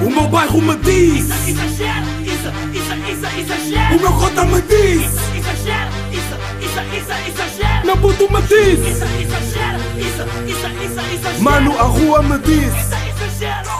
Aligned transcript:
O 0.00 0.10
meu 0.10 0.28
bairro 0.28 0.62
me 0.62 0.76
diz 0.76 1.28
Exagero, 1.48 2.06
isso, 2.22 2.48
isso, 2.72 2.94
isso, 3.10 3.38
exagero. 3.40 3.96
O 3.96 4.00
meu 4.00 4.12
cota 4.12 4.44
me 4.44 4.62
diz 4.62 5.02
Exagero, 5.36 5.90
isso, 6.12 6.34
isso, 6.64 6.80
isso, 6.96 7.12
exagero. 7.28 7.86
Meu 7.86 7.96
puto 7.96 8.32
me 8.32 8.42
diz 8.42 8.78
Isso, 8.78 9.04
exagero, 9.04 9.78
isso, 9.98 10.22
isso, 10.46 10.66
isso, 10.84 11.00
exagero. 11.14 11.42
Mano, 11.42 11.76
a 11.78 11.82
rua 11.82 12.22
me 12.22 12.38
diz 12.38 12.72
Isso, 12.72 12.94
exagero, 13.08 13.70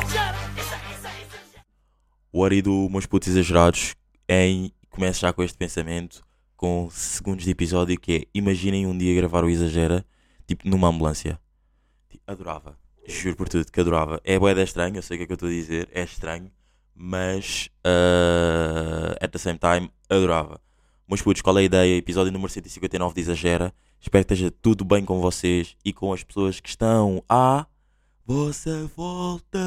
isso, 0.57 0.75
isso. 0.99 1.61
O 2.33 2.45
Ari 2.45 2.63
do 2.63 2.89
Meus 2.91 3.07
Putos 3.07 3.29
Exagerados 3.29 3.95
em 4.29 4.73
começa 4.91 5.21
já 5.21 5.33
com 5.33 5.43
este 5.45 5.57
pensamento 5.57 6.25
com 6.57 6.89
segundos 6.91 7.45
de 7.45 7.53
episódio 7.53 7.99
que 7.99 8.17
é 8.17 8.23
imaginem 8.35 8.87
um 8.87 8.99
dia 8.99 9.15
gravar 9.15 9.45
o 9.45 9.49
Exagera 9.49 10.05
tipo 10.49 10.69
numa 10.69 10.89
ambulância. 10.89 11.39
Tipo, 12.09 12.25
Adorava. 12.27 12.88
Juro 13.09 13.37
por 13.37 13.49
tudo 13.49 13.73
que 13.73 13.81
adorava. 13.81 14.21
É 14.23 14.39
boeda 14.39 14.63
estranho, 14.63 14.97
eu 14.97 15.03
sei 15.03 15.17
o 15.17 15.19
que 15.19 15.25
é 15.25 15.27
que 15.27 15.33
eu 15.33 15.35
estou 15.35 15.49
a 15.49 15.53
dizer, 15.53 15.89
é 15.93 16.03
estranho, 16.03 16.51
mas 16.95 17.71
uh, 17.79 19.17
at 19.19 19.31
the 19.31 19.39
same 19.39 19.59
time 19.59 19.91
adorava. 20.11 20.61
Meus 21.09 21.23
putos, 21.23 21.41
qual 21.41 21.57
é 21.57 21.63
a 21.63 21.65
ideia? 21.65 21.97
Episódio 21.97 22.31
número 22.31 22.53
159 22.53 23.15
de 23.15 23.21
Exagera. 23.23 23.73
Espero 23.99 24.27
que 24.27 24.35
esteja 24.35 24.51
tudo 24.51 24.85
bem 24.85 25.07
com 25.07 25.21
vocês 25.21 25.75
e 25.83 25.91
com 25.91 26.13
as 26.13 26.23
pessoas 26.23 26.61
que 26.61 26.69
estão 26.69 27.25
à 27.27 27.67
vossa 28.27 28.87
volta. 28.95 29.59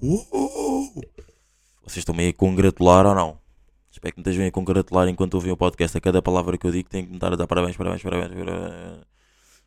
Uh! 0.00 1.02
Vocês 1.84 1.98
estão 1.98 2.14
meio 2.14 2.30
a 2.30 2.32
congratular 2.32 3.04
ou 3.04 3.14
não? 3.14 3.38
Espero 3.90 4.14
que 4.14 4.20
me 4.20 4.22
estejam 4.22 4.46
a 4.46 4.50
congratular 4.50 5.08
enquanto 5.08 5.34
ouvem 5.34 5.52
o 5.52 5.56
podcast. 5.58 5.98
A 5.98 6.00
cada 6.00 6.22
palavra 6.22 6.56
que 6.56 6.66
eu 6.66 6.72
digo 6.72 6.88
tem 6.88 7.04
que 7.04 7.10
me 7.10 7.16
estar 7.18 7.34
a 7.34 7.36
dar 7.36 7.46
parabéns, 7.46 7.76
parabéns, 7.76 8.02
parabéns. 8.02 8.32
parabéns. 8.32 9.04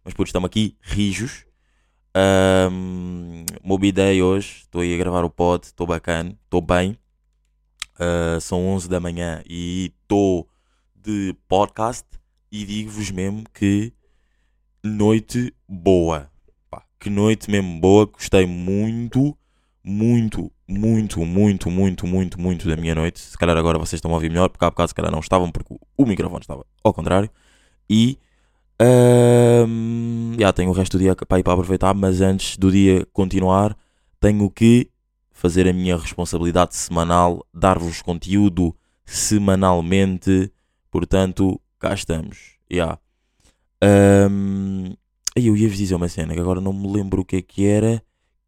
Mas 0.04 0.14
putos, 0.16 0.30
estamos 0.30 0.48
aqui 0.48 0.76
rijos. 0.82 1.46
Um, 2.16 3.44
Mobi 3.62 3.92
Day 3.92 4.22
hoje. 4.24 4.60
Estou 4.62 4.82
aí 4.82 4.96
a 4.96 4.98
gravar 4.98 5.26
o 5.26 5.30
pod. 5.30 5.66
Estou 5.66 5.86
bacana. 5.86 6.34
Estou 6.46 6.62
bem. 6.62 6.98
Uh, 8.00 8.40
são 8.40 8.66
11 8.68 8.88
da 8.88 9.00
manhã 9.02 9.44
e 9.46 9.92
estou 10.02 10.48
de 10.96 11.36
podcast. 11.48 12.08
E 12.50 12.64
digo-vos 12.64 13.12
mesmo 13.12 13.44
que 13.54 13.92
noite 14.82 15.54
boa. 15.68 16.32
Pá, 16.70 16.86
que 16.98 17.10
noite 17.10 17.52
mesmo 17.52 17.82
boa. 17.82 18.06
Gostei 18.06 18.46
muito, 18.46 19.38
muito, 19.84 20.50
muito, 20.66 21.26
muito, 21.26 21.70
muito, 21.70 22.08
muito, 22.08 22.40
muito 22.40 22.68
da 22.70 22.78
minha 22.78 22.96
noite. 22.96 23.20
Se 23.20 23.38
calhar 23.38 23.58
agora 23.58 23.78
vocês 23.78 23.98
estão 23.98 24.12
a 24.12 24.14
ouvir 24.14 24.30
melhor, 24.30 24.48
porque 24.48 24.64
há 24.64 24.70
bocado 24.70 24.88
se 24.88 24.96
calhar 24.96 25.12
não 25.12 25.20
estavam, 25.20 25.52
porque 25.52 25.76
o 25.98 26.06
microfone 26.06 26.42
estava 26.42 26.66
ao 26.82 26.94
contrário. 26.94 27.30
E 27.90 28.18
ahm, 28.80 30.34
já 30.40 30.52
tenho 30.54 30.70
o 30.70 30.74
resto 30.74 30.98
do 30.98 31.02
dia 31.02 31.16
para 31.16 31.40
ir 31.40 31.44
para 31.44 31.54
aproveitar, 31.54 31.94
mas 31.94 32.22
antes 32.22 32.58
do 32.58 32.72
dia 32.72 33.06
continuar, 33.14 33.76
tenho 34.20 34.50
que 34.50 34.90
fazer 35.32 35.68
a 35.68 35.74
minha 35.74 35.98
responsabilidade 35.98 36.76
semanal, 36.76 37.46
dar-vos 37.54 38.02
conteúdo 38.02 38.76
semanalmente. 39.06 40.52
Portanto, 40.90 41.60
cá 41.80 41.94
estamos. 41.94 42.56
Ahm, 43.82 44.94
aí 45.36 45.48
eu 45.48 45.56
ia-vos 45.56 45.78
dizer 45.78 45.96
uma 45.96 46.08
cena 46.08 46.34
que 46.34 46.40
agora 46.40 46.62
não 46.62 46.74
me 46.74 46.88
lembro 46.92 47.22
o 47.22 47.26
que 47.26 47.38
é 47.38 47.42
que 47.42 47.66
era, 47.66 48.04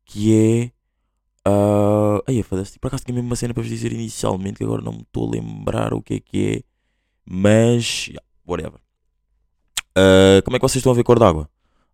que 0.06 0.34
é. 0.34 0.72
Uh, 1.50 2.22
aí, 2.28 2.44
foda-se, 2.44 2.78
por 2.80 2.88
acaso 2.88 3.06
tinha 3.06 3.16
mesmo 3.16 3.30
uma 3.30 3.36
cena 3.36 3.54
para 3.54 3.64
vos 3.64 3.70
dizer 3.70 3.94
inicialmente 3.94 4.58
que 4.58 4.64
agora 4.66 4.82
não 4.82 4.92
me 4.92 5.02
estou 5.02 5.28
a 5.28 5.32
lembrar 5.32 5.94
o 5.94 6.02
que 6.02 6.16
é 6.16 6.20
que 6.20 6.58
é, 6.58 6.64
mas, 7.26 8.08
yeah, 8.08 8.26
whatever. 8.46 8.87
Uh, 9.98 10.44
como 10.44 10.56
é 10.56 10.60
que 10.60 10.64
vocês 10.64 10.76
estão 10.76 10.92
a 10.92 10.96
ver 10.96 11.04
Cor 11.04 11.18
d'Água? 11.18 11.50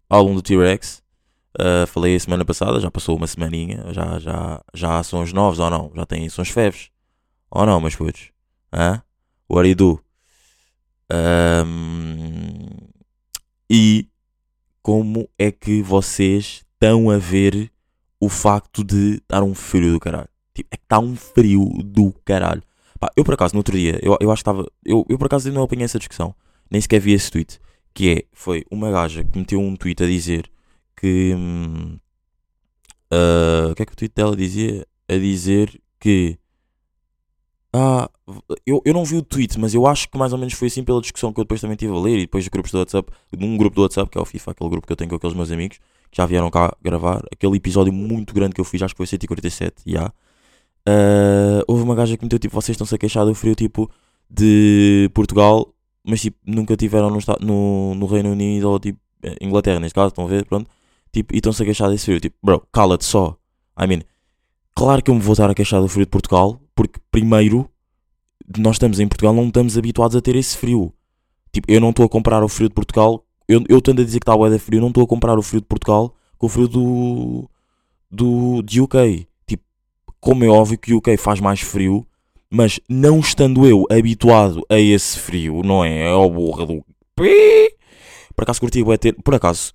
Álbum 0.10 0.36
do 0.36 0.42
T-Rex. 0.42 1.02
Uh, 1.58 1.88
falei 1.88 2.16
a 2.16 2.20
semana 2.20 2.44
passada, 2.44 2.80
já 2.80 2.92
passou 2.92 3.16
uma 3.16 3.28
semaninha, 3.28 3.86
já, 3.94 4.20
já, 4.20 4.62
já 4.74 5.00
há 5.00 5.04
sons 5.04 5.32
novos 5.32 5.60
ou 5.60 5.70
não? 5.70 5.90
Já 5.96 6.06
tem 6.06 6.28
sons 6.28 6.50
feves? 6.50 6.90
Ou 7.50 7.66
não, 7.66 7.80
meus 7.80 7.96
putos? 7.96 8.32
Hã? 8.74 9.02
What 9.50 9.64
do 9.64 9.70
you 9.70 9.76
do? 9.76 10.04
Um, 11.14 12.70
e 13.70 14.08
como 14.82 15.30
é 15.38 15.52
que 15.52 15.82
vocês 15.82 16.66
estão 16.74 17.10
a 17.10 17.18
ver 17.18 17.72
o 18.20 18.28
facto 18.28 18.84
de 18.84 19.16
estar 19.18 19.44
um 19.44 19.54
frio 19.54 19.94
do 19.94 20.00
caralho? 20.00 20.30
Tipo, 20.54 20.70
é 20.72 20.78
que 20.78 20.84
está 20.84 21.00
um 21.00 21.16
frio 21.16 21.70
do 21.84 22.12
caralho. 22.26 22.64
Pá, 23.00 23.12
eu 23.16 23.24
por 23.24 23.36
acaso, 23.36 23.54
no 23.54 23.60
outro 23.60 23.78
dia, 23.78 24.00
eu, 24.02 24.18
eu 24.20 24.32
acho 24.32 24.44
que 24.44 24.50
estava. 24.50 24.68
Eu, 24.84 25.06
eu 25.08 25.18
por 25.18 25.28
acaso 25.28 25.52
não 25.52 25.64
apanhei 25.64 25.86
essa 25.86 26.00
discussão, 26.00 26.36
nem 26.70 26.82
sequer 26.82 27.00
vi 27.00 27.14
esse 27.14 27.32
tweet. 27.32 27.60
Que 27.94 28.10
é, 28.12 28.24
foi 28.34 28.66
uma 28.72 28.92
gaja 28.92 29.24
que 29.24 29.38
meteu 29.38 29.60
um 29.60 29.76
tweet 29.76 30.04
a 30.04 30.08
dizer 30.08 30.50
que. 30.96 31.36
ah, 33.12 33.70
o 33.72 33.76
que 33.76 33.84
é 33.84 33.86
que 33.86 33.94
o 33.94 33.96
tweet 33.96 34.14
dela 34.16 34.36
dizia? 34.36 34.88
A 35.08 35.16
dizer 35.16 35.80
que. 36.00 36.38
Ah, 37.76 38.10
eu, 38.66 38.82
eu 38.86 38.94
não 38.94 39.04
vi 39.04 39.18
o 39.18 39.24
tweet, 39.24 39.60
mas 39.60 39.74
eu 39.74 39.88
acho 39.88 40.08
que 40.10 40.18
mais 40.18 40.32
ou 40.32 40.40
menos 40.40 40.54
foi 40.54 40.68
assim 40.68 40.84
pela 40.84 41.02
discussão 41.02 41.34
que 41.34 41.40
eu 41.40 41.44
depois 41.44 41.60
também 41.60 41.74
estive 41.74 41.94
a 41.94 42.00
ler 42.00 42.18
e 42.18 42.22
depois 42.22 42.44
de 42.44 42.50
grupos 42.50 42.72
do 42.72 42.78
WhatsApp, 42.78 43.12
num 43.38 43.58
grupo 43.58 43.76
do 43.76 43.82
WhatsApp, 43.82 44.10
que 44.12 44.18
é 44.18 44.22
o 44.22 44.26
FIFA, 44.26 44.52
aquele 44.52 44.70
grupo 44.70 44.88
que 44.88 44.94
eu 44.94 44.98
tenho 44.98 45.10
com 45.10 45.16
aqueles 45.16 45.36
meus 45.36 45.52
amigos, 45.52 45.80
que 46.12 46.18
já 46.18 46.26
vieram 46.26 46.52
cá 46.52 46.76
gravar, 46.82 47.24
aquele 47.32 47.58
episódio 47.58 47.92
muito 47.92 48.34
grande 48.34 48.54
que 48.54 48.62
eu 48.62 48.66
fiz, 48.66 48.82
acho 48.84 48.94
que 48.94 48.98
foi 48.98 49.08
147, 49.08 49.82
já. 49.88 50.14
Ah, 50.86 51.64
houve 51.68 51.84
uma 51.84 51.96
gaja 51.96 52.16
que 52.18 52.24
meteu 52.24 52.40
tipo, 52.40 52.54
vocês 52.54 52.76
estão-se 52.76 52.94
a 52.94 52.98
queixar 52.98 53.26
do 53.26 53.34
frio 53.34 53.56
tipo 53.56 53.90
de 54.30 55.10
Portugal, 55.14 55.73
mas 56.04 56.22
tipo, 56.22 56.38
nunca 56.46 56.76
tiveram 56.76 57.10
no, 57.10 57.20
no, 57.40 57.96
no 57.96 58.06
Reino 58.06 58.32
Unido 58.32 58.70
ou 58.70 58.80
tipo 58.80 59.00
Inglaterra, 59.42 59.80
neste 59.80 59.96
caso, 59.96 60.10
estão 60.10 60.26
a 60.26 60.28
ver, 60.28 60.46
pronto, 60.46 60.70
tipo, 61.12 61.34
e 61.34 61.38
estão-se 61.38 61.62
a 61.62 61.66
queixar 61.66 61.90
desse 61.90 62.06
frio, 62.06 62.20
tipo, 62.20 62.36
bro, 62.44 62.66
cala-te 62.72 63.06
só. 63.06 63.38
I 63.80 63.88
mean, 63.88 64.02
claro 64.76 65.02
que 65.02 65.10
eu 65.10 65.16
me 65.16 65.22
vou 65.22 65.34
estar 65.34 65.50
a 65.50 65.56
queixar 65.56 65.82
do 65.82 65.88
frio 65.88 66.06
de 66.06 66.12
Portugal, 66.12 66.60
porque 66.76 67.00
primeiro, 67.12 67.70
nós 68.58 68.76
estamos 68.76 69.00
em 69.00 69.08
Portugal, 69.08 69.34
não 69.34 69.48
estamos 69.48 69.78
habituados 69.78 70.16
a 70.16 70.22
ter 70.22 70.36
esse 70.36 70.58
frio. 70.58 70.94
Tipo, 71.52 71.72
eu 71.72 71.80
não 71.80 71.92
estou 71.92 72.06
a 72.06 72.10
comparar 72.10 72.44
o 72.44 72.50
frio 72.50 72.68
de 72.68 72.76
Portugal, 72.76 73.26
eu, 73.48 73.64
eu 73.70 73.82
tendo 73.82 74.02
a 74.02 74.06
dizer 74.06 74.20
que 74.20 74.30
está 74.30 74.34
a 74.34 74.60
frio, 74.60 74.78
eu 74.78 74.82
não 74.82 74.90
estou 74.90 75.04
a 75.04 75.08
comparar 75.08 75.38
o 75.38 75.44
frio 75.44 75.62
de 75.62 75.68
Portugal 75.68 76.16
com 76.38 76.48
o 76.48 76.50
frio 76.50 76.68
do, 76.68 77.50
do 78.10 78.62
de 78.64 78.82
UK. 78.82 79.28
Tipo, 79.48 79.64
como 80.20 80.44
é 80.44 80.48
óbvio 80.48 80.78
que 80.78 80.94
o 80.94 80.98
UK 80.98 81.16
faz 81.18 81.40
mais 81.40 81.62
frio, 81.62 82.06
mas 82.54 82.80
não 82.88 83.20
estando 83.20 83.66
eu 83.66 83.88
habituado 83.90 84.64
a 84.70 84.78
esse 84.78 85.18
frio, 85.18 85.64
não 85.64 85.84
é? 85.84 86.04
É 86.04 86.14
o 86.14 86.30
borra 86.30 86.68
do. 86.68 86.86
Por 88.36 88.44
acaso 88.44 88.60
curti 88.60 88.84
bué 88.84 88.96
ter, 88.96 89.14
por 89.24 89.34
acaso, 89.34 89.74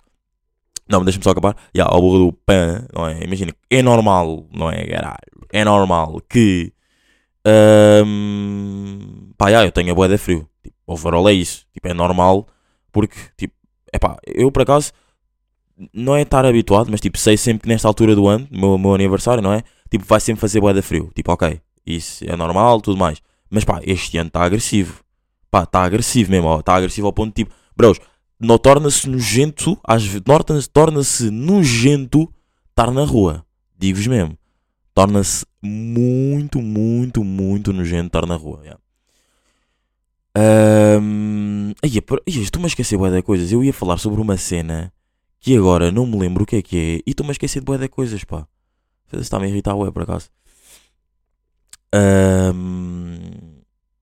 não, 0.87 1.03
deixa-me 1.03 1.23
só 1.25 1.31
acabar. 1.31 1.57
Já, 1.75 1.83
ao 1.85 1.99
borra 1.99 2.19
do 2.19 2.31
pan, 2.31 2.87
não 2.95 3.05
é? 3.05 3.21
Imagina, 3.21 3.53
é 3.69 3.81
normal, 3.81 4.47
não 4.53 4.71
é, 4.71 4.85
caralho? 4.85 5.17
É 5.51 5.65
normal 5.65 6.21
que, 6.29 6.71
hum, 8.05 9.31
pá, 9.37 9.51
já, 9.51 9.65
eu 9.65 9.73
tenho 9.73 10.01
a 10.01 10.07
de 10.07 10.17
frio. 10.17 10.49
Tipo, 10.63 10.77
overall 10.87 11.27
é 11.27 11.33
isso. 11.33 11.65
Tipo, 11.73 11.89
é 11.89 11.93
normal, 11.93 12.47
porque, 12.93 13.17
tipo, 13.35 13.53
é 13.91 13.99
pá, 13.99 14.15
eu 14.25 14.49
por 14.53 14.61
acaso, 14.61 14.93
não 15.93 16.15
é 16.15 16.21
estar 16.21 16.45
habituado, 16.45 16.89
mas 16.89 17.01
tipo, 17.01 17.17
sei 17.17 17.35
sempre 17.35 17.63
que 17.63 17.67
nesta 17.67 17.89
altura 17.89 18.15
do 18.15 18.25
ano, 18.27 18.47
meu, 18.49 18.77
meu 18.77 18.93
aniversário, 18.93 19.43
não 19.43 19.51
é? 19.51 19.63
Tipo, 19.91 20.05
vai 20.05 20.21
sempre 20.21 20.39
fazer 20.39 20.61
de 20.73 20.81
frio. 20.81 21.11
Tipo, 21.13 21.33
ok, 21.33 21.59
isso 21.85 22.23
é 22.25 22.35
normal, 22.35 22.81
tudo 22.81 22.97
mais. 22.97 23.21
Mas 23.49 23.63
pá, 23.63 23.81
este 23.83 24.17
ano 24.17 24.27
está 24.27 24.43
agressivo. 24.43 25.03
Pá, 25.49 25.63
está 25.63 25.83
agressivo 25.83 26.31
mesmo. 26.31 26.59
Está 26.59 26.75
agressivo 26.75 27.07
ao 27.07 27.13
ponto 27.13 27.29
de 27.35 27.43
tipo, 27.43 27.55
bros, 27.75 27.99
torna-se 28.61 29.09
nojento, 29.09 29.77
às 29.83 30.05
vezes, 30.05 30.67
torna-se 30.71 31.29
nojento 31.29 32.31
estar 32.69 32.91
na 32.91 33.03
rua. 33.03 33.45
Digo-vos 33.77 34.07
mesmo. 34.07 34.37
Torna-se 34.93 35.45
muito, 35.61 36.61
muito, 36.61 37.23
muito 37.23 37.73
nojento 37.73 38.07
estar 38.07 38.25
na 38.25 38.35
rua. 38.35 38.59
Yeah. 38.61 38.79
Por- 42.05 42.21
ai, 42.27 42.41
estou-me 42.41 42.65
a 42.65 42.67
esquecer 42.67 42.97
bué 42.97 43.09
de 43.09 43.21
coisas. 43.21 43.51
Eu 43.51 43.63
ia 43.63 43.73
falar 43.73 43.97
sobre 43.97 44.21
uma 44.21 44.37
cena 44.37 44.93
que 45.39 45.55
agora 45.55 45.91
não 45.91 46.05
me 46.05 46.17
lembro 46.17 46.43
o 46.43 46.45
que 46.45 46.57
é 46.57 46.61
que 46.61 46.77
é 46.77 46.95
e 47.05 47.11
estou-me 47.11 47.31
a 47.31 47.33
esquecer 47.33 47.59
de 47.59 47.65
bué 47.65 47.77
de 47.77 47.87
coisas, 47.87 48.23
pá. 48.23 48.47
Está-me 49.11 49.45
a 49.45 49.49
irritar, 49.49 49.75
ué, 49.75 49.91
por 49.91 50.03
acaso. 50.03 50.29
Ahm, 51.93 53.19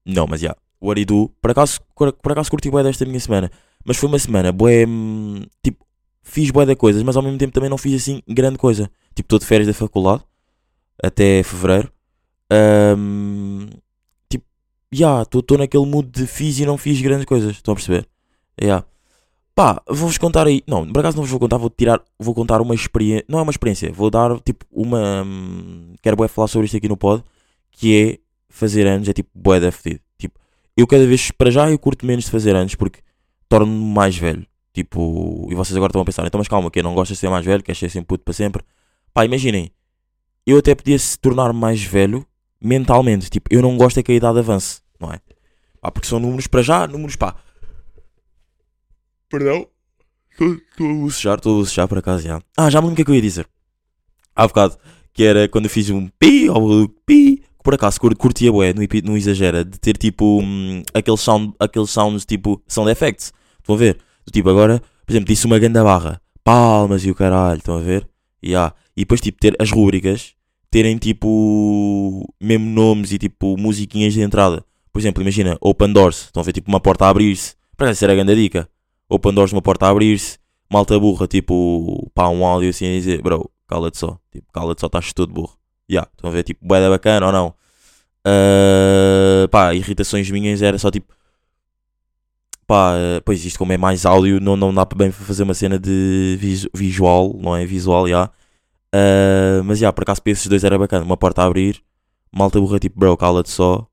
não, 0.05 0.27
mas 0.27 0.41
já. 0.41 0.55
O 0.79 0.91
Aridu, 0.91 1.31
por 1.41 1.51
acaso, 1.51 1.79
por, 1.95 2.31
acaso 2.31 2.49
curti 2.49 2.69
bué 2.69 2.83
desta 2.83 3.05
minha 3.05 3.19
semana. 3.19 3.51
Mas 3.85 3.97
foi 3.97 4.09
uma 4.09 4.19
semana, 4.19 4.51
bué, 4.51 4.85
hum, 4.85 5.41
tipo, 5.63 5.85
fiz 6.21 6.51
bué 6.51 6.65
de 6.65 6.75
coisas, 6.75 7.01
mas 7.03 7.15
ao 7.15 7.23
mesmo 7.23 7.37
tempo 7.37 7.53
também 7.53 7.69
não 7.69 7.77
fiz 7.77 8.01
assim 8.01 8.21
grande 8.27 8.57
coisa. 8.57 8.89
Tipo, 9.15 9.27
estou 9.27 9.39
de 9.39 9.45
férias 9.45 9.67
da 9.67 9.73
faculdade, 9.73 10.23
até 11.01 11.41
fevereiro. 11.43 11.91
Ahm, 12.51 13.67
tipo, 14.29 14.45
já, 14.91 15.21
estou 15.23 15.57
naquele 15.57 15.85
mood 15.85 16.09
de 16.09 16.27
fiz 16.27 16.59
e 16.59 16.65
não 16.65 16.77
fiz 16.77 17.01
grandes 17.01 17.25
coisas, 17.25 17.51
estão 17.55 17.73
a 17.73 17.75
perceber? 17.75 18.07
Já. 18.61 18.83
Pá, 19.55 19.81
vou-vos 19.87 20.19
contar 20.19 20.45
aí. 20.45 20.61
Não, 20.67 20.85
por 20.87 20.99
acaso 20.99 21.17
não 21.17 21.23
vos 21.23 21.31
vou 21.31 21.39
contar, 21.39 21.57
vou 21.57 21.69
tirar, 21.69 21.99
vou 22.19 22.35
contar 22.35 22.61
uma 22.61 22.75
experiência. 22.75 23.25
Não 23.27 23.39
é 23.39 23.41
uma 23.41 23.51
experiência, 23.51 23.91
vou 23.91 24.11
dar 24.11 24.39
tipo 24.41 24.65
uma. 24.71 25.23
hum, 25.23 25.95
quero 26.01 26.15
bué 26.15 26.27
falar 26.27 26.47
sobre 26.47 26.65
isto 26.65 26.77
aqui 26.77 26.87
no 26.87 26.95
pod, 26.95 27.23
que 27.77 27.95
é 27.95 28.19
fazer 28.49 28.87
anos, 28.87 29.07
é 29.07 29.13
tipo 29.13 29.29
bué 29.35 29.59
da 29.59 29.71
fedido. 29.71 30.01
Tipo, 30.17 30.39
eu 30.75 30.87
cada 30.87 31.05
vez, 31.05 31.29
para 31.29 31.51
já, 31.51 31.69
eu 31.69 31.77
curto 31.77 32.05
menos 32.05 32.25
de 32.25 32.31
fazer 32.31 32.55
anos 32.55 32.73
porque 32.73 33.01
torno-me 33.47 33.93
mais 33.93 34.17
velho. 34.17 34.45
Tipo, 34.73 35.47
e 35.49 35.55
vocês 35.55 35.77
agora 35.77 35.91
estão 35.91 36.01
a 36.01 36.05
pensar, 36.05 36.25
então 36.25 36.39
mas 36.39 36.47
calma, 36.47 36.71
que 36.71 36.81
não 36.81 36.95
gostas 36.95 37.17
de 37.17 37.21
ser 37.21 37.29
mais 37.29 37.45
velho, 37.45 37.63
queres 37.63 37.77
ser 37.77 37.89
sempre 37.89 38.07
puto 38.07 38.23
para 38.23 38.33
sempre. 38.33 38.63
Pá, 39.13 39.25
imaginem, 39.25 39.71
eu 40.45 40.57
até 40.57 40.73
podia 40.73 40.97
se 40.97 41.19
tornar 41.19 41.53
mais 41.53 41.83
velho 41.83 42.25
mentalmente. 42.59 43.29
Tipo, 43.29 43.47
eu 43.53 43.61
não 43.61 43.77
gosto 43.77 43.99
é 43.99 44.03
que 44.03 44.11
a 44.11 44.15
idade 44.15 44.39
avance, 44.39 44.81
não 44.99 45.13
é? 45.13 45.21
Pá, 45.79 45.91
porque 45.91 46.07
são 46.07 46.19
números 46.19 46.47
para 46.47 46.63
já, 46.63 46.87
números 46.87 47.15
pá. 47.15 47.35
Perdão. 49.29 49.67
Estou 50.31 50.89
a 50.89 50.93
bocejar, 50.93 51.37
estou 51.37 51.55
a 51.55 51.59
bocejar 51.59 51.87
por 51.87 51.99
acaso 51.99 52.23
já. 52.23 52.41
Ah, 52.57 52.69
já 52.71 52.81
me 52.81 52.87
lembro 52.87 52.93
o 52.93 52.95
que 52.95 53.01
é 53.03 53.05
que 53.05 53.11
eu 53.11 53.15
ia 53.15 53.21
dizer. 53.21 53.47
Há 54.35 54.47
bocado, 54.47 54.77
que 55.13 55.23
era 55.23 55.47
quando 55.47 55.65
eu 55.65 55.71
fiz 55.71 55.89
um 55.89 56.07
pi 56.07 56.49
ou 56.49 56.87
pi, 57.05 57.43
por 57.67 57.73
acaso 57.73 57.99
cur- 57.99 58.15
curtia 58.15 58.49
bué, 58.49 58.69
epi- 58.69 59.01
no 59.01 59.17
exagera, 59.17 59.65
de 59.65 59.77
ter 59.77 59.97
tipo 59.97 60.39
hum, 60.41 60.81
aqueles, 60.93 61.19
sound, 61.19 61.53
aqueles 61.59 61.89
sounds 61.89 62.25
tipo 62.25 62.63
sound 62.65 62.89
effects. 62.89 63.33
Estão 63.59 63.75
a 63.75 63.77
ver? 63.77 63.97
Tipo 64.31 64.49
agora, 64.49 64.81
por 65.05 65.11
exemplo, 65.11 65.27
disse 65.27 65.45
uma 65.45 65.59
ganda 65.59 65.83
barra, 65.83 66.21
palmas 66.45 67.03
e 67.03 67.11
o 67.11 67.15
caralho, 67.15 67.57
estão 67.57 67.75
a 67.75 67.81
ver? 67.81 68.07
Há. 68.55 68.73
e 68.95 69.01
depois 69.01 69.19
tipo 69.19 69.37
ter 69.37 69.53
as 69.59 69.69
rúbricas 69.69 70.33
terem 70.71 70.97
tipo 70.97 72.33
mesmo 72.39 72.69
nomes 72.69 73.11
e 73.11 73.17
tipo 73.17 73.57
musiquinhas 73.57 74.13
de 74.13 74.21
entrada. 74.21 74.63
Por 74.93 74.99
exemplo, 74.99 75.21
imagina 75.21 75.57
Open 75.59 75.91
Doors, 75.91 76.27
estão 76.27 76.39
a 76.39 76.45
ver 76.45 76.53
tipo 76.53 76.69
uma 76.69 76.79
porta 76.79 77.05
a 77.05 77.09
abrir-se. 77.09 77.53
Para 77.75 77.89
era 77.89 78.13
a 78.13 78.15
grande 78.15 78.33
dica. 78.33 78.69
Open 79.09 79.33
Doors, 79.33 79.51
uma 79.51 79.61
porta 79.61 79.87
a 79.87 79.89
abrir-se. 79.89 80.37
Malta 80.71 80.97
burra, 80.97 81.27
tipo, 81.27 82.09
pá, 82.15 82.29
um 82.29 82.45
áudio 82.45 82.69
assim 82.69 82.85
a 82.87 82.91
dizer, 82.91 83.21
bro, 83.21 83.51
cala-te 83.67 83.97
só. 83.97 84.17
Tipo, 84.31 84.47
cala-te 84.53 84.79
só, 84.79 84.87
estás 84.87 85.11
todo 85.11 85.33
burro. 85.33 85.56
Ya, 85.89 86.07
estão 86.11 86.29
a 86.29 86.33
ver, 86.33 86.43
tipo, 86.43 86.65
boeda 86.65 86.89
bacana 86.89 87.27
ou 87.27 87.31
não? 87.31 87.53
Ah, 88.25 89.47
pá, 89.51 89.73
irritações 89.75 90.29
minhas 90.31 90.61
era 90.61 90.77
só 90.79 90.91
tipo, 90.91 91.13
pá, 92.65 92.93
eh, 92.97 93.21
pois 93.21 93.43
isto 93.45 93.57
como 93.59 93.73
é 93.73 93.77
mais 93.77 94.05
áudio, 94.05 94.39
não, 94.39 94.55
não 94.57 94.73
dá 94.73 94.85
bem 94.85 95.11
fazer 95.11 95.43
uma 95.43 95.53
cena 95.53 95.79
de 95.79 96.37
visu- 96.39 96.69
visual, 96.73 97.33
não 97.39 97.55
é? 97.55 97.65
Visual, 97.65 98.07
já. 98.07 98.29
Ah, 98.93 99.61
mas 99.65 99.79
já, 99.79 99.93
por 99.93 100.03
acaso 100.03 100.21
para 100.23 100.31
esses 100.33 100.47
dois 100.47 100.63
era 100.63 100.77
bacana. 100.79 101.05
Uma 101.05 101.17
porta 101.17 101.43
a 101.43 101.45
abrir, 101.45 101.81
malta 102.31 102.59
burra, 102.61 102.79
tipo, 102.79 102.99
bro, 102.99 103.15
cala-te 103.17 103.49
só. 103.51 103.87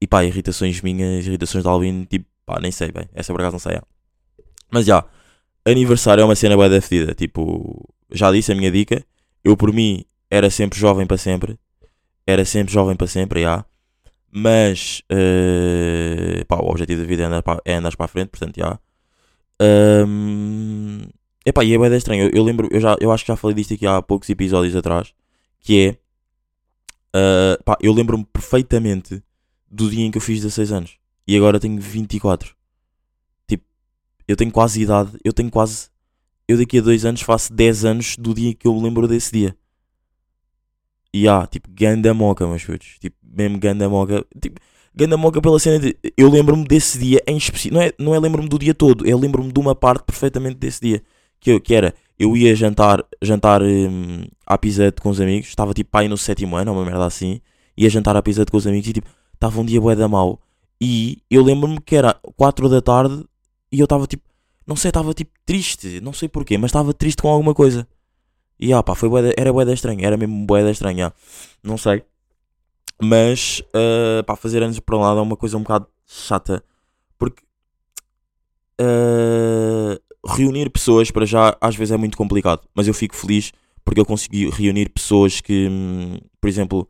E 0.00 0.06
pá, 0.06 0.24
irritações 0.24 0.80
minhas, 0.82 1.26
irritações 1.26 1.64
de 1.64 1.70
Alvin, 1.70 2.04
tipo, 2.06 2.26
pá, 2.46 2.60
nem 2.60 2.72
sei 2.72 2.92
bem. 2.92 3.08
Essa 3.14 3.32
por 3.32 3.40
acaso 3.42 3.54
não 3.54 3.60
sei, 3.60 3.74
já. 3.74 3.82
Mas 4.70 4.86
já, 4.86 5.04
aniversário 5.66 6.22
é 6.22 6.24
uma 6.24 6.36
cena 6.36 6.56
bué 6.56 6.68
da 6.68 6.80
fedida. 6.80 7.14
Tipo, 7.14 7.88
já 8.12 8.32
disse 8.32 8.52
a 8.52 8.54
minha 8.56 8.70
dica. 8.70 9.04
Eu 9.44 9.56
por 9.56 9.72
mim 9.72 10.04
era 10.32 10.48
sempre 10.48 10.78
jovem 10.78 11.06
para 11.06 11.18
sempre. 11.18 11.58
Era 12.26 12.42
sempre 12.46 12.72
jovem 12.72 12.96
para 12.96 13.06
sempre, 13.06 13.42
já. 13.42 13.66
Mas, 14.30 15.02
eh, 15.10 16.42
pá, 16.48 16.56
o 16.56 16.70
objetivo 16.70 17.02
da 17.02 17.06
vida 17.06 17.24
é 17.24 17.26
andar 17.26 17.42
para, 17.42 17.60
é 17.66 17.74
andar 17.74 17.94
para 17.94 18.06
a 18.06 18.08
frente, 18.08 18.30
portanto, 18.30 18.56
já. 18.56 18.80
Ahm, 19.60 21.02
epá, 21.44 21.62
e 21.62 21.74
é 21.74 21.78
bué 21.78 21.94
estranho. 21.94 22.24
Eu, 22.24 22.30
eu 22.30 22.42
lembro, 22.44 22.66
eu, 22.72 22.80
já, 22.80 22.96
eu 22.98 23.12
acho 23.12 23.24
que 23.24 23.28
já 23.28 23.36
falei 23.36 23.54
disto 23.54 23.74
aqui 23.74 23.86
há 23.86 24.00
poucos 24.00 24.30
episódios 24.30 24.74
atrás. 24.74 25.12
Que 25.60 25.88
é, 25.88 25.98
ah, 27.14 27.58
pá, 27.62 27.76
eu 27.82 27.92
lembro-me 27.92 28.24
perfeitamente 28.24 29.22
do 29.70 29.90
dia 29.90 30.06
em 30.06 30.10
que 30.10 30.16
eu 30.16 30.22
fiz 30.22 30.40
16 30.40 30.72
anos. 30.72 30.98
E 31.28 31.36
agora 31.36 31.60
tenho 31.60 31.78
24. 31.78 32.56
Tipo, 33.46 33.64
eu 34.26 34.36
tenho 34.36 34.50
quase 34.50 34.80
idade, 34.80 35.10
eu 35.22 35.32
tenho 35.34 35.50
quase. 35.50 35.90
Eu 36.48 36.56
daqui 36.56 36.78
a 36.78 36.82
dois 36.82 37.04
anos 37.04 37.20
faço 37.20 37.52
10 37.52 37.84
anos 37.84 38.16
do 38.16 38.32
dia 38.34 38.54
que 38.54 38.66
eu 38.66 38.74
me 38.74 38.82
lembro 38.82 39.06
desse 39.06 39.30
dia. 39.30 39.56
E 41.14 41.28
há, 41.28 41.46
tipo, 41.46 41.68
ganda 41.70 42.14
moca, 42.14 42.46
meus 42.46 42.64
putos. 42.64 42.96
Tipo, 43.00 43.16
mesmo 43.22 43.58
ganda 43.58 43.88
moca. 43.88 44.24
Tipo, 44.40 44.60
ganda 44.94 45.16
moca 45.16 45.40
pela 45.40 45.58
cena 45.58 45.78
de. 45.78 45.96
Eu 46.16 46.30
lembro-me 46.30 46.64
desse 46.64 46.98
dia 46.98 47.22
em 47.26 47.36
específico. 47.36 47.74
Não 47.74 47.82
é, 47.82 47.92
não 47.98 48.14
é 48.14 48.20
lembro-me 48.20 48.48
do 48.48 48.58
dia 48.58 48.74
todo. 48.74 49.06
Eu 49.06 49.18
lembro-me 49.18 49.52
de 49.52 49.60
uma 49.60 49.74
parte 49.74 50.04
perfeitamente 50.04 50.56
desse 50.56 50.80
dia. 50.80 51.02
Que, 51.40 51.50
eu, 51.50 51.60
que 51.60 51.74
era, 51.74 51.94
eu 52.18 52.36
ia 52.36 52.54
jantar, 52.54 53.04
jantar 53.20 53.62
hum, 53.62 54.24
à 54.46 54.56
Pisete 54.56 55.00
com 55.02 55.10
os 55.10 55.20
amigos. 55.20 55.48
Estava 55.48 55.74
tipo 55.74 55.90
pai 55.90 56.08
no 56.08 56.16
sétimo 56.16 56.56
ano, 56.56 56.72
uma 56.72 56.84
merda 56.84 57.04
assim. 57.04 57.40
Ia 57.76 57.90
jantar 57.90 58.16
à 58.16 58.22
Pisete 58.22 58.50
com 58.50 58.56
os 58.56 58.66
amigos 58.66 58.88
e 58.88 58.92
tipo, 58.92 59.08
estava 59.34 59.60
um 59.60 59.64
dia 59.64 59.80
bué 59.80 59.96
da 59.96 60.08
mau. 60.08 60.40
E 60.80 61.18
eu 61.30 61.42
lembro-me 61.42 61.80
que 61.80 61.94
era 61.96 62.14
4 62.36 62.68
da 62.68 62.80
tarde 62.80 63.24
e 63.70 63.80
eu 63.80 63.84
estava 63.84 64.06
tipo, 64.06 64.22
não 64.66 64.76
sei, 64.76 64.88
estava 64.90 65.14
tipo 65.14 65.30
triste, 65.44 66.00
não 66.00 66.12
sei 66.12 66.28
porquê, 66.28 66.58
mas 66.58 66.70
estava 66.70 66.92
triste 66.94 67.22
com 67.22 67.28
alguma 67.28 67.54
coisa. 67.54 67.86
E 68.66 68.72
ah, 68.72 68.82
pá, 68.86 68.94
foi 68.94 69.08
bué 69.08 69.22
da- 69.22 69.34
era 69.42 69.52
bué 69.52 69.64
da 69.64 69.74
estranha, 69.78 70.06
era 70.06 70.16
mesmo 70.16 70.46
bué 70.46 70.62
da 70.62 70.70
estranha, 70.70 71.12
não 71.62 71.76
sei. 71.76 71.98
Mas, 73.02 73.62
ah, 73.74 74.22
pá, 74.24 74.36
fazer 74.36 74.62
anos 74.62 74.78
para 74.80 74.96
lado 74.98 75.18
é 75.20 75.22
uma 75.22 75.36
coisa 75.36 75.56
um 75.58 75.62
bocado 75.62 75.86
chata, 76.06 76.64
porque 77.18 77.42
ah, 78.80 79.98
reunir 80.36 80.70
pessoas 80.70 81.10
para 81.10 81.26
já 81.26 81.56
às 81.60 81.76
vezes 81.76 81.92
é 81.92 81.96
muito 81.96 82.16
complicado, 82.16 82.62
mas 82.74 82.86
eu 82.88 82.94
fico 82.94 83.16
feliz 83.16 83.52
porque 83.84 84.00
eu 84.00 84.06
consegui 84.06 84.48
reunir 84.48 84.88
pessoas 84.90 85.40
que, 85.40 85.68
hum, 85.68 86.18
por 86.40 86.48
exemplo, 86.48 86.88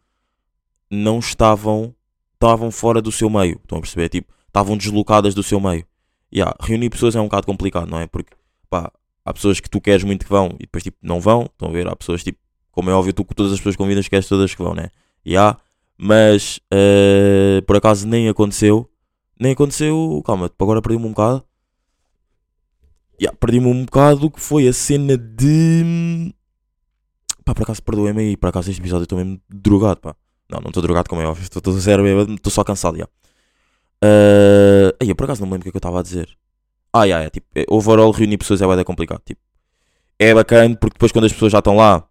não 0.91 1.19
estavam 1.19 1.95
estavam 2.35 2.71
fora 2.73 3.01
do 3.01 3.13
seu 3.13 3.31
meio, 3.31 3.61
estão 3.63 3.79
a 3.79 3.81
perceber? 3.81 4.09
Tipo, 4.09 4.33
estavam 4.49 4.77
deslocadas 4.77 5.35
do 5.35 5.43
seu 5.45 5.61
meio. 5.61 5.87
Yeah, 6.35 6.55
reunir 6.61 6.91
pessoas 6.91 7.15
é 7.17 7.21
um 7.21 7.25
bocado 7.25 7.47
complicado, 7.47 7.89
não 7.89 8.01
é? 8.01 8.07
Porque, 8.09 8.33
pá, 8.69 8.91
há 9.25 9.33
pessoas 9.33 9.61
que 9.61 9.71
tu 9.71 9.81
queres 9.81 10.05
muito 10.05 10.25
que 10.25 10.31
vão 10.31 10.51
e 10.59 10.63
depois, 10.65 10.83
tipo, 10.83 10.97
não 11.03 11.21
vão, 11.21 11.43
estão 11.43 11.69
a 11.69 11.73
ver? 11.73 11.89
Há 11.89 11.97
pessoas, 11.97 12.23
tipo, 12.23 12.39
como 12.71 12.91
é 12.91 12.95
óbvio, 12.95 13.13
tu 13.13 13.25
com 13.25 13.35
todas 13.35 13.53
as 13.53 13.59
pessoas 13.59 13.77
convidas 13.77 14.09
queres 14.09 14.27
todas 14.29 14.55
que 14.55 14.63
vão, 14.63 14.75
né? 14.75 14.89
Yeah, 15.27 15.59
mas, 15.97 16.59
eh, 16.73 17.63
por 17.67 17.77
acaso, 17.77 18.07
nem 18.09 18.29
aconteceu. 18.29 18.89
Nem 19.39 19.53
aconteceu, 19.53 20.23
calma, 20.25 20.49
tipo, 20.49 20.65
agora 20.65 20.83
perdi-me 20.83 21.07
um 21.07 21.11
bocado. 21.11 21.45
Yeah, 23.21 23.37
perdi-me 23.39 23.67
um 23.67 23.85
bocado 23.85 24.31
que 24.31 24.41
foi 24.41 24.67
a 24.69 24.73
cena 24.73 25.17
de. 25.17 26.35
Pá, 27.45 27.55
por 27.55 27.63
acaso, 27.63 27.83
perdoem-me 27.83 28.23
aí, 28.23 28.37
por 28.37 28.49
acaso, 28.49 28.71
este 28.71 28.81
episódio 28.81 29.03
eu 29.03 29.05
estou 29.05 29.19
mesmo 29.19 29.41
drogado, 29.49 30.01
pá. 30.01 30.17
Não, 30.51 30.61
não 30.61 30.69
estou 30.69 30.83
drogado, 30.83 31.09
como 31.09 31.23
é 31.23 31.27
óbvio. 31.27 31.43
Estou 31.43 31.73
zero 31.75 32.07
estou 32.35 32.53
só 32.53 32.65
cansado, 32.65 32.99
já. 32.99 33.05
Uh, 33.05 34.91
aí, 35.01 35.09
eu 35.09 35.15
por 35.15 35.25
acaso 35.25 35.41
não 35.41 35.47
me 35.47 35.53
lembro 35.53 35.63
o 35.63 35.65
que 35.65 35.69
é 35.69 35.73
que 35.73 35.77
eu 35.77 35.79
estava 35.79 36.01
a 36.01 36.03
dizer. 36.03 36.29
Ah, 36.93 37.05
yeah, 37.05 37.27
é, 37.27 37.31
tipo, 37.31 37.47
é, 37.55 37.65
overall 37.69 38.11
reunir 38.11 38.39
pessoas 38.39 38.61
é 38.61 38.67
bem 38.67 38.85
complicado. 38.85 39.23
Tipo, 39.25 39.41
é 40.19 40.35
bacana 40.35 40.77
porque 40.77 40.95
depois 40.95 41.11
quando 41.11 41.25
as 41.25 41.33
pessoas 41.33 41.53
já 41.53 41.59
estão 41.59 41.77
lá, 41.77 42.07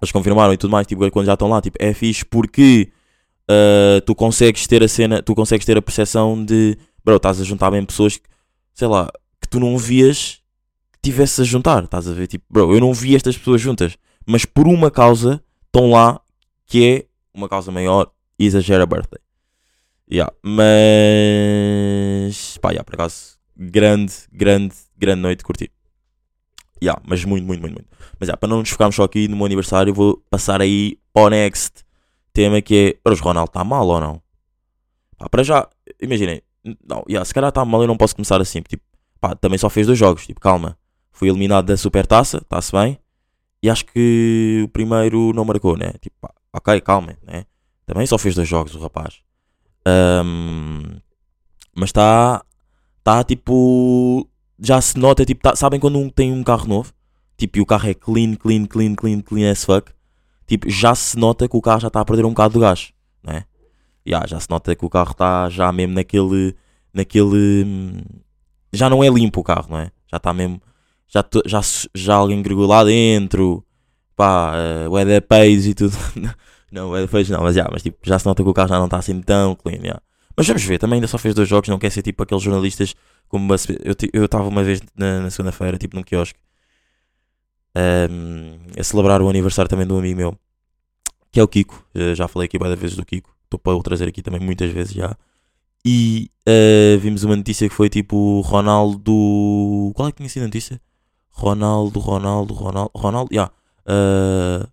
eles 0.00 0.12
confirmaram 0.12 0.52
e 0.52 0.56
tudo 0.56 0.70
mais, 0.70 0.86
tipo, 0.86 1.10
quando 1.10 1.26
já 1.26 1.34
estão 1.34 1.48
lá, 1.48 1.60
tipo, 1.60 1.76
é 1.80 1.92
fixe 1.92 2.24
porque 2.24 2.90
uh, 3.50 4.00
tu 4.02 4.14
consegues 4.14 4.66
ter 4.66 4.82
a 4.82 4.88
cena, 4.88 5.22
tu 5.22 5.34
consegues 5.34 5.66
ter 5.66 5.76
a 5.76 5.82
percepção 5.82 6.42
de, 6.44 6.78
bro, 7.04 7.16
estás 7.16 7.40
a 7.40 7.44
juntar 7.44 7.70
bem 7.70 7.84
pessoas 7.84 8.16
que, 8.16 8.28
sei 8.74 8.88
lá, 8.88 9.10
que 9.40 9.48
tu 9.48 9.60
não 9.60 9.76
vias 9.76 10.40
que 10.92 10.98
tivesse 11.10 11.42
a 11.42 11.44
juntar, 11.44 11.84
estás 11.84 12.08
a 12.08 12.12
ver? 12.12 12.26
Tipo, 12.26 12.44
bro, 12.48 12.74
eu 12.74 12.80
não 12.80 12.92
vi 12.92 13.14
estas 13.14 13.36
pessoas 13.36 13.60
juntas, 13.60 13.96
mas 14.26 14.44
por 14.44 14.66
uma 14.66 14.90
causa 14.90 15.42
estão 15.66 15.90
lá 15.90 16.20
que 16.66 16.84
é 16.84 17.06
uma 17.32 17.48
causa 17.48 17.70
maior 17.72 18.10
exagera 18.38 18.86
birthday. 18.86 19.20
Yeah, 20.10 20.32
mas 20.42 20.66
pá, 22.58 22.70
yeah, 22.70 22.82
por 22.82 22.94
acaso, 22.94 23.37
grande, 23.58 24.14
grande, 24.32 24.74
grande 24.96 25.20
noite, 25.20 25.44
curti. 25.44 25.70
Yeah, 26.82 27.00
mas 27.04 27.24
muito, 27.24 27.44
muito, 27.44 27.60
muito, 27.60 27.74
muito. 27.74 27.88
Mas 28.20 28.28
yeah, 28.28 28.36
para 28.36 28.48
não 28.48 28.60
nos 28.60 28.70
focarmos 28.70 28.94
só 28.94 29.02
aqui 29.02 29.26
no 29.26 29.36
meu 29.36 29.46
aniversário, 29.46 29.92
vou 29.92 30.22
passar 30.30 30.60
aí 30.60 30.98
para 31.12 31.22
o 31.22 31.28
next 31.30 31.84
tema 32.32 32.62
que 32.62 32.94
é. 32.94 33.00
Mas 33.04 33.20
o 33.20 33.24
Ronaldo 33.24 33.50
está 33.50 33.64
mal 33.64 33.86
ou 33.86 34.00
não? 34.00 34.22
Pá, 35.18 35.28
para 35.28 35.42
já, 35.42 35.68
imaginem, 36.00 36.40
não, 36.88 37.02
yeah, 37.08 37.24
se 37.24 37.34
calhar 37.34 37.48
está 37.48 37.64
mal, 37.64 37.82
eu 37.82 37.88
não 37.88 37.96
posso 37.96 38.14
começar 38.14 38.40
assim. 38.40 38.62
Tipo, 38.62 38.84
pá, 39.20 39.34
também 39.34 39.58
só 39.58 39.68
fez 39.68 39.86
dois 39.86 39.98
jogos, 39.98 40.24
tipo, 40.26 40.40
calma. 40.40 40.78
Fui 41.10 41.28
eliminado 41.28 41.66
da 41.66 41.76
Supertaça, 41.76 42.38
está-se 42.38 42.70
bem. 42.70 42.98
E 43.60 43.68
acho 43.68 43.84
que 43.86 44.62
o 44.64 44.68
primeiro 44.68 45.32
não 45.32 45.44
marcou, 45.44 45.76
né? 45.76 45.92
Tipo, 46.00 46.16
pá, 46.20 46.32
ok, 46.52 46.80
calma, 46.80 47.18
né? 47.26 47.44
Também 47.84 48.06
só 48.06 48.16
fez 48.16 48.36
dois 48.36 48.46
jogos 48.46 48.74
o 48.74 48.78
rapaz. 48.78 49.20
Ahm, 49.84 51.00
mas 51.74 51.88
está, 51.88 52.44
tá, 53.08 53.24
tipo, 53.24 54.28
já 54.60 54.78
se 54.82 54.98
nota, 54.98 55.24
tipo, 55.24 55.40
tá- 55.40 55.56
sabem 55.56 55.80
quando 55.80 55.98
um 55.98 56.10
tem 56.10 56.30
um 56.30 56.42
carro 56.44 56.68
novo? 56.68 56.92
Tipo, 57.38 57.56
e 57.58 57.60
o 57.62 57.66
carro 57.66 57.88
é 57.88 57.94
clean, 57.94 58.34
clean, 58.34 58.66
clean, 58.66 58.94
clean, 58.94 59.20
clean 59.22 59.50
as 59.50 59.64
fuck. 59.64 59.90
Tipo, 60.46 60.68
já 60.68 60.94
se 60.94 61.18
nota 61.18 61.48
que 61.48 61.56
o 61.56 61.62
carro 61.62 61.80
já 61.80 61.88
está 61.88 62.00
a 62.00 62.04
perder 62.04 62.26
um 62.26 62.30
bocado 62.30 62.54
do 62.54 62.60
gás, 62.60 62.92
né? 63.24 63.44
Yeah, 64.06 64.26
já 64.26 64.38
se 64.38 64.50
nota 64.50 64.76
que 64.76 64.84
o 64.84 64.90
carro 64.90 65.12
está 65.12 65.48
já 65.48 65.72
mesmo 65.72 65.94
naquele, 65.94 66.54
naquele, 66.92 68.04
já 68.74 68.90
não 68.90 69.02
é 69.02 69.08
limpo 69.08 69.40
o 69.40 69.44
carro, 69.44 69.68
não 69.70 69.78
é? 69.78 69.90
Já 70.10 70.18
está 70.18 70.34
mesmo, 70.34 70.60
já, 71.08 71.24
já, 71.46 71.60
já 71.94 72.14
alguém 72.14 72.42
gregou 72.42 72.66
lá 72.66 72.84
dentro, 72.84 73.64
pá, 74.16 74.52
uh, 74.86 74.98
Eda 74.98 75.22
Pace 75.22 75.70
e 75.70 75.74
tudo. 75.74 75.96
não, 76.70 76.90
Pace 77.08 77.32
não, 77.32 77.42
mas, 77.42 77.54
já, 77.54 77.68
mas 77.72 77.82
tipo, 77.82 77.98
já 78.02 78.18
se 78.18 78.26
nota 78.26 78.42
que 78.42 78.48
o 78.50 78.54
carro 78.54 78.68
já 78.68 78.78
não 78.78 78.84
está 78.86 78.98
assim 78.98 79.18
tão 79.22 79.54
clean, 79.54 79.80
yeah. 79.80 80.02
Mas 80.38 80.46
vamos 80.46 80.62
ver, 80.64 80.78
também 80.78 80.96
ainda 80.98 81.06
só 81.08 81.18
fez 81.18 81.34
dois 81.34 81.48
jogos, 81.48 81.68
não 81.68 81.78
quer 81.78 81.90
ser 81.90 82.02
tipo 82.02 82.22
aqueles 82.22 82.42
jornalistas 82.42 82.94
como 83.28 83.52
a 83.52 83.58
se- 83.58 83.78
eu 83.84 83.94
eu 84.12 84.24
estava 84.24 84.48
uma 84.48 84.62
vez 84.62 84.80
na, 84.96 85.20
na 85.22 85.30
segunda-feira, 85.30 85.76
tipo 85.76 85.96
num 85.96 86.02
quiosque, 86.02 86.38
ehm, 87.74 88.58
a 88.78 88.82
celebrar 88.84 89.20
o 89.22 89.28
aniversário 89.28 89.68
também 89.68 89.86
de 89.86 89.92
um 89.92 89.98
amigo 89.98 90.16
meu, 90.16 90.38
que 91.30 91.40
é 91.40 91.42
o 91.42 91.48
Kiko. 91.48 91.84
Eh, 91.94 92.14
já 92.14 92.28
falei 92.28 92.46
aqui 92.46 92.58
várias 92.58 92.78
vezes 92.78 92.96
do 92.96 93.04
Kiko, 93.04 93.34
estou 93.44 93.58
para 93.58 93.74
o 93.76 93.82
trazer 93.82 94.08
aqui 94.08 94.22
também 94.22 94.40
muitas 94.40 94.70
vezes 94.72 94.92
já. 94.94 95.16
E 95.84 96.30
eh, 96.46 96.96
vimos 97.00 97.24
uma 97.24 97.36
notícia 97.36 97.68
que 97.68 97.74
foi 97.74 97.88
tipo 97.88 98.40
Ronaldo. 98.42 99.92
Qual 99.94 100.08
é 100.08 100.12
que 100.12 100.18
tinha 100.18 100.28
sido 100.28 100.42
a 100.42 100.46
notícia? 100.46 100.80
Ronaldo, 101.30 102.00
Ronaldo, 102.00 102.54
Ronaldo, 102.54 102.90
Ronaldo, 102.94 103.32
yeah. 103.32 103.52
Eh, 103.86 104.66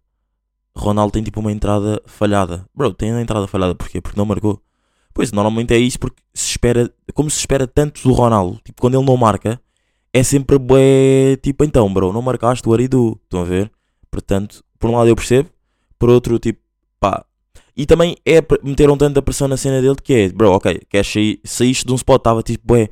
Ronaldo 0.76 1.12
tem 1.14 1.24
tipo 1.24 1.40
uma 1.40 1.52
entrada 1.52 2.02
falhada. 2.06 2.66
Bro, 2.76 2.94
tem 2.94 3.12
a 3.14 3.22
entrada 3.22 3.48
falhada 3.48 3.76
porquê? 3.76 4.02
Porque 4.02 4.18
não 4.20 4.26
marcou. 4.26 4.62
Pois, 5.16 5.32
normalmente 5.32 5.74
é 5.74 5.78
isso 5.78 5.98
porque 5.98 6.22
se 6.34 6.52
espera, 6.52 6.92
como 7.14 7.30
se 7.30 7.40
espera 7.40 7.66
tanto 7.66 8.04
do 8.04 8.12
Ronaldo, 8.12 8.60
tipo, 8.66 8.82
quando 8.82 8.96
ele 8.96 9.06
não 9.06 9.16
marca, 9.16 9.58
é 10.12 10.22
sempre 10.22 10.60
bué, 10.60 11.38
tipo, 11.42 11.64
então, 11.64 11.92
bro, 11.92 12.12
não 12.12 12.22
marcaste 12.22 12.68
o 12.68 12.74
Aridu, 12.74 13.18
estão 13.24 13.40
a 13.40 13.46
ver? 13.46 13.72
Portanto, 14.12 14.62
por 14.78 14.90
um 14.90 14.98
lado 14.98 15.08
eu 15.08 15.16
percebo, 15.16 15.50
por 15.98 16.10
outro, 16.10 16.38
tipo, 16.38 16.60
pá. 17.00 17.26
E 17.78 17.86
também 17.86 18.18
é, 18.26 18.42
meteram 18.62 18.98
tanta 18.98 19.22
pressão 19.22 19.48
na 19.48 19.56
cena 19.56 19.82
dele 19.82 19.96
que 19.96 20.14
é, 20.14 20.30
bro, 20.30 20.52
ok, 20.52 20.82
queres 20.90 21.08
sair, 21.08 21.40
saíste 21.46 21.86
de 21.86 21.94
um 21.94 21.96
spot, 21.96 22.20
estava 22.20 22.44
tipo, 22.44 22.68
bué, 22.68 22.90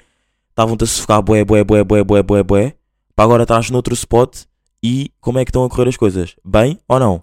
estavam-te 0.50 0.86
a 0.86 0.88
sufocar, 0.88 1.22
bué, 1.22 1.44
bué, 1.44 1.62
bué, 1.66 1.84
bué, 1.84 2.04
bué, 2.06 2.24
bué, 2.24 2.42
bué, 2.42 2.74
para 3.14 3.26
agora 3.26 3.44
estás 3.44 3.70
noutro 3.70 3.94
spot 3.94 4.46
e 4.82 5.12
como 5.20 5.40
é 5.40 5.44
que 5.44 5.50
estão 5.50 5.66
a 5.66 5.70
correr 5.70 5.90
as 5.90 5.98
coisas? 5.98 6.38
Bem 6.44 6.80
ou 6.88 7.00
não? 7.02 7.22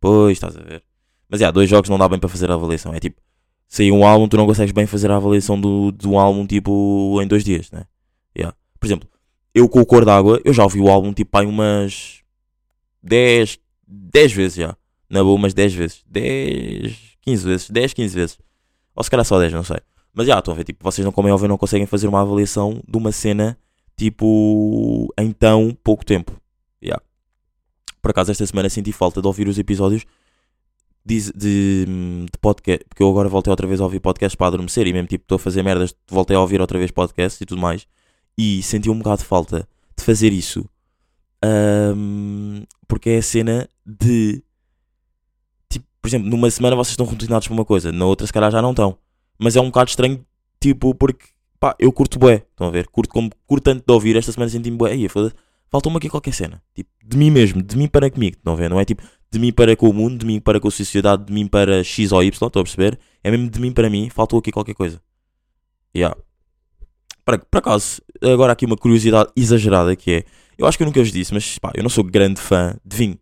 Pois, 0.00 0.32
estás 0.32 0.56
a 0.56 0.60
ver. 0.60 0.82
Mas, 1.28 1.38
já, 1.38 1.52
dois 1.52 1.70
jogos 1.70 1.88
não 1.88 1.98
dá 1.98 2.08
bem 2.08 2.18
para 2.18 2.28
fazer 2.28 2.50
a 2.50 2.54
avaliação, 2.54 2.92
é 2.92 2.98
tipo, 2.98 3.20
sair 3.70 3.92
um 3.92 4.04
álbum, 4.04 4.26
tu 4.26 4.36
não 4.36 4.46
consegues 4.46 4.72
bem 4.72 4.84
fazer 4.84 5.12
a 5.12 5.16
avaliação 5.16 5.58
do, 5.58 5.92
do 5.92 6.18
álbum, 6.18 6.44
tipo, 6.44 7.20
em 7.22 7.26
dois 7.26 7.44
dias, 7.44 7.70
né? 7.70 7.84
Yeah. 8.36 8.54
Por 8.80 8.86
exemplo, 8.86 9.08
eu 9.54 9.68
com 9.68 9.80
o 9.80 9.86
Cor 9.86 10.04
d'Água, 10.04 10.40
eu 10.44 10.52
já 10.52 10.64
ouvi 10.64 10.80
o 10.80 10.88
álbum, 10.88 11.12
tipo, 11.12 11.38
há 11.38 11.42
umas 11.42 12.20
10, 13.00 13.60
10 13.86 14.32
vezes 14.32 14.56
já. 14.56 14.76
Na 15.08 15.22
boa, 15.22 15.36
umas 15.36 15.54
10 15.54 15.72
vezes. 15.72 16.04
10, 16.08 16.98
15 17.22 17.46
vezes. 17.46 17.70
10, 17.70 17.92
15 17.92 18.14
vezes. 18.14 18.38
Ou 18.94 19.04
se 19.04 19.10
calhar 19.10 19.24
só 19.24 19.38
10, 19.38 19.52
não 19.52 19.62
sei. 19.62 19.78
Mas 20.12 20.26
já, 20.26 20.40
estão 20.40 20.52
a 20.52 20.56
ver, 20.56 20.64
tipo, 20.64 20.82
vocês 20.82 21.04
não, 21.04 21.12
como 21.12 21.28
é 21.28 21.32
óbvio, 21.32 21.48
não 21.48 21.56
conseguem 21.56 21.86
fazer 21.86 22.08
uma 22.08 22.20
avaliação 22.20 22.82
de 22.88 22.98
uma 22.98 23.12
cena, 23.12 23.56
tipo, 23.96 25.14
em 25.16 25.30
tão 25.30 25.76
pouco 25.84 26.04
tempo. 26.04 26.32
Yeah. 26.82 27.00
Por 28.02 28.10
acaso, 28.10 28.32
esta 28.32 28.44
semana 28.44 28.68
senti 28.68 28.90
falta 28.90 29.20
de 29.20 29.28
ouvir 29.28 29.46
os 29.46 29.60
episódios 29.60 30.04
de, 31.04 31.32
de, 31.32 31.86
de 32.30 32.38
podcast, 32.40 32.84
porque 32.88 33.02
eu 33.02 33.08
agora 33.08 33.28
voltei 33.28 33.50
outra 33.50 33.66
vez 33.66 33.80
a 33.80 33.84
ouvir 33.84 34.00
podcasts 34.00 34.36
para 34.36 34.48
adormecer 34.48 34.86
e 34.86 34.92
mesmo, 34.92 35.08
tipo, 35.08 35.24
estou 35.24 35.36
a 35.36 35.38
fazer 35.38 35.62
merdas, 35.62 35.94
voltei 36.08 36.36
a 36.36 36.40
ouvir 36.40 36.60
outra 36.60 36.78
vez 36.78 36.90
podcasts 36.90 37.40
e 37.40 37.46
tudo 37.46 37.60
mais. 37.60 37.86
E 38.36 38.62
senti 38.62 38.88
um 38.90 38.98
bocado 38.98 39.22
de 39.22 39.24
falta 39.24 39.68
de 39.96 40.04
fazer 40.04 40.32
isso. 40.32 40.64
Ahm, 41.42 42.64
porque 42.86 43.10
é 43.10 43.18
a 43.18 43.22
cena 43.22 43.68
de 43.84 44.42
tipo, 45.68 45.86
por 46.00 46.08
exemplo, 46.08 46.28
numa 46.28 46.50
semana 46.50 46.76
vocês 46.76 46.92
estão 46.92 47.06
routinados 47.06 47.48
para 47.48 47.54
uma 47.54 47.64
coisa, 47.64 47.90
na 47.90 48.04
outra 48.04 48.26
se 48.26 48.32
calhar 48.32 48.50
já 48.50 48.62
não 48.62 48.70
estão. 48.70 48.98
Mas 49.38 49.56
é 49.56 49.60
um 49.60 49.66
bocado 49.66 49.90
estranho, 49.90 50.24
tipo, 50.60 50.94
porque 50.94 51.26
pá, 51.58 51.74
eu 51.78 51.92
curto 51.92 52.18
bué, 52.18 52.44
estão 52.50 52.66
a 52.66 52.70
ver? 52.70 52.86
Curto 52.88 53.10
como 53.12 53.30
curto 53.46 53.64
tanto 53.64 53.84
de 53.86 53.92
ouvir, 53.92 54.16
esta 54.16 54.32
semana 54.32 54.50
senti-me 54.50 54.76
bué, 54.76 54.92
aí, 54.92 55.08
foda 55.08 55.34
falta-me 55.70 55.96
aqui 55.96 56.08
qualquer 56.08 56.34
cena, 56.34 56.62
tipo, 56.74 56.90
de 57.04 57.16
mim 57.16 57.30
mesmo, 57.30 57.62
de 57.62 57.76
mim 57.76 57.88
para 57.88 58.10
comigo, 58.10 58.36
a 58.44 58.54
ver? 58.54 58.68
Não 58.68 58.80
é 58.80 58.84
tipo 58.84 59.02
de 59.30 59.38
mim 59.38 59.52
para 59.52 59.76
com 59.76 59.88
o 59.88 59.92
mundo, 59.92 60.18
de 60.18 60.26
mim 60.26 60.40
para 60.40 60.58
com 60.58 60.68
a 60.68 60.70
sociedade, 60.70 61.24
de 61.24 61.32
mim 61.32 61.46
para 61.46 61.84
X 61.84 62.10
ou 62.12 62.22
Y, 62.22 62.28
estão 62.30 62.60
a 62.60 62.64
perceber? 62.64 62.98
É 63.22 63.30
mesmo 63.30 63.48
de 63.48 63.60
mim 63.60 63.72
para 63.72 63.88
mim, 63.88 64.10
faltou 64.10 64.38
aqui 64.38 64.50
qualquer 64.50 64.74
coisa. 64.74 65.00
Yeah. 65.94 66.16
Por, 67.24 67.38
por 67.38 67.58
acaso, 67.58 68.02
agora 68.22 68.52
aqui 68.52 68.66
uma 68.66 68.76
curiosidade 68.76 69.30
exagerada 69.36 69.94
que 69.94 70.10
é, 70.10 70.24
eu 70.58 70.66
acho 70.66 70.76
que 70.76 70.82
eu 70.82 70.86
nunca 70.86 71.00
vos 71.00 71.12
disse, 71.12 71.32
mas 71.32 71.58
pá, 71.58 71.70
eu 71.74 71.82
não 71.82 71.90
sou 71.90 72.02
grande 72.02 72.40
fã 72.40 72.76
de 72.84 72.96
vinho. 72.96 73.18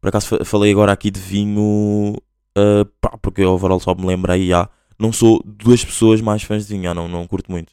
Por 0.00 0.08
acaso 0.08 0.26
fa- 0.28 0.44
falei 0.44 0.70
agora 0.72 0.92
aqui 0.92 1.10
de 1.10 1.20
vinho, 1.20 2.16
ah, 2.56 2.86
pá, 3.00 3.16
porque 3.18 3.40
eu 3.42 3.50
overall 3.52 3.80
só 3.80 3.94
me 3.94 4.06
lembrei, 4.06 4.48
já, 4.48 4.68
não 4.98 5.12
sou 5.12 5.42
duas 5.44 5.84
pessoas 5.84 6.20
mais 6.20 6.42
fãs 6.42 6.66
de 6.66 6.74
vinho, 6.74 6.84
já, 6.84 6.94
não, 6.94 7.08
não 7.08 7.26
curto 7.26 7.50
muito. 7.50 7.72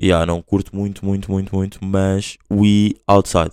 Yeah, 0.00 0.24
não 0.24 0.40
curto 0.40 0.74
muito, 0.74 1.04
muito, 1.04 1.30
muito, 1.30 1.54
muito, 1.54 1.78
mas 1.84 2.38
we 2.50 2.94
outside. 3.06 3.52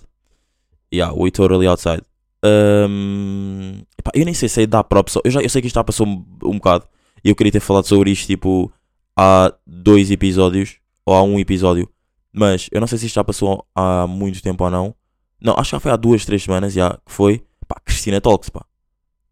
Yeah, 0.93 1.13
we 1.15 1.31
totally 1.31 1.67
outside. 1.67 2.03
Um, 2.43 3.81
epá, 3.97 4.11
eu 4.13 4.23
nem 4.23 4.33
sei 4.33 4.47
se 4.47 4.61
é 4.61 4.67
dar 4.67 4.83
props. 4.83 5.15
Eu, 5.23 5.31
já, 5.31 5.41
eu 5.41 5.49
sei 5.49 5.61
que 5.61 5.67
isto 5.67 5.75
já 5.75 5.83
passou 5.83 6.05
um, 6.05 6.23
um 6.43 6.53
bocado. 6.53 6.85
E 7.23 7.29
eu 7.29 7.35
queria 7.35 7.51
ter 7.51 7.59
falado 7.59 7.87
sobre 7.87 8.11
isto 8.11 8.27
tipo 8.27 8.71
há 9.17 9.51
dois 9.65 10.11
episódios 10.11 10.77
ou 11.03 11.15
há 11.15 11.23
um 11.23 11.39
episódio. 11.39 11.89
Mas 12.31 12.69
eu 12.71 12.79
não 12.79 12.87
sei 12.87 12.99
se 12.99 13.07
isto 13.07 13.15
já 13.15 13.23
passou 13.23 13.65
há 13.73 14.05
muito 14.05 14.41
tempo 14.43 14.63
ou 14.63 14.69
não. 14.69 14.95
Não, 15.41 15.53
acho 15.57 15.71
que 15.71 15.75
já 15.75 15.79
foi 15.79 15.91
há 15.91 15.95
duas, 15.95 16.25
três 16.25 16.43
semanas 16.43 16.73
já 16.73 16.91
que 16.91 17.11
foi. 17.11 17.43
Pá, 17.67 17.79
Cristina 17.83 18.21
Talks, 18.21 18.49
pá. 18.49 18.63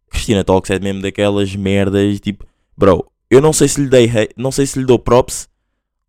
Cristina 0.09 0.43
Talks 0.43 0.71
é 0.71 0.79
mesmo 0.79 1.01
daquelas 1.01 1.55
merdas 1.55 2.19
tipo, 2.19 2.45
bro, 2.75 3.11
eu 3.29 3.41
não 3.41 3.53
sei 3.53 3.67
se 3.67 3.81
lhe 3.81 3.89
dei 3.89 4.05
hate, 4.09 4.33
não 4.37 4.51
sei 4.51 4.65
se 4.65 4.79
lhe 4.79 4.85
dou 4.85 4.97
props 4.97 5.47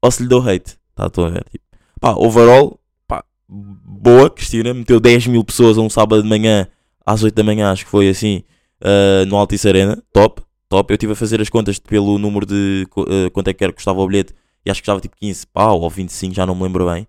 ou 0.01 0.11
se 0.11 0.23
lhe 0.23 0.29
dou 0.29 0.41
hate. 0.41 0.79
Tá, 0.95 1.07
estou 1.07 1.27
a 1.27 1.31
ver. 1.31 1.45
Tipo, 1.51 1.65
pá, 2.01 2.13
overall, 2.13 2.79
pá, 3.07 3.25
boa, 3.49 4.31
Cristina, 4.31 4.73
meteu 4.73 5.01
10 5.01 5.27
mil 5.27 5.45
pessoas 5.45 5.79
a 5.79 5.81
um 5.81 5.91
sábado 5.91 6.23
de 6.23 6.29
manhã 6.29 6.67
às 7.05 7.23
8 7.23 7.35
da 7.35 7.43
manhã, 7.43 7.71
acho 7.71 7.85
que 7.85 7.91
foi 7.91 8.09
assim, 8.09 8.43
ah, 8.81 9.25
no 9.27 9.37
Altice 9.37 9.69
Arena, 9.69 10.03
top, 10.13 10.43
top. 10.69 10.93
Eu 10.93 10.95
estive 10.95 11.13
a 11.13 11.17
fazer 11.17 11.41
as 11.41 11.49
contas 11.49 11.79
pelo 11.79 12.19
número 12.19 12.47
de 12.47 12.87
ah, 12.97 13.31
quanto 13.33 13.49
é 13.49 13.55
que 13.55 13.65
era 13.65 13.73
que 13.73 13.77
custava 13.77 14.01
o 14.01 14.07
bilhete 14.07 14.35
e 14.65 14.71
acho 14.71 14.81
que 14.81 14.85
custava 14.85 15.01
tipo 15.01 15.17
15 15.17 15.47
pau 15.49 15.81
ou 15.81 15.91
25, 15.91 16.35
já 16.35 16.47
não 16.47 16.55
me 16.55 16.63
lembro 16.63 16.87
bem. 16.91 17.07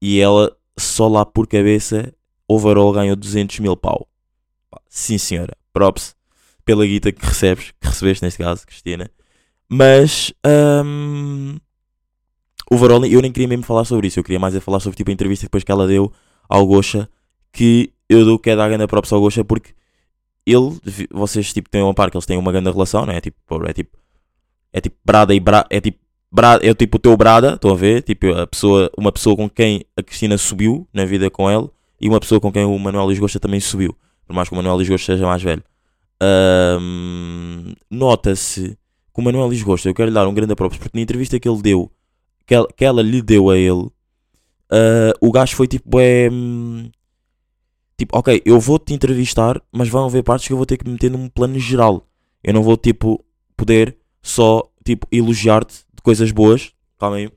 E 0.00 0.20
ela, 0.20 0.54
só 0.78 1.08
lá 1.08 1.24
por 1.24 1.46
cabeça, 1.46 2.12
overall 2.48 2.92
ganhou 2.92 3.16
200 3.16 3.58
mil 3.60 3.76
pau. 3.76 4.08
Sim, 4.88 5.18
senhora, 5.18 5.56
props 5.72 6.14
pela 6.64 6.86
guita 6.86 7.10
que 7.12 7.24
recebes, 7.24 7.72
que 7.80 7.88
recebeste 7.88 8.24
neste 8.24 8.38
caso, 8.38 8.66
Cristina. 8.66 9.10
Mas, 9.68 10.32
hum, 10.84 11.56
overall, 12.72 13.04
eu 13.04 13.20
nem 13.20 13.30
queria 13.30 13.48
mesmo 13.48 13.64
falar 13.64 13.84
sobre 13.84 14.08
isso. 14.08 14.18
Eu 14.18 14.24
queria 14.24 14.38
mais 14.38 14.54
é 14.54 14.60
falar 14.60 14.80
sobre 14.80 14.96
tipo, 14.96 15.10
a 15.10 15.12
entrevista 15.12 15.46
depois 15.46 15.62
que 15.62 15.70
ela 15.72 15.86
deu 15.86 16.12
ao 16.48 16.66
Gosha. 16.66 17.08
Que 17.52 17.92
eu 18.08 18.24
dou 18.24 18.38
que 18.38 18.50
é 18.50 18.56
dar 18.56 18.68
grande 18.68 18.86
props 18.86 19.12
ao 19.12 19.20
Gosha 19.20 19.44
porque 19.44 19.72
ele, 20.46 20.78
vocês 21.10 21.52
tipo, 21.52 21.68
têm 21.70 21.82
uma 21.82 21.94
par 21.94 22.10
que 22.10 22.16
eles 22.16 22.26
têm 22.26 22.36
uma 22.36 22.50
grande 22.50 22.70
relação, 22.70 23.06
não 23.06 23.12
é? 23.12 23.20
Tipo, 23.20 23.38
é 23.66 23.72
tipo, 23.72 23.98
é 24.72 24.80
tipo 24.80 24.96
Brada 25.04 25.34
e 25.34 25.40
Brada, 25.40 25.66
é 25.70 25.80
tipo, 25.80 25.98
Brada, 26.30 26.66
é 26.66 26.74
tipo 26.74 26.96
o 26.96 27.00
teu 27.00 27.16
Brada, 27.16 27.54
estão 27.54 27.70
a 27.70 27.74
ver? 27.74 28.02
Tipo, 28.02 28.32
a 28.32 28.46
pessoa, 28.46 28.90
uma 28.96 29.12
pessoa 29.12 29.36
com 29.36 29.48
quem 29.48 29.84
a 29.96 30.02
Cristina 30.02 30.36
subiu 30.38 30.88
na 30.92 31.04
vida 31.04 31.30
com 31.30 31.50
ele 31.50 31.68
e 32.00 32.08
uma 32.08 32.18
pessoa 32.18 32.40
com 32.40 32.50
quem 32.50 32.64
o 32.64 32.78
Manuel 32.78 33.04
Luís 33.04 33.18
Gosta 33.18 33.38
também 33.38 33.60
subiu. 33.60 33.94
Por 34.26 34.34
mais 34.34 34.48
que 34.48 34.54
o 34.54 34.56
Manuel 34.56 34.76
Luís 34.76 34.88
Gosta 34.88 35.12
seja 35.12 35.26
mais 35.26 35.42
velho. 35.42 35.62
Ahm, 36.20 37.74
Nota-se 37.90 38.78
que 39.14 39.20
o 39.20 39.22
Manuel 39.22 39.46
Luís 39.46 39.62
Gosta, 39.62 39.88
eu 39.88 39.94
quero 39.94 40.08
lhe 40.08 40.14
dar 40.14 40.26
um 40.26 40.34
grande 40.34 40.54
props 40.54 40.78
porque 40.78 40.96
na 40.96 41.02
entrevista 41.02 41.38
que 41.38 41.48
ele 41.48 41.60
deu, 41.60 41.90
que 42.46 42.54
ela, 42.54 42.68
que 42.76 42.84
ela 42.84 43.02
lhe 43.02 43.22
deu 43.22 43.50
a 43.50 43.56
ele, 43.56 43.90
ah, 44.72 45.12
o 45.20 45.30
gajo 45.30 45.54
foi 45.54 45.68
tipo, 45.68 46.00
é, 46.00 46.30
tipo, 47.98 48.16
ok, 48.16 48.40
eu 48.44 48.58
vou-te 48.58 48.94
entrevistar, 48.94 49.62
mas 49.70 49.90
vão 49.90 50.06
haver 50.06 50.22
partes 50.22 50.46
que 50.46 50.52
eu 50.52 50.56
vou 50.56 50.64
ter 50.64 50.78
que 50.78 50.88
meter 50.88 51.10
num 51.10 51.28
plano 51.28 51.58
geral. 51.58 52.08
Eu 52.42 52.54
não 52.54 52.62
vou, 52.62 52.76
tipo, 52.76 53.22
poder 53.54 53.96
só, 54.22 54.68
tipo, 54.84 55.06
elogiar-te 55.12 55.84
de 55.94 56.02
coisas 56.02 56.32
boas. 56.32 56.72
Calma 56.98 57.16
aí. 57.16 57.30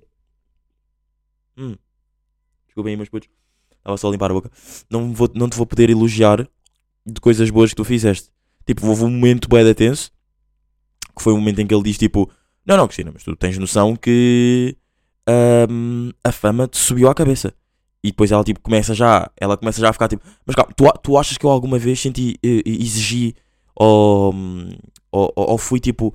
Hum. 1.57 1.75
Desculpem 2.65 2.91
aí, 2.91 2.97
meus 2.97 3.09
putos. 3.09 3.29
Estava 3.77 3.97
só 3.97 4.07
a 4.07 4.11
limpar 4.11 4.31
a 4.31 4.33
boca. 4.33 4.49
Não, 4.89 5.13
vou, 5.13 5.29
não 5.35 5.49
te 5.49 5.57
vou 5.57 5.65
poder 5.65 5.89
elogiar 5.89 6.47
de 7.05 7.21
coisas 7.21 7.49
boas 7.49 7.71
que 7.71 7.75
tu 7.75 7.83
fizeste. 7.83 8.31
Tipo, 8.65 8.87
houve 8.87 9.03
um 9.03 9.11
momento 9.11 9.47
de 9.47 9.73
tenso, 9.75 10.09
que 11.15 11.21
foi 11.21 11.33
o 11.33 11.37
momento 11.37 11.59
em 11.59 11.67
que 11.67 11.75
ele 11.75 11.83
diz, 11.83 11.97
tipo, 11.97 12.31
não, 12.65 12.77
não, 12.77 12.87
Cristina, 12.87 13.11
mas 13.13 13.23
tu 13.23 13.35
tens 13.35 13.57
noção 13.59 13.95
que 13.95 14.75
ahm, 15.27 16.11
a 16.23 16.31
fama 16.31 16.67
te 16.67 16.77
subiu 16.77 17.09
à 17.09 17.13
cabeça. 17.15 17.53
E 18.03 18.09
depois 18.11 18.31
ela 18.31 18.43
tipo 18.43 18.59
começa 18.61 18.93
já, 18.93 19.29
ela 19.39 19.57
começa 19.57 19.81
já 19.81 19.89
a 19.89 19.93
ficar 19.93 20.07
tipo, 20.07 20.23
mas 20.45 20.55
calma, 20.55 20.71
tu, 20.75 20.85
tu 21.03 21.17
achas 21.17 21.37
que 21.37 21.45
eu 21.45 21.49
alguma 21.49 21.79
vez 21.79 21.99
senti, 21.99 22.37
eh, 22.43 22.61
exigi 22.65 23.35
ou, 23.75 24.33
ou, 25.11 25.33
ou- 25.35 25.57
fui 25.57 25.79
tipo, 25.79 26.13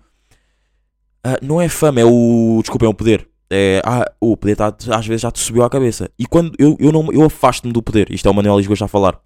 ah, 1.24 1.36
não 1.42 1.60
é 1.60 1.68
fama, 1.68 2.00
é 2.00 2.04
o, 2.04 2.58
desculpa, 2.62 2.86
é 2.86 2.88
o 2.88 2.94
poder. 2.94 3.28
É, 3.52 3.82
ah, 3.84 4.04
o 4.20 4.36
poder 4.36 4.54
tá, 4.56 4.72
às 4.94 5.06
vezes 5.06 5.22
já 5.22 5.30
te 5.30 5.40
subiu 5.40 5.64
à 5.64 5.70
cabeça. 5.70 6.08
E 6.18 6.24
quando 6.26 6.52
eu, 6.58 6.76
eu, 6.78 6.92
não, 6.92 7.08
eu 7.12 7.24
afasto-me 7.24 7.72
do 7.72 7.82
poder, 7.82 8.10
isto 8.12 8.26
é 8.28 8.30
o 8.30 8.34
Manuel 8.34 8.56
Lisboa 8.58 8.76
já 8.76 8.84
a 8.84 8.88
falar, 8.88 9.20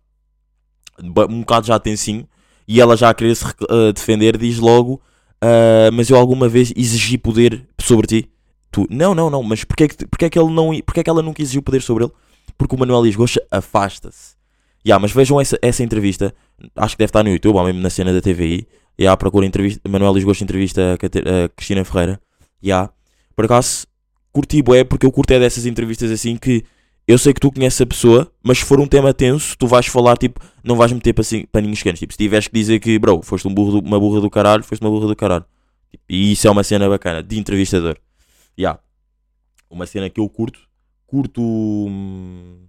um 1.29 1.41
bocado 1.41 1.67
já 1.67 1.79
tensinho, 1.79 2.27
e 2.67 2.81
ela 2.81 2.97
já 2.97 3.11
a 3.11 3.15
querer 3.15 3.35
se 3.35 3.45
ah, 3.45 3.93
defender, 3.93 4.37
diz 4.37 4.59
logo, 4.59 5.01
ah, 5.43 5.91
mas 5.93 6.09
eu 6.11 6.17
alguma 6.17 6.49
vez 6.49 6.73
exigi 6.77 7.19
poder 7.19 7.67
sobre 7.81 8.07
ti? 8.07 8.31
Tu, 8.75 8.89
não, 8.91 9.15
não, 9.15 9.31
não, 9.31 9.41
mas 9.41 9.63
porquê, 9.63 9.87
que, 9.87 10.05
porquê, 10.05 10.29
que 10.29 10.37
ele 10.37 10.51
não, 10.53 10.77
porquê 10.81 11.05
que 11.05 11.09
ela 11.09 11.23
nunca 11.23 11.41
exigiu 11.41 11.63
poder 11.63 11.81
sobre 11.81 12.03
ele? 12.03 12.13
Porque 12.59 12.75
o 12.75 12.79
Manuel 12.79 13.05
Lisgocha 13.05 13.41
afasta-se. 13.49 14.35
Yeah, 14.85 15.01
mas 15.01 15.13
vejam 15.13 15.41
essa, 15.41 15.57
essa 15.63 15.85
entrevista, 15.85 16.35
acho 16.75 16.97
que 16.97 16.99
deve 16.99 17.11
estar 17.11 17.23
no 17.23 17.31
YouTube, 17.31 17.55
ou 17.57 17.65
mesmo 17.65 17.81
na 17.81 17.89
cena 17.89 18.13
da 18.13 18.21
TVI. 18.21 18.67
Yeah, 19.01 19.17
procura 19.17 19.47
entrevista, 19.47 19.81
Manuel 19.89 20.13
Lisgocha 20.13 20.43
entrevista 20.43 20.81
a, 20.91 21.45
a 21.45 21.49
Cristina 21.51 21.85
Ferreira. 21.85 22.21
Yeah. 22.65 22.91
Por 23.37 23.45
acaso, 23.45 23.87
curti 24.33 24.61
bué, 24.61 24.83
porque 24.83 25.07
eu 25.07 25.13
curto 25.13 25.31
é 25.31 25.39
dessas 25.39 25.67
entrevistas 25.67 26.11
assim 26.11 26.37
que 26.37 26.65
eu 27.07 27.17
sei 27.17 27.33
que 27.33 27.41
tu 27.41 27.53
conheces 27.53 27.81
a 27.81 27.87
pessoa, 27.87 28.29
mas 28.43 28.59
se 28.59 28.65
for 28.65 28.81
um 28.81 28.89
tema 28.89 29.15
tenso, 29.15 29.57
tu 29.57 29.69
vais 29.69 29.87
falar, 29.87 30.17
tipo, 30.17 30.41
não 30.65 30.75
vais 30.75 30.93
meter 30.93 31.15
paninhos 31.53 31.81
quentes. 31.81 32.01
Tipo, 32.01 32.13
se 32.13 32.19
tiveres 32.19 32.49
que 32.49 32.55
dizer 32.55 32.81
que, 32.81 32.99
bro, 32.99 33.23
foste 33.23 33.47
um 33.47 33.55
burro 33.55 33.81
do- 33.81 33.87
uma 33.87 34.01
burra 34.01 34.21
do 34.21 34.29
caralho, 34.29 34.65
foste 34.65 34.83
uma 34.83 34.91
burra 34.91 35.07
do 35.07 35.15
caralho. 35.15 35.45
Tipo, 35.93 36.03
e 36.09 36.33
isso 36.33 36.49
é 36.49 36.51
uma 36.51 36.65
cena 36.65 36.89
bacana, 36.89 37.23
de 37.23 37.39
entrevistador. 37.39 37.97
Yeah. 38.59 38.81
Uma 39.69 39.87
cena 39.87 40.09
que 40.09 40.21
eu 40.21 40.29
curto. 40.29 40.69
Curto. 41.07 41.43
hum, 41.43 42.67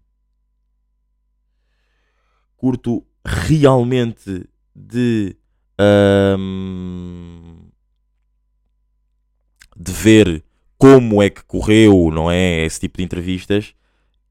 Curto 2.58 3.06
realmente 3.24 4.48
de. 4.76 5.36
ahm, 5.78 7.66
de 9.78 9.92
ver 9.92 10.44
como 10.78 11.22
é 11.22 11.30
que 11.30 11.44
correu, 11.44 12.10
não 12.12 12.32
é? 12.32 12.66
Esse 12.66 12.80
tipo 12.80 12.98
de 12.98 13.04
entrevistas. 13.04 13.74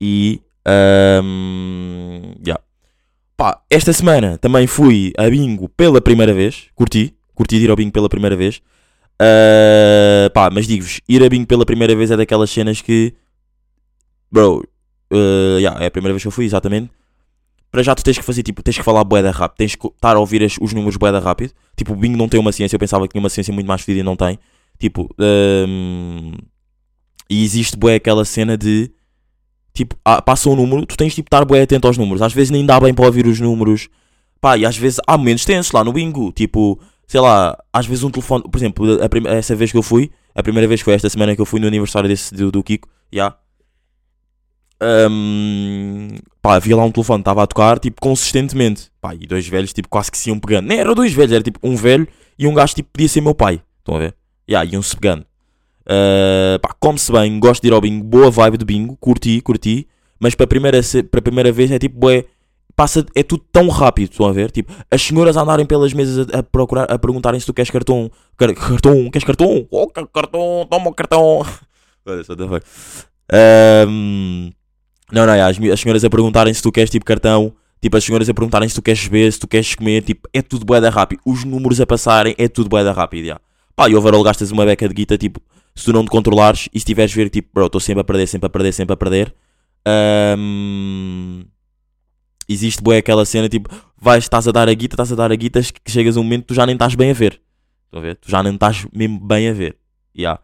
E. 0.00 0.40
ahm, 0.64 2.34
yeah. 2.44 2.62
Pá, 3.36 3.62
esta 3.68 3.92
semana 3.92 4.38
também 4.38 4.66
fui 4.66 5.12
a 5.18 5.28
bingo 5.28 5.68
pela 5.68 6.00
primeira 6.00 6.32
vez. 6.32 6.68
Curti. 6.74 7.16
Curti 7.34 7.58
de 7.58 7.64
ir 7.64 7.70
ao 7.70 7.76
bingo 7.76 7.92
pela 7.92 8.08
primeira 8.08 8.36
vez. 8.36 8.62
Ah, 9.20 10.30
pá, 10.34 10.50
mas 10.50 10.66
digo-vos, 10.66 11.00
ir 11.08 11.22
a 11.22 11.28
bingo 11.28 11.46
pela 11.46 11.64
primeira 11.64 11.94
vez 11.94 12.10
é 12.10 12.16
daquelas 12.16 12.50
cenas 12.50 12.80
que. 12.80 13.14
Bro, 14.30 14.64
ah, 15.12 15.58
yeah, 15.58 15.82
é 15.84 15.86
a 15.86 15.90
primeira 15.90 16.12
vez 16.14 16.22
que 16.22 16.28
eu 16.28 16.32
fui, 16.32 16.44
exatamente. 16.44 16.90
Para 17.70 17.82
já 17.82 17.94
tu 17.94 18.04
tens 18.04 18.16
que 18.18 18.24
fazer, 18.24 18.42
tipo, 18.44 18.62
tens 18.62 18.76
que 18.76 18.82
falar 18.84 19.02
boeda 19.02 19.30
rápido, 19.32 19.56
tens 19.58 19.74
que 19.74 19.86
estar 19.86 20.14
a 20.14 20.18
ouvir 20.20 20.42
as- 20.44 20.56
os 20.60 20.72
números 20.72 20.96
boeda 20.96 21.18
rápido. 21.18 21.52
Tipo, 21.76 21.92
o 21.92 21.96
bingo 21.96 22.16
não 22.16 22.28
tem 22.28 22.38
uma 22.38 22.52
ciência, 22.52 22.76
eu 22.76 22.80
pensava 22.80 23.06
que 23.06 23.12
tinha 23.12 23.20
uma 23.22 23.28
ciência 23.28 23.52
muito 23.52 23.66
mais 23.66 23.82
fedida 23.82 24.00
e 24.00 24.04
não 24.04 24.14
tem. 24.14 24.38
Tipo, 24.78 25.08
hum, 25.18 26.32
e 27.28 27.42
existe 27.44 27.76
bué 27.76 27.96
aquela 27.96 28.24
cena 28.24 28.56
de 28.56 28.90
tipo, 29.72 29.96
ah, 30.04 30.22
passa 30.22 30.48
um 30.48 30.54
número, 30.56 30.86
tu 30.86 30.96
tens 30.96 31.14
tipo 31.14 31.26
estar 31.26 31.44
bué 31.44 31.62
atento 31.62 31.86
aos 31.88 31.98
números. 31.98 32.22
Às 32.22 32.32
vezes 32.32 32.50
nem 32.50 32.64
dá 32.64 32.78
bem 32.78 32.94
para 32.94 33.06
ouvir 33.06 33.26
os 33.26 33.40
números. 33.40 33.88
Pá, 34.40 34.56
e 34.56 34.64
às 34.64 34.76
vezes 34.76 35.00
há 35.06 35.18
momentos 35.18 35.44
tensos 35.44 35.72
lá 35.72 35.82
no 35.82 35.92
bingo. 35.92 36.30
Tipo, 36.32 36.78
sei 37.06 37.20
lá, 37.20 37.56
às 37.72 37.86
vezes 37.86 38.04
um 38.04 38.10
telefone, 38.10 38.44
por 38.50 38.56
exemplo, 38.58 39.02
a 39.02 39.08
prim- 39.08 39.26
essa 39.26 39.54
vez 39.54 39.70
que 39.70 39.78
eu 39.78 39.82
fui, 39.82 40.10
a 40.34 40.42
primeira 40.42 40.66
vez 40.68 40.80
foi 40.80 40.94
esta 40.94 41.08
semana 41.08 41.34
que 41.34 41.40
eu 41.40 41.46
fui 41.46 41.60
no 41.60 41.66
aniversário 41.66 42.08
desse, 42.08 42.34
do, 42.34 42.50
do 42.50 42.62
Kiko, 42.62 42.88
já. 43.12 43.36
Hum, 44.82 46.08
pá, 46.42 46.56
havia 46.56 46.76
lá 46.76 46.84
um 46.84 46.90
telefone, 46.90 47.20
estava 47.20 47.42
a 47.42 47.46
tocar, 47.46 47.78
tipo, 47.78 48.00
consistentemente. 48.00 48.90
Pá, 49.00 49.14
e 49.14 49.26
dois 49.26 49.46
velhos, 49.46 49.72
tipo, 49.72 49.88
quase 49.88 50.10
que 50.10 50.18
se 50.18 50.28
iam 50.28 50.38
pegando. 50.38 50.66
Nem 50.66 50.78
eram 50.78 50.94
dois 50.94 51.12
velhos, 51.12 51.32
era 51.32 51.42
tipo 51.42 51.58
um 51.62 51.76
velho 51.76 52.06
e 52.38 52.46
um 52.46 52.54
gajo, 52.54 52.74
tipo, 52.74 52.90
podia 52.92 53.08
ser 53.08 53.20
meu 53.20 53.34
pai. 53.34 53.62
Estão 53.78 53.96
a 53.96 53.98
ver? 53.98 54.14
Ya, 54.48 54.64
iam-se 54.64 54.96
pegando. 54.96 55.24
Uh, 55.86 56.58
pá, 56.60 56.74
come-se 56.78 57.12
bem, 57.12 57.38
gosto 57.38 57.62
de 57.62 57.68
ir 57.68 57.72
ao 57.72 57.80
bingo, 57.80 58.04
boa 58.04 58.30
vibe 58.30 58.58
de 58.58 58.64
bingo, 58.64 58.96
curti, 58.96 59.40
curti. 59.40 59.86
Mas 60.18 60.34
para 60.34 60.44
a 60.44 60.46
primeira, 60.46 60.80
para 61.10 61.22
primeira 61.22 61.52
vez 61.52 61.70
é 61.70 61.78
tipo, 61.78 61.98
bué, 61.98 62.24
passa, 62.76 63.04
é 63.14 63.22
tudo 63.22 63.44
tão 63.52 63.68
rápido, 63.68 64.10
estão 64.10 64.26
a 64.26 64.32
ver? 64.32 64.50
Tipo, 64.50 64.72
as 64.90 65.00
senhoras 65.02 65.36
a 65.36 65.42
andarem 65.42 65.66
pelas 65.66 65.92
mesas 65.92 66.26
a, 66.32 66.38
a 66.38 66.42
procurar, 66.42 66.90
a 66.90 66.98
perguntarem 66.98 67.38
se 67.40 67.46
tu 67.46 67.54
queres 67.54 67.70
cartão. 67.70 68.10
Car- 68.36 68.54
cartão, 68.54 69.10
queres 69.10 69.24
cartão? 69.24 69.66
Oh, 69.70 69.86
ca- 69.86 70.06
cartão, 70.06 70.66
toma 70.70 70.90
o 70.90 70.94
cartão. 70.94 71.44
The 72.04 72.22
fuck. 72.24 72.66
Ahm, 73.32 74.50
não, 75.10 75.26
não, 75.26 75.32
é, 75.32 75.40
as, 75.42 75.58
as 75.58 75.80
senhoras 75.80 76.04
a 76.04 76.10
perguntarem 76.10 76.52
se 76.52 76.62
tu 76.62 76.70
queres 76.70 76.90
tipo 76.90 77.04
cartão. 77.04 77.52
Tipo, 77.80 77.96
as 77.96 78.04
senhoras 78.04 78.28
a 78.28 78.34
perguntarem 78.34 78.68
se 78.68 78.74
tu 78.74 78.82
queres 78.82 79.02
beber, 79.04 79.32
se 79.32 79.38
tu 79.38 79.46
queres 79.48 79.74
comer. 79.74 80.02
Tipo, 80.02 80.28
é 80.32 80.42
tudo 80.42 80.64
bué 80.64 80.80
da 80.80 80.90
rápido. 80.90 81.20
Os 81.24 81.44
números 81.44 81.80
a 81.80 81.86
passarem, 81.86 82.34
é 82.38 82.48
tudo 82.48 82.68
bué 82.68 82.82
da 82.84 82.92
rápido, 82.92 83.26
já. 83.26 83.40
Pá, 83.76 83.88
e 83.88 83.94
overall 83.94 84.22
gastas 84.22 84.50
uma 84.50 84.64
beca 84.64 84.88
de 84.88 84.94
guita, 84.94 85.18
tipo, 85.18 85.40
se 85.74 85.84
tu 85.86 85.92
não 85.92 86.04
te 86.04 86.10
controlares 86.10 86.68
e 86.72 86.78
se 86.78 86.86
tiveres 86.86 87.12
ver, 87.12 87.28
tipo, 87.28 87.48
bro, 87.52 87.66
estou 87.66 87.80
sempre 87.80 88.00
a 88.00 88.04
perder, 88.04 88.26
sempre 88.26 88.46
a 88.46 88.50
perder, 88.50 88.72
sempre 88.72 88.94
a 88.94 88.96
perder. 88.96 89.34
Ahm, 89.86 91.44
existe 92.48 92.82
bué 92.82 92.98
aquela 92.98 93.24
cena, 93.24 93.48
tipo, 93.48 93.68
vais, 94.00 94.24
estás 94.24 94.46
a 94.46 94.52
dar 94.52 94.68
a 94.68 94.74
guita, 94.74 94.94
estás 94.94 95.12
a 95.12 95.14
dar 95.14 95.32
a 95.32 95.36
guita, 95.36 95.60
que 95.62 95.90
chegas 95.90 96.16
a 96.16 96.20
um 96.20 96.22
momento 96.22 96.46
tu 96.46 96.54
já 96.54 96.66
nem 96.66 96.74
estás 96.74 96.94
bem 96.94 97.10
a 97.10 97.14
ver. 97.14 97.40
Estão 97.86 98.00
a 98.00 98.02
ver? 98.02 98.16
Tu 98.16 98.30
já 98.30 98.42
nem 98.42 98.54
estás 98.54 98.86
mesmo 98.92 99.20
bem 99.20 99.48
a 99.48 99.52
ver. 99.52 99.76
Já. 100.14 100.38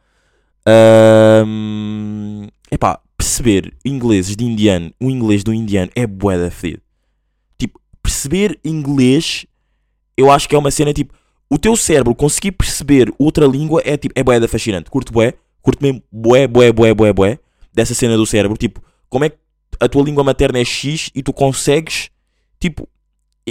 Ahm, 0.67 2.47
epá, 2.71 3.01
perceber 3.17 3.75
ingleses 3.85 4.37
de 4.37 4.45
indiano, 4.45 4.93
o 5.01 5.11
inglês 5.11 5.43
do 5.43 5.53
indiano 5.53 5.91
é 5.95 6.07
bué 6.07 6.39
da 6.39 6.51
fedido. 6.51 6.83
Tipo, 7.59 7.81
perceber 8.03 8.59
inglês, 8.65 9.47
eu 10.17 10.31
acho 10.31 10.49
que 10.49 10.55
é 10.55 10.59
uma 10.59 10.71
cena 10.71 10.93
tipo, 10.93 11.15
o 11.51 11.59
teu 11.59 11.77
cérebro 11.77 12.15
conseguir 12.15 12.53
perceber 12.53 13.13
outra 13.19 13.47
língua 13.47 13.83
é 13.85 13.97
tipo, 13.97 14.15
é 14.17 14.23
bué 14.23 14.39
da 14.39 14.47
fascinante. 14.47 14.89
Curto 14.89 15.13
bué, 15.13 15.35
curto 15.61 15.83
mesmo 15.83 16.03
bué, 16.13 16.47
bué, 16.47 16.73
bué, 16.73 16.95
bué, 16.95 17.13
bué, 17.13 17.39
dessa 17.75 17.95
cena 17.95 18.17
do 18.17 18.25
cérebro. 18.25 18.57
Tipo, 18.57 18.81
como 19.09 19.25
é 19.25 19.31
que 19.31 19.39
a 19.81 19.89
tua 19.89 20.03
língua 20.03 20.23
materna 20.23 20.59
é 20.59 20.65
X 20.65 21.11
e 21.15 21.23
tu 21.23 21.33
consegues, 21.33 22.11
tipo, 22.61 22.89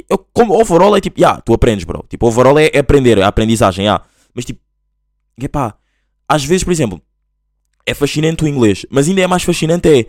eu, 0.10 0.18
como 0.32 0.60
overall 0.60 0.96
é 0.96 1.02
tipo, 1.02 1.20
yeah, 1.20 1.42
tu 1.42 1.54
aprendes, 1.54 1.84
bro. 1.84 2.06
Tipo, 2.08 2.28
overall 2.28 2.58
é, 2.58 2.70
é 2.74 2.80
aprender, 2.80 3.18
é 3.18 3.24
aprendizagem, 3.24 3.86
yeah. 3.86 4.06
Mas 4.34 4.46
tipo, 4.46 4.62
epá, 5.42 5.76
às 6.28 6.46
vezes, 6.46 6.64
por 6.64 6.72
exemplo, 6.72 7.02
é 7.86 7.94
fascinante 7.94 8.44
o 8.44 8.48
inglês, 8.48 8.86
mas 8.90 9.10
ainda 9.10 9.22
é 9.22 9.28
mais 9.28 9.44
fascinante 9.44 9.90
é, 9.90 10.06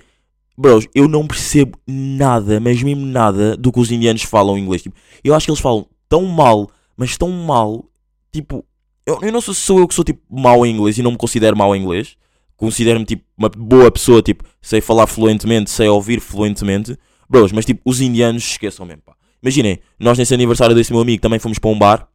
bros, 0.56 0.87
eu 0.94 1.09
não 1.09 1.26
percebo 1.26 1.78
nada, 1.87 2.61
mas 2.61 2.83
mesmo 2.83 3.06
nada 3.06 3.56
do 3.56 3.72
que 3.72 3.80
os 3.80 3.90
indianos 3.90 4.22
falam 4.22 4.59
inglês. 4.59 4.83
Tipo, 4.83 4.96
eu 5.24 5.35
acho 5.35 5.46
que 5.46 5.50
eles 5.50 5.61
falam 5.61 5.87
tão 6.09 6.26
mal, 6.26 6.70
mas 6.96 7.16
tão 7.16 7.30
mal, 7.30 7.85
tipo, 8.30 8.64
eu, 9.06 9.18
eu 9.22 9.33
não 9.33 9.40
sei 9.40 9.54
se 9.54 9.61
sou 9.61 9.78
eu 9.78 9.88
que 9.88 9.94
sou 9.94 10.04
tipo 10.04 10.20
mau 10.30 10.64
em 10.66 10.74
inglês 10.74 10.98
e 10.98 11.02
não 11.02 11.12
me 11.12 11.16
considero 11.16 11.56
mau 11.56 11.74
em 11.74 11.83
inglês. 11.83 12.16
Considero-me 12.61 13.07
tipo 13.07 13.25
uma 13.38 13.49
boa 13.49 13.90
pessoa, 13.90 14.20
tipo, 14.20 14.44
sei 14.61 14.83
falar 14.83 15.07
fluentemente, 15.07 15.70
sei 15.70 15.88
ouvir 15.88 16.20
fluentemente. 16.20 16.94
Bros, 17.27 17.53
mas 17.53 17.64
tipo, 17.64 17.81
os 17.87 18.03
indianos 18.03 18.42
esqueçam 18.42 18.85
mesmo, 18.85 19.01
pá. 19.03 19.14
Imaginem, 19.42 19.81
nós 19.99 20.18
nesse 20.18 20.35
aniversário 20.35 20.75
desse 20.75 20.92
meu 20.92 21.01
amigo 21.01 21.23
também 21.23 21.38
fomos 21.38 21.59
para 21.59 21.70
um 21.70 21.79
bar 21.79 22.07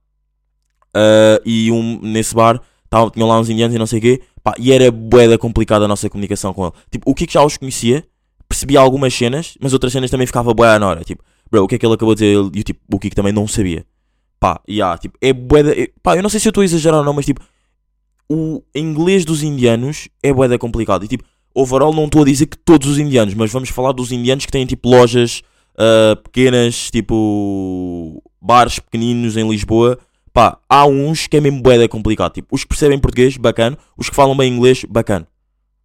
ah, 0.94 1.42
e 1.44 1.72
um, 1.72 2.00
nesse 2.00 2.36
bar 2.36 2.62
tavam, 2.88 3.10
tinham 3.10 3.28
lá 3.28 3.40
uns 3.40 3.50
indianos 3.50 3.76
e 3.76 3.80
não 3.80 3.88
sei 3.88 3.98
o 3.98 4.02
quê, 4.04 4.22
pá, 4.44 4.54
e 4.60 4.72
era 4.72 4.92
boeda 4.92 5.36
complicada 5.36 5.86
a 5.86 5.88
nossa 5.88 6.08
comunicação 6.12 6.54
com 6.54 6.66
ele. 6.66 6.74
Tipo, 6.92 7.10
o 7.10 7.16
Kiko 7.16 7.34
já 7.34 7.44
os 7.44 7.58
conhecia, 7.58 8.06
percebia 8.48 8.80
algumas 8.80 9.16
cenas, 9.16 9.58
mas 9.60 9.74
outras 9.74 9.92
cenas 9.92 10.12
também 10.12 10.28
ficava 10.28 10.54
boeda 10.54 10.78
na 10.78 10.88
hora. 10.88 11.04
Tipo, 11.04 11.24
bro, 11.50 11.64
o 11.64 11.68
que 11.68 11.74
é 11.74 11.78
que 11.80 11.86
ele 11.88 11.96
acabou 11.96 12.14
de 12.14 12.24
dizer? 12.24 12.52
E 12.54 12.64
tipo, 12.64 12.82
o 12.94 13.00
Kiko 13.00 13.16
também 13.16 13.34
não 13.34 13.48
sabia. 13.48 13.84
Pá, 14.40 14.62
e 14.68 14.76
yeah, 14.76 14.96
tipo, 14.98 15.18
é 15.20 15.34
boeda. 15.34 15.74
é- 15.74 15.90
pá, 16.04 16.16
eu 16.16 16.22
não 16.22 16.30
sei 16.30 16.40
se 16.40 16.48
eu 16.48 16.52
estou 16.52 16.62
a 16.62 16.66
exagerar 16.66 17.00
ou 17.00 17.06
não, 17.06 17.14
mas 17.14 17.26
tipo, 17.26 17.42
o 18.30 18.62
inglês 18.74 19.26
dos 19.26 19.44
indianos 19.44 20.10
é 20.22 20.34
boeda 20.34 20.58
complicado. 20.58 21.06
E 21.06 21.08
tipo, 21.08 21.24
overall 21.54 21.94
não 21.94 22.06
estou 22.06 22.22
a 22.22 22.26
dizer 22.26 22.48
que 22.48 22.58
todos 22.58 22.88
os 22.88 22.98
indianos, 22.98 23.34
mas 23.34 23.52
vamos 23.52 23.70
falar 23.70 23.92
dos 23.92 24.12
indianos 24.12 24.46
que 24.46 24.52
têm 24.52 24.66
tipo 24.66 24.90
lojas 24.90 25.42
ah, 25.78 26.16
pequenas, 26.24 26.90
tipo 26.90 28.22
bares 28.42 28.80
pequeninos 28.80 29.38
em 29.38 29.48
Lisboa. 29.50 29.98
Pá, 30.34 30.60
há 30.70 30.86
uns 30.86 31.28
que 31.28 31.38
é 31.38 31.42
mesmo 31.42 31.62
boeda 31.62 31.88
complicado. 31.88 32.34
Tipo, 32.34 32.54
os 32.56 32.64
que 32.64 32.70
percebem 32.70 33.00
português, 33.00 33.38
bacana. 33.38 33.78
Os 33.98 34.10
que 34.10 34.16
falam 34.16 34.36
bem 34.36 34.52
inglês, 34.54 34.84
bacana. 34.84 35.28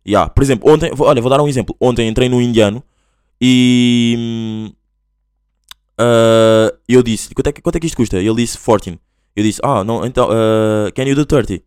Yeah. 0.07 0.29
Por 0.31 0.43
exemplo, 0.43 0.71
ontem, 0.73 0.91
olha, 0.99 1.23
vou 1.23 1.31
dar 1.31 1.41
um 1.41 1.49
exemplo. 1.49 1.77
Ontem 1.81 2.09
entrei 2.09 2.29
no 2.29 2.41
indiano 2.41 2.83
e 3.41 4.73
ah, 5.99 6.73
eu 6.89 7.03
disse, 7.03 7.35
quanto 7.35 7.49
é, 7.49 7.53
quanto 7.53 7.77
é 7.77 7.81
que 7.81 7.87
isto 7.87 7.97
custa? 7.97 8.19
Ele 8.19 8.35
disse 8.35 8.59
14. 8.59 8.99
Eu 9.37 9.45
disse, 9.45 9.61
ah, 9.63 9.85
não, 9.85 10.05
então, 10.05 10.29
ah, 10.31 10.91
can 10.95 11.05
you 11.05 11.15
do 11.15 11.27
30? 11.27 11.63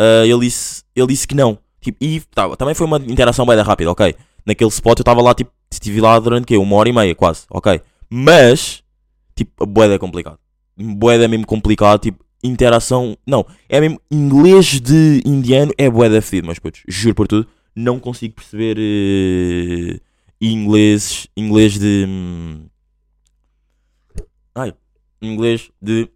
Ah, 0.00 0.24
ele, 0.26 0.40
disse, 0.40 0.82
ele 0.96 1.08
disse 1.08 1.28
que 1.28 1.34
não. 1.34 1.58
Tipo, 1.78 2.02
e 2.02 2.20
tá, 2.34 2.56
também 2.56 2.74
foi 2.74 2.86
uma 2.86 2.96
interação 2.96 3.44
bem 3.44 3.58
rápida, 3.58 3.90
ok? 3.90 4.14
Naquele 4.46 4.70
spot 4.70 4.98
eu 4.98 5.02
estava 5.02 5.20
lá, 5.20 5.34
tipo, 5.34 5.50
estive 5.70 6.00
lá 6.00 6.18
durante 6.18 6.46
quê? 6.46 6.56
Uma 6.56 6.76
hora 6.76 6.88
e 6.88 6.92
meia, 6.92 7.14
quase, 7.14 7.44
ok? 7.50 7.82
Mas, 8.08 8.82
tipo, 9.36 9.66
boeda 9.66 9.94
é 9.94 9.98
complicado. 9.98 10.38
Boeda 10.74 11.24
é 11.26 11.28
mesmo 11.28 11.46
complicado, 11.46 12.00
tipo, 12.00 12.24
interação. 12.42 13.14
Não, 13.26 13.44
é 13.68 13.78
mesmo 13.78 14.00
inglês 14.10 14.80
de 14.80 15.20
indiano 15.24 15.72
é 15.76 15.90
boeda 15.90 16.22
fedido, 16.22 16.48
mas 16.48 16.58
putz, 16.58 16.82
juro 16.88 17.14
por 17.14 17.28
tudo, 17.28 17.46
não 17.76 18.00
consigo 18.00 18.34
perceber 18.34 18.78
eh, 18.78 20.00
inglês, 20.40 21.26
inglês 21.36 21.78
de. 21.78 22.06
hum, 22.08 22.66
Ai, 24.54 24.72
inglês 25.20 25.70
de. 25.80 26.08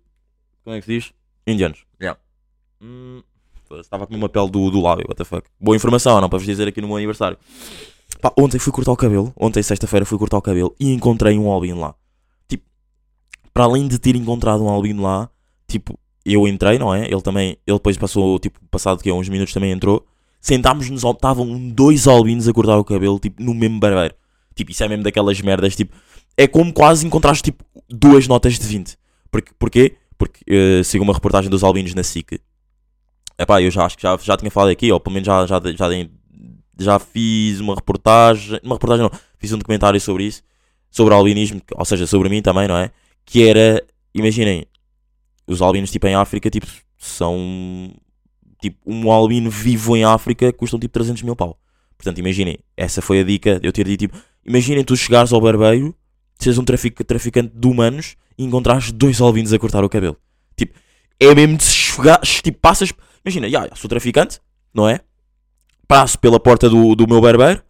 Como 0.65 0.75
é 0.75 0.81
que 0.81 0.87
se 0.87 0.93
diz? 0.93 1.13
Indianos. 1.47 1.85
Yeah. 2.01 2.19
Hum, 2.81 3.23
Estava 3.81 4.07
com 4.07 4.15
uma 4.15 4.29
pele 4.29 4.51
do, 4.51 4.71
do 4.71 4.81
lábio, 4.81 5.07
what 5.09 5.17
the 5.17 5.25
fuck. 5.25 5.47
Boa 5.61 5.77
informação, 5.77 6.21
não 6.21 6.29
para 6.29 6.39
vos 6.39 6.47
dizer 6.47 6.69
aqui 6.69 6.81
no 6.81 6.89
meu 6.89 6.97
aniversário. 6.97 7.39
Pá, 8.21 8.33
ontem 8.39 8.59
fui 8.59 8.73
cortar 8.73 8.93
o 8.93 8.97
cabelo. 8.97 9.33
Ontem, 9.37 9.63
sexta-feira, 9.63 10.07
fui 10.07 10.19
cortar 10.19 10.39
o 10.39 10.43
cabelo 10.43 10.75
e 10.79 10.93
encontrei 10.93 11.39
um 11.39 11.51
albino 11.51 11.81
lá. 11.81 11.95
Tipo, 12.49 12.65
para 13.53 13.65
além 13.65 13.87
de 13.87 13.99
ter 13.99 14.17
encontrado 14.17 14.63
um 14.65 14.69
albino 14.69 15.03
lá, 15.03 15.29
tipo, 15.69 15.99
eu 16.25 16.49
entrei, 16.49 16.79
não 16.79 16.95
é? 16.95 17.07
Ele 17.07 17.21
também, 17.21 17.57
ele 17.67 17.77
depois 17.77 17.97
passou, 17.97 18.39
tipo, 18.39 18.59
passado 18.71 19.03
que 19.03 19.13
uns 19.13 19.29
minutos 19.29 19.53
também 19.53 19.71
entrou. 19.71 20.07
Sentámos-nos, 20.41 21.05
estavam 21.05 21.69
dois 21.71 22.07
albinos 22.07 22.49
a 22.49 22.53
cortar 22.53 22.79
o 22.79 22.85
cabelo, 22.85 23.19
tipo, 23.19 23.43
no 23.43 23.55
mesmo 23.55 23.79
barbeiro. 23.79 24.15
Tipo, 24.55 24.71
isso 24.71 24.85
é 24.85 24.89
mesmo 24.89 25.05
daquelas 25.05 25.41
merdas, 25.41 25.75
tipo, 25.75 25.95
é 26.37 26.47
como 26.47 26.73
quase 26.73 27.07
encontraste, 27.07 27.43
tipo, 27.43 27.65
duas 27.89 28.27
notas 28.29 28.59
de 28.59 28.67
20. 28.67 28.97
Porque, 29.31 29.53
porquê? 29.59 29.97
Porque, 30.17 30.45
eh, 30.47 30.83
sigo 30.85 31.05
uma 31.05 31.13
reportagem 31.13 31.51
dos 31.51 31.65
albinos 31.65 31.95
na 31.95 32.03
SIC. 32.03 32.41
Epá, 33.39 33.61
eu 33.61 33.71
já 33.71 33.85
acho 33.85 33.97
que 33.97 34.03
já, 34.03 34.17
já 34.17 34.37
tinha 34.37 34.51
falado 34.51 34.71
aqui, 34.71 34.91
ou 34.93 35.01
pelo 35.01 35.15
menos 35.15 35.27
já, 35.27 35.47
já, 35.47 35.61
já, 35.61 35.89
já 36.79 36.99
fiz 36.99 37.61
uma 37.61 37.75
reportagem, 37.75 38.61
uma 38.63 38.77
reportagem 38.77 39.09
não, 39.11 39.21
fiz 39.39 39.53
um 39.53 39.59
documentário 39.59 40.01
sobre 40.01 40.25
isso, 40.25 40.43
sobre 40.91 41.15
albinismo, 41.15 41.61
ou 41.75 41.85
seja, 41.85 42.07
sobre 42.07 42.29
mim 42.29 42.41
também, 42.41 42.69
não 42.69 42.77
é? 42.77 42.91
Que 43.25 43.49
era, 43.49 43.85
imaginem, 44.15 44.67
os 45.47 45.61
albinos 45.61 45.91
tipo 45.91 46.07
em 46.07 46.15
África, 46.15 46.49
tipo, 46.49 46.67
são, 46.97 47.93
tipo, 48.61 48.79
um 48.87 49.11
albino 49.11 49.51
vivo 49.51 49.97
em 49.97 50.05
África 50.05 50.53
custam 50.53 50.79
tipo 50.79 50.93
300 50.93 51.23
mil 51.23 51.37
pau. 51.37 51.59
Portanto, 51.97 52.19
imaginem, 52.19 52.59
essa 52.77 53.03
foi 53.03 53.21
a 53.21 53.25
dica 53.25 53.61
eu 53.63 53.73
ter 53.73 53.85
dito, 53.87 54.01
tipo, 54.01 54.19
imaginem 54.45 54.85
tu 54.85 54.97
chegares 54.97 55.33
ao 55.33 55.41
barbeiro, 55.41 55.95
seres 56.39 56.59
um 56.59 56.65
trafic, 56.65 57.03
traficante 57.05 57.53
de 57.55 57.67
humanos 57.67 58.17
e 58.37 58.45
encontrares 58.45 58.93
dois 58.93 59.21
albinos 59.21 59.53
a 59.53 59.59
cortar 59.59 59.85
o 59.85 59.89
cabelo. 59.89 60.17
Tipo, 60.57 60.79
é 61.21 61.35
mesmo 61.35 61.57
de 61.57 61.65
se 61.65 61.71
esfregar, 61.71 62.21
tipo, 62.21 62.59
passas, 62.59 62.93
imagina, 63.25 63.49
já, 63.49 63.67
já, 63.69 63.75
sou 63.75 63.89
traficante, 63.89 64.41
não 64.73 64.89
é? 64.89 65.01
Passo 65.87 66.19
pela 66.19 66.41
porta 66.41 66.69
do, 66.69 66.95
do 66.95 67.07
meu 67.07 67.21
barbeiro, 67.21 67.63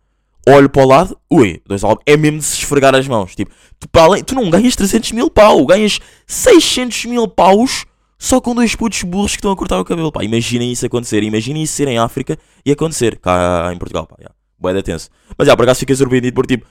olho 0.48 0.68
para 0.68 0.82
o 0.82 0.86
lado, 0.88 1.18
ui, 1.30 1.60
dois 1.66 1.82
albinos, 1.82 2.04
é 2.06 2.16
mesmo 2.16 2.38
de 2.38 2.44
se 2.44 2.58
esfregar 2.58 2.94
as 2.94 3.08
mãos. 3.08 3.34
Tipo, 3.34 3.52
tu, 3.78 3.88
além, 3.98 4.22
tu 4.22 4.34
não 4.34 4.48
ganhas 4.50 4.76
300 4.76 5.12
mil 5.12 5.30
pau, 5.30 5.64
ganhas 5.66 5.98
600 6.26 7.06
mil 7.06 7.26
paus 7.28 7.84
só 8.18 8.40
com 8.40 8.54
dois 8.54 8.74
putos 8.74 9.02
burros 9.02 9.32
que 9.32 9.38
estão 9.38 9.50
a 9.50 9.56
cortar 9.56 9.78
o 9.80 9.84
cabelo. 9.84 10.12
Pá, 10.12 10.22
imaginem 10.24 10.70
isso 10.72 10.86
acontecer, 10.86 11.22
imaginem 11.22 11.62
isso 11.62 11.74
ser 11.74 11.88
em 11.88 11.98
África 11.98 12.38
e 12.64 12.70
acontecer 12.72 13.18
cá 13.18 13.70
em 13.72 13.78
Portugal, 13.78 14.06
pá. 14.06 14.16
Bué 14.58 14.72
da 14.72 14.82
tenso. 14.82 15.10
Mas 15.36 15.46
já, 15.46 15.56
por 15.56 15.64
acaso 15.64 15.80
fiquei 15.80 15.94
surpreendido 15.96 16.34
por 16.34 16.46
tipo, 16.46 16.64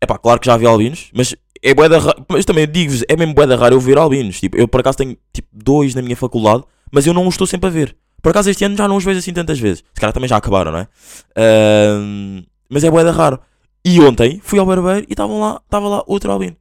é 0.00 0.06
pá, 0.06 0.18
claro 0.18 0.40
que 0.40 0.46
já 0.46 0.56
vi 0.56 0.66
albinos, 0.66 1.10
mas 1.14 1.34
é 1.62 1.74
bué 1.74 1.88
da 1.88 1.98
ra- 1.98 2.16
mas 2.28 2.44
também 2.44 2.66
digo-vos, 2.66 3.04
é 3.08 3.16
mesmo 3.16 3.34
bué 3.34 3.46
da 3.46 3.56
raro 3.56 3.74
eu 3.76 3.80
ver 3.80 3.98
albinos. 3.98 4.40
Tipo, 4.40 4.56
eu 4.56 4.66
por 4.66 4.80
acaso 4.80 4.98
tenho 4.98 5.16
tipo 5.32 5.48
dois 5.52 5.94
na 5.94 6.02
minha 6.02 6.16
faculdade, 6.16 6.64
mas 6.92 7.06
eu 7.06 7.14
não 7.14 7.26
os 7.26 7.34
estou 7.34 7.46
sempre 7.46 7.68
a 7.68 7.70
ver. 7.70 7.96
Por 8.22 8.30
acaso 8.30 8.50
este 8.50 8.64
ano 8.64 8.76
já 8.76 8.88
não 8.88 8.96
os 8.96 9.04
vejo 9.04 9.18
assim 9.18 9.32
tantas 9.32 9.58
vezes. 9.58 9.84
Se 9.94 10.00
calhar 10.00 10.12
também 10.12 10.28
já 10.28 10.36
acabaram, 10.36 10.72
não 10.72 10.78
é? 10.80 10.88
Ahm, 11.36 12.42
mas 12.68 12.82
é 12.84 12.90
bué 12.90 13.04
da 13.04 13.12
raro. 13.12 13.40
E 13.84 14.00
ontem 14.00 14.40
fui 14.42 14.58
ao 14.58 14.66
barbeiro 14.66 15.06
e 15.08 15.12
estavam 15.12 15.38
lá, 15.38 15.60
estava 15.64 15.88
lá 15.88 16.02
outro 16.06 16.32
albino. 16.32 16.56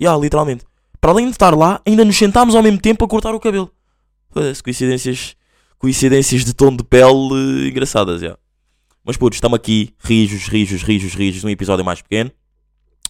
Ya, 0.00 0.16
literalmente. 0.16 0.64
Para 1.00 1.10
além 1.10 1.26
de 1.26 1.32
estar 1.32 1.54
lá, 1.54 1.80
ainda 1.86 2.04
nos 2.04 2.16
sentámos 2.16 2.54
ao 2.54 2.62
mesmo 2.62 2.80
tempo 2.80 3.04
a 3.04 3.08
cortar 3.08 3.34
o 3.34 3.40
cabelo. 3.40 3.70
Coincidências, 4.64 5.36
coincidências 5.78 6.44
de 6.44 6.54
tom 6.54 6.74
de 6.74 6.82
pele 6.82 7.68
engraçadas, 7.68 8.20
já. 8.22 8.38
Mas 9.04 9.16
putos, 9.16 9.36
estamos 9.36 9.56
aqui, 9.56 9.92
rijos, 9.98 10.46
rijos, 10.46 10.82
rijos, 10.82 11.12
rijos, 11.12 11.44
num 11.44 11.50
episódio 11.50 11.84
mais 11.84 12.00
pequeno. 12.00 12.30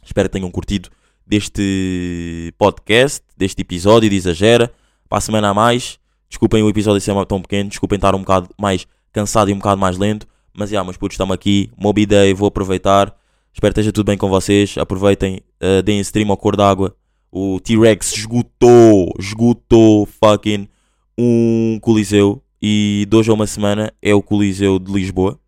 Espero 0.04 0.28
que 0.28 0.32
tenham 0.32 0.50
curtido 0.50 0.88
deste 1.24 2.52
podcast, 2.58 3.22
deste 3.36 3.60
episódio 3.60 4.10
de 4.10 4.16
Exagera. 4.16 4.72
Para 5.08 5.18
a 5.18 5.20
semana 5.20 5.50
a 5.50 5.54
mais. 5.54 6.01
Desculpem 6.32 6.62
o 6.62 6.68
episódio 6.70 6.98
ser 6.98 7.26
tão 7.26 7.42
pequeno, 7.42 7.68
desculpem 7.68 7.96
estar 7.96 8.14
um 8.14 8.20
bocado 8.20 8.48
mais 8.58 8.86
cansado 9.12 9.50
e 9.50 9.52
um 9.52 9.58
bocado 9.58 9.78
mais 9.78 9.98
lento. 9.98 10.26
Mas 10.54 10.70
já, 10.70 10.82
meus 10.82 10.96
putos, 10.96 11.14
estamos 11.14 11.34
aqui. 11.34 11.70
Moby 11.76 12.06
Day, 12.06 12.32
vou 12.32 12.48
aproveitar. 12.48 13.14
Espero 13.52 13.74
que 13.74 13.80
esteja 13.80 13.92
tudo 13.92 14.06
bem 14.06 14.16
com 14.16 14.30
vocês. 14.30 14.78
Aproveitem, 14.78 15.42
uh, 15.62 15.82
deem 15.82 16.00
stream 16.00 16.30
ao 16.30 16.36
cor 16.38 16.56
d'água. 16.56 16.96
O 17.30 17.60
T-Rex 17.60 18.14
esgotou, 18.14 19.12
esgotou 19.18 20.06
fucking 20.06 20.66
um 21.18 21.78
Coliseu. 21.82 22.42
E 22.62 23.06
de 23.10 23.14
hoje 23.14 23.30
a 23.30 23.34
uma 23.34 23.46
semana 23.46 23.92
é 24.00 24.14
o 24.14 24.22
Coliseu 24.22 24.78
de 24.78 24.90
Lisboa. 24.90 25.38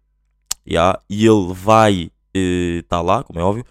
Yeah, 0.68 1.00
e 1.08 1.26
ele 1.26 1.50
vai 1.54 2.10
estar 2.34 3.00
lá, 3.00 3.24
como 3.24 3.40
é 3.40 3.42
óbvio. 3.42 3.64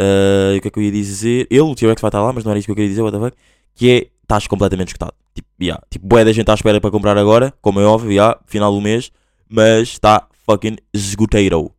Uh, 0.00 0.58
o 0.58 0.60
que 0.60 0.66
é 0.66 0.70
que 0.72 0.78
eu 0.80 0.82
ia 0.82 0.90
dizer? 0.90 1.46
Ele, 1.48 1.60
o 1.60 1.76
T-Rex, 1.76 2.02
vai 2.02 2.08
estar 2.08 2.20
lá, 2.20 2.32
mas 2.32 2.42
não 2.42 2.50
era 2.50 2.58
isso 2.58 2.66
que 2.66 2.72
eu 2.72 2.76
queria 2.76 2.90
dizer, 2.90 3.02
what 3.02 3.16
the 3.16 3.24
fuck? 3.24 3.36
Que 3.72 3.90
é, 3.90 4.06
estás 4.26 4.46
completamente 4.46 4.88
escutado. 4.88 5.14
Tipo, 5.34 5.48
yeah, 5.60 5.82
tipo, 5.88 6.06
boé 6.06 6.24
da 6.24 6.32
gente 6.32 6.50
à 6.50 6.54
espera 6.54 6.80
para 6.80 6.90
comprar 6.90 7.16
agora, 7.16 7.54
como 7.60 7.80
é 7.80 7.84
óbvio, 7.84 8.10
yeah, 8.10 8.38
final 8.46 8.72
do 8.72 8.80
mês. 8.80 9.10
Mas 9.48 9.88
está 9.90 10.26
fucking 10.44 10.76
esgoteiro. 10.92 11.70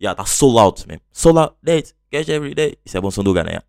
Yeah, 0.00 0.18
está 0.20 0.24
sold 0.24 0.58
out 0.58 0.88
mesmo. 0.88 1.02
Sold 1.12 1.38
out, 1.38 1.54
date, 1.62 1.94
cash 2.10 2.28
every 2.28 2.54
day. 2.54 2.76
Isso 2.84 2.96
é 2.96 3.00
bom 3.00 3.10
som 3.10 3.22
do 3.22 3.32
Gana, 3.34 3.50
yeah. 3.50 3.66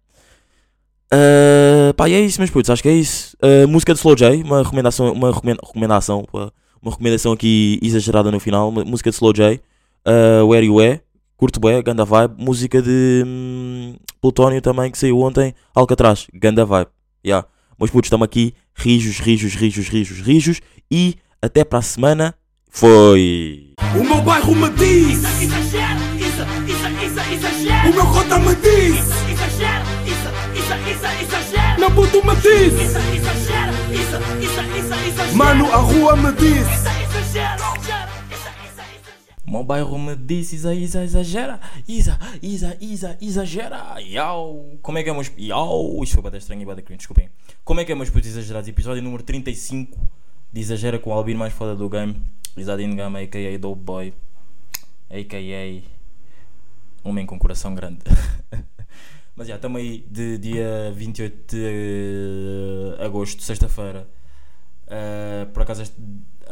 Uh, 1.14 1.94
pá, 1.94 2.08
e 2.08 2.14
é 2.14 2.22
isso, 2.22 2.40
meus 2.40 2.50
putos, 2.50 2.70
acho 2.70 2.82
que 2.82 2.88
é 2.88 2.94
isso. 2.94 3.36
Uh, 3.44 3.68
música 3.68 3.94
de 3.94 4.00
Slow 4.00 4.16
J, 4.16 4.42
uma 4.44 4.64
recomendação, 4.64 5.12
uma 5.12 5.34
recomenda- 5.34 5.62
recomendação, 5.62 6.26
uma 6.32 6.92
recomendação 6.92 7.34
aqui 7.34 7.78
exagerada 7.82 8.32
no 8.32 8.40
final. 8.40 8.72
Música 8.72 9.10
de 9.10 9.16
Slow 9.18 9.34
J, 9.34 9.60
uh, 10.08 10.48
Where 10.48 10.66
You 10.66 10.80
É, 10.80 11.02
curto 11.36 11.60
bué, 11.60 11.82
ganda 11.82 12.06
vibe. 12.06 12.36
Música 12.38 12.82
de 12.82 13.24
hum, 13.28 13.96
Plutónio 14.22 14.62
também, 14.62 14.90
que 14.90 14.98
saiu 14.98 15.20
ontem, 15.20 15.54
Alcatraz, 15.76 16.28
ganda 16.34 16.64
vibe. 16.64 16.90
Yeah. 17.26 17.46
Meus 17.82 17.90
putos, 17.90 18.10
estamos 18.10 18.26
aqui, 18.26 18.54
rijos, 18.76 19.18
rijos, 19.20 19.56
rijos, 19.56 19.88
rijos, 19.88 20.20
rijos. 20.20 20.62
E 20.92 21.16
até 21.42 21.64
para 21.64 21.80
a 21.80 21.82
semana, 21.82 22.36
foi! 22.70 23.74
O 24.00 24.04
meu 24.04 24.22
bairro 24.22 24.54
me 24.54 24.70
diz, 24.70 25.18
Isso, 25.18 25.26
exagero, 25.42 26.00
isso, 26.16 26.44
isso, 26.68 26.88
isso, 27.04 27.34
exagero. 27.34 27.90
o 27.90 27.94
meu 27.96 28.06
cota 28.06 28.38
me 28.38 28.54
diz, 28.54 29.00
isso, 29.00 29.14
isso, 29.26 31.06
exagero. 31.24 31.80
meu 31.80 31.90
puto 31.90 32.24
me 32.24 32.36
diz, 32.36 32.74
Isso, 32.74 32.98
exagero, 33.16 33.74
isso, 33.92 34.16
exagero. 35.10 35.36
mano, 35.36 35.66
a 35.74 35.78
rua 35.78 36.16
me 36.18 36.32
diz. 36.34 36.62
Isso, 36.62 36.88
exagero, 37.34 37.64
exagero. 39.52 39.58
Meu 39.58 39.64
bairro 39.64 40.00
me 40.00 40.16
disse, 40.16 40.56
Isa, 40.56 40.74
Isa, 40.74 41.04
exagera, 41.04 41.60
Isa, 41.88 42.18
Isa, 42.42 42.78
Isa, 42.80 43.18
exagera, 43.22 44.02
Iau. 44.02 44.78
Como 44.82 44.98
é 44.98 45.04
que 45.04 45.10
é, 45.10 45.14
meus... 45.14 45.32
Iau. 45.38 46.02
Isto 46.04 46.14
foi 46.14 46.24
bada 46.24 46.38
estranho 46.38 46.62
e 46.62 46.66
bada 46.66 46.82
cringe, 46.82 47.00
desculpem. 47.00 47.30
Como 47.64 47.80
é 47.80 47.86
que 47.86 47.92
é, 47.92 47.96
meus 47.96 48.10
putos 48.10 48.30
exagerados? 48.30 48.70
Episódio 48.70 49.04
número 49.04 49.24
35 49.24 50.00
de 50.52 50.62
Exagera 50.62 51.00
com 51.00 51.10
o 51.10 51.14
Albino 51.14 51.40
mais 51.40 51.54
foda 51.54 51.76
do 51.76 51.90
game. 51.90 52.22
Isadine 52.56 52.96
Gama, 52.96 53.20
a.k.a. 53.20 53.58
Dope 53.58 53.82
Boy, 53.82 54.14
a.k.a. 55.10 55.82
Homem 57.08 57.26
com 57.26 57.40
coração 57.40 57.74
grande. 57.74 58.02
Mas 59.36 59.48
já, 59.48 59.56
estamos 59.56 59.80
aí 59.80 60.06
de 60.10 60.38
dia 60.38 60.92
28 60.94 61.56
de 61.56 63.04
agosto, 63.04 63.42
sexta-feira. 63.42 64.08
Uh, 64.88 65.50
por 65.54 65.64
acaso 65.64 65.82
este 65.82 65.96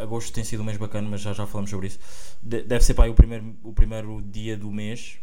agosto 0.02 0.34
tem 0.34 0.44
sido 0.44 0.62
um 0.62 0.66
mês 0.66 0.78
bacana, 0.78 1.08
mas 1.10 1.22
já, 1.22 1.34
já 1.34 1.46
falamos 1.46 1.70
sobre 1.70 1.88
isso. 1.88 2.00
De- 2.42 2.64
deve 2.64 2.84
ser 2.84 2.94
pá, 2.94 3.06
aí 3.06 3.10
o, 3.10 3.14
primeiro, 3.14 3.56
o 3.64 3.74
primeiro 3.74 4.22
dia 4.22 4.58
do 4.58 4.72
mês. 4.72 5.18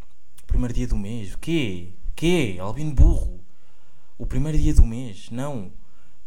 Primeiro 0.46 0.74
dia 0.74 0.86
do 0.86 0.96
mês? 0.96 1.34
O 1.34 1.38
quê? 1.38 1.92
O 2.10 2.12
quê? 2.14 2.56
Albino 2.60 2.92
burro. 2.94 3.40
O 4.18 4.26
primeiro 4.26 4.58
dia 4.58 4.74
do 4.74 4.84
mês? 4.84 5.28
Não. 5.30 5.72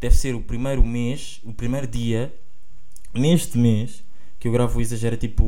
Deve 0.00 0.16
ser 0.16 0.34
o 0.34 0.42
primeiro 0.42 0.84
mês, 0.84 1.40
o 1.44 1.52
primeiro 1.52 1.86
dia, 1.86 2.34
neste 3.12 3.58
mês, 3.58 4.02
que 4.38 4.48
eu 4.48 4.52
gravo 4.52 4.78
o 4.78 4.80
Exagera 4.80 5.16
tipo 5.16 5.44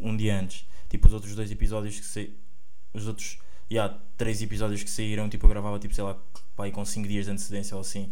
um 0.00 0.16
dia 0.16 0.38
antes. 0.38 0.66
Tipo 0.88 1.06
os 1.06 1.12
outros 1.12 1.34
dois 1.34 1.50
episódios 1.50 1.98
que 2.00 2.06
sei. 2.06 2.36
Os 2.94 3.06
outros. 3.06 3.38
Yeah, 3.70 3.96
três 4.16 4.42
episódios 4.42 4.82
que 4.82 4.90
saíram, 4.90 5.28
tipo, 5.28 5.46
eu 5.46 5.50
gravava 5.50 5.78
tipo, 5.78 5.94
sei 5.94 6.02
lá, 6.02 6.18
pá, 6.56 6.64
aí 6.64 6.72
com 6.72 6.84
5 6.84 7.06
dias 7.06 7.26
de 7.26 7.30
antecedência 7.30 7.76
ou 7.76 7.82
assim. 7.82 8.10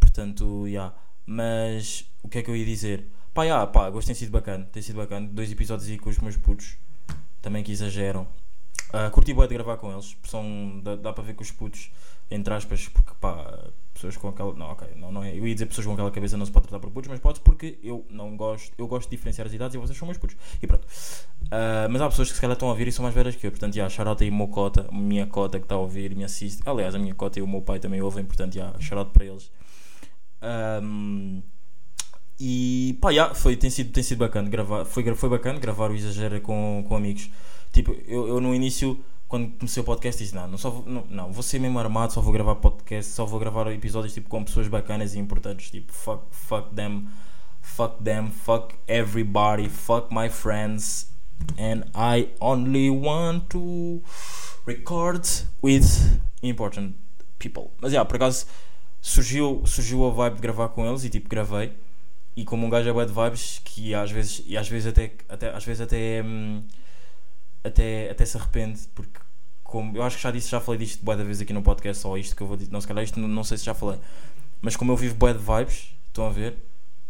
Portanto, 0.00 0.66
yeah. 0.66 0.92
Mas 1.24 2.04
o 2.22 2.28
que 2.28 2.38
é 2.38 2.42
que 2.42 2.50
eu 2.50 2.56
ia 2.56 2.64
dizer? 2.64 3.06
Pá, 3.34 3.44
yeah, 3.44 3.66
pá, 3.66 3.88
gosto 3.88 4.06
tem 4.06 4.14
sido 4.14 4.30
bacana, 4.30 4.68
tem 4.70 4.82
sido 4.82 4.96
bacana. 4.96 5.26
Dois 5.26 5.50
episódios 5.50 5.88
aí 5.88 5.98
com 5.98 6.10
os 6.10 6.18
meus 6.18 6.36
putos 6.36 6.76
também 7.40 7.64
que 7.64 7.72
exageram. 7.72 8.26
Ah, 8.92 9.10
curti 9.10 9.32
bué 9.32 9.46
de 9.46 9.54
gravar 9.54 9.78
com 9.78 9.90
eles, 9.90 10.14
são, 10.24 10.80
dá, 10.82 10.96
dá 10.96 11.12
para 11.14 11.24
ver 11.24 11.34
com 11.34 11.42
os 11.42 11.50
putos, 11.50 11.90
entre 12.30 12.52
aspas, 12.52 12.88
porque 12.88 13.12
pá, 13.18 13.70
pessoas 13.94 14.18
com 14.18 14.28
aquela. 14.28 14.54
Não, 14.54 14.66
ok, 14.66 14.86
não, 14.96 15.10
não 15.10 15.24
é. 15.24 15.34
Eu 15.34 15.46
ia 15.46 15.54
dizer 15.54 15.64
pessoas 15.64 15.86
com 15.86 15.94
aquela 15.94 16.10
cabeça 16.10 16.36
não 16.36 16.44
se 16.44 16.52
pode 16.52 16.68
tratar 16.68 16.78
por 16.78 16.90
putos, 16.90 17.08
mas 17.08 17.18
pode 17.18 17.40
porque 17.40 17.78
eu 17.82 18.04
não 18.10 18.36
gosto, 18.36 18.70
eu 18.76 18.86
gosto 18.86 19.08
de 19.08 19.16
diferenciar 19.16 19.46
as 19.46 19.54
idades 19.54 19.74
e 19.74 19.78
vocês 19.78 19.96
são 19.96 20.06
meus 20.06 20.18
putos. 20.18 20.36
E 20.62 20.66
pronto. 20.66 20.86
Ah, 21.50 21.88
mas 21.90 22.02
há 22.02 22.08
pessoas 22.10 22.28
que 22.28 22.34
se 22.34 22.40
calhar 22.40 22.52
estão 22.54 22.68
a 22.68 22.72
ouvir 22.72 22.86
e 22.86 22.92
são 22.92 23.02
mais 23.02 23.14
velhas 23.14 23.34
que 23.34 23.46
eu, 23.46 23.50
portanto, 23.50 23.74
já, 23.74 23.88
shout 23.88 24.22
aí 24.22 24.28
o 24.28 24.34
meu 24.34 24.48
cota, 24.48 24.86
minha 24.92 25.26
cota 25.26 25.58
que 25.58 25.64
está 25.64 25.74
a 25.74 25.78
ouvir 25.78 26.12
e 26.12 26.14
me 26.14 26.24
assiste. 26.24 26.60
Aliás, 26.66 26.94
a 26.94 26.98
minha 26.98 27.14
cota 27.14 27.38
e 27.38 27.42
o 27.42 27.48
meu 27.48 27.62
pai 27.62 27.78
também 27.78 28.02
ouvem, 28.02 28.26
portanto, 28.26 28.54
já, 28.54 28.78
shout 28.78 29.10
para 29.10 29.24
eles. 29.24 29.50
Ahm, 30.42 31.40
e 32.38 32.98
pá, 33.00 33.10
yeah, 33.10 33.34
foi, 33.34 33.56
tem, 33.56 33.70
sido, 33.70 33.92
tem 33.92 34.02
sido 34.02 34.18
bacana 34.18 34.48
gravar. 34.48 34.84
Foi, 34.84 35.14
foi 35.14 35.28
bacana 35.28 35.58
gravar 35.58 35.90
o 35.90 35.94
Exagera 35.94 36.40
com, 36.40 36.84
com 36.86 36.96
amigos. 36.96 37.30
Tipo, 37.72 37.92
eu, 38.06 38.28
eu 38.28 38.40
no 38.40 38.54
início, 38.54 38.98
quando 39.28 39.50
comecei 39.56 39.82
o 39.82 39.86
podcast, 39.86 40.22
disse: 40.22 40.34
Não, 40.34 40.46
não, 40.46 40.58
só 40.58 40.70
vou, 40.70 40.84
não, 40.86 41.04
não, 41.08 41.32
vou 41.32 41.42
ser 41.42 41.58
mesmo 41.58 41.78
armado, 41.78 42.12
só 42.12 42.20
vou 42.20 42.32
gravar 42.32 42.56
podcast, 42.56 43.12
só 43.12 43.24
vou 43.24 43.38
gravar 43.38 43.70
episódios 43.72 44.12
tipo, 44.12 44.28
com 44.28 44.44
pessoas 44.44 44.68
bacanas 44.68 45.14
e 45.14 45.18
importantes. 45.18 45.70
Tipo, 45.70 45.92
fuck, 45.92 46.22
fuck 46.30 46.74
them, 46.74 47.06
fuck 47.60 48.02
them, 48.02 48.30
fuck 48.30 48.74
everybody, 48.88 49.68
fuck 49.68 50.12
my 50.12 50.28
friends. 50.28 51.10
And 51.58 51.84
I 51.94 52.30
only 52.40 52.90
want 52.90 53.50
to 53.50 54.02
record 54.64 55.26
with 55.62 56.20
important 56.42 56.94
people. 57.38 57.70
Mas 57.80 57.92
yeah, 57.92 58.04
por 58.04 58.16
acaso 58.16 58.46
surgiu, 59.00 59.62
surgiu 59.66 60.06
a 60.06 60.10
vibe 60.10 60.36
de 60.36 60.42
gravar 60.42 60.68
com 60.68 60.86
eles 60.86 61.04
e 61.04 61.10
tipo 61.10 61.28
gravei. 61.28 61.72
E 62.34 62.44
como 62.44 62.66
um 62.66 62.70
gajo 62.70 62.88
é 62.88 63.04
de 63.04 63.12
vibes, 63.12 63.60
que 63.64 63.94
às 63.94 64.10
vezes, 64.10 64.42
e 64.46 64.56
às 64.56 64.68
vezes 64.68 64.88
até, 64.88 65.12
até, 65.28 65.50
às 65.50 65.64
vezes 65.64 65.82
até, 65.82 66.22
hum, 66.22 66.62
até, 67.62 68.10
até 68.10 68.24
se 68.24 68.36
arrepende, 68.36 68.80
porque 68.94 69.20
como, 69.62 69.96
eu 69.96 70.02
acho 70.02 70.16
que 70.16 70.22
já 70.22 70.30
disse, 70.30 70.50
já 70.50 70.60
falei 70.60 70.78
disto 70.80 71.04
bué 71.04 71.16
da 71.16 71.24
vez 71.24 71.40
aqui 71.40 71.52
no 71.52 71.62
podcast, 71.62 72.02
só 72.02 72.16
isto 72.16 72.36
que 72.36 72.42
eu 72.42 72.46
vou 72.46 72.56
dizer, 72.56 72.70
não, 72.70 72.80
se 72.80 72.86
calhar 72.86 73.04
isto 73.04 73.18
não, 73.20 73.28
não 73.28 73.44
sei 73.44 73.58
se 73.58 73.64
já 73.64 73.74
falei, 73.74 73.98
mas 74.60 74.76
como 74.76 74.92
eu 74.92 74.96
vivo 74.96 75.14
de 75.14 75.38
vibes, 75.38 75.94
estão 76.08 76.26
a 76.26 76.30
ver, 76.30 76.56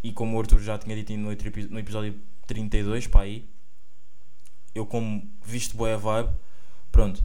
e 0.02 0.12
como 0.12 0.36
o 0.36 0.40
Arthur 0.40 0.60
já 0.60 0.78
tinha 0.78 0.94
dito 0.96 1.12
no, 1.16 1.30
no 1.70 1.78
episódio 1.78 2.14
32, 2.46 3.06
para 3.06 3.22
aí, 3.22 3.48
eu 4.74 4.86
como 4.86 5.28
visto 5.44 5.76
bué 5.76 5.94
a 5.94 5.96
vibe, 5.96 6.30
pronto, 6.90 7.24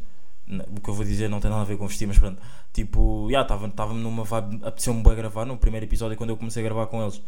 o 0.76 0.82
que 0.82 0.90
eu 0.90 0.94
vou 0.94 1.06
dizer 1.06 1.30
não 1.30 1.40
tem 1.40 1.50
nada 1.50 1.62
a 1.62 1.66
ver 1.66 1.78
com 1.78 1.88
vestir, 1.88 2.08
mas 2.08 2.18
pronto, 2.18 2.42
tipo, 2.74 3.28
já 3.32 3.42
estava 3.42 3.70
tava 3.70 3.94
numa 3.94 4.24
vibe, 4.24 4.64
apeteceu-me 4.64 5.02
bué 5.02 5.16
gravar, 5.16 5.46
no 5.46 5.58
primeiro 5.58 5.86
episódio, 5.86 6.18
quando 6.18 6.30
eu 6.32 6.38
comecei 6.38 6.64
a 6.64 6.66
gravar 6.66 6.88
com 6.88 7.02
eles, 7.02 7.22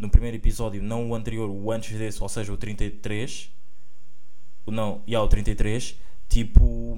no 0.00 0.10
primeiro 0.10 0.36
episódio, 0.36 0.82
não 0.82 1.10
o 1.10 1.14
anterior, 1.14 1.48
o 1.48 1.70
antes 1.70 1.96
desse, 1.96 2.22
ou 2.22 2.28
seja, 2.28 2.52
o 2.52 2.56
33, 2.56 3.50
o 4.66 4.70
não, 4.70 5.02
e 5.06 5.12
yeah, 5.12 5.24
o 5.24 5.28
33, 5.28 5.96
tipo, 6.28 6.96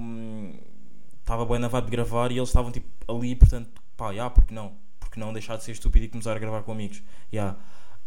estava 1.20 1.44
bem 1.44 1.58
na 1.58 1.68
vibe 1.68 1.84
de 1.86 1.90
gravar 1.90 2.32
e 2.32 2.38
eles 2.38 2.48
estavam 2.48 2.70
tipo 2.72 2.88
ali, 3.12 3.34
portanto, 3.34 3.68
pá, 3.96 4.10
yeah, 4.10 4.30
porque 4.32 4.54
não? 4.54 4.70
Por- 4.98 5.02
porque 5.12 5.20
não 5.20 5.30
deixar 5.30 5.56
de 5.58 5.64
ser 5.64 5.72
estúpido 5.72 6.06
e 6.06 6.08
começar 6.08 6.34
a 6.34 6.38
gravar 6.38 6.62
com 6.62 6.72
amigos. 6.72 7.02
Yeah. 7.30 7.58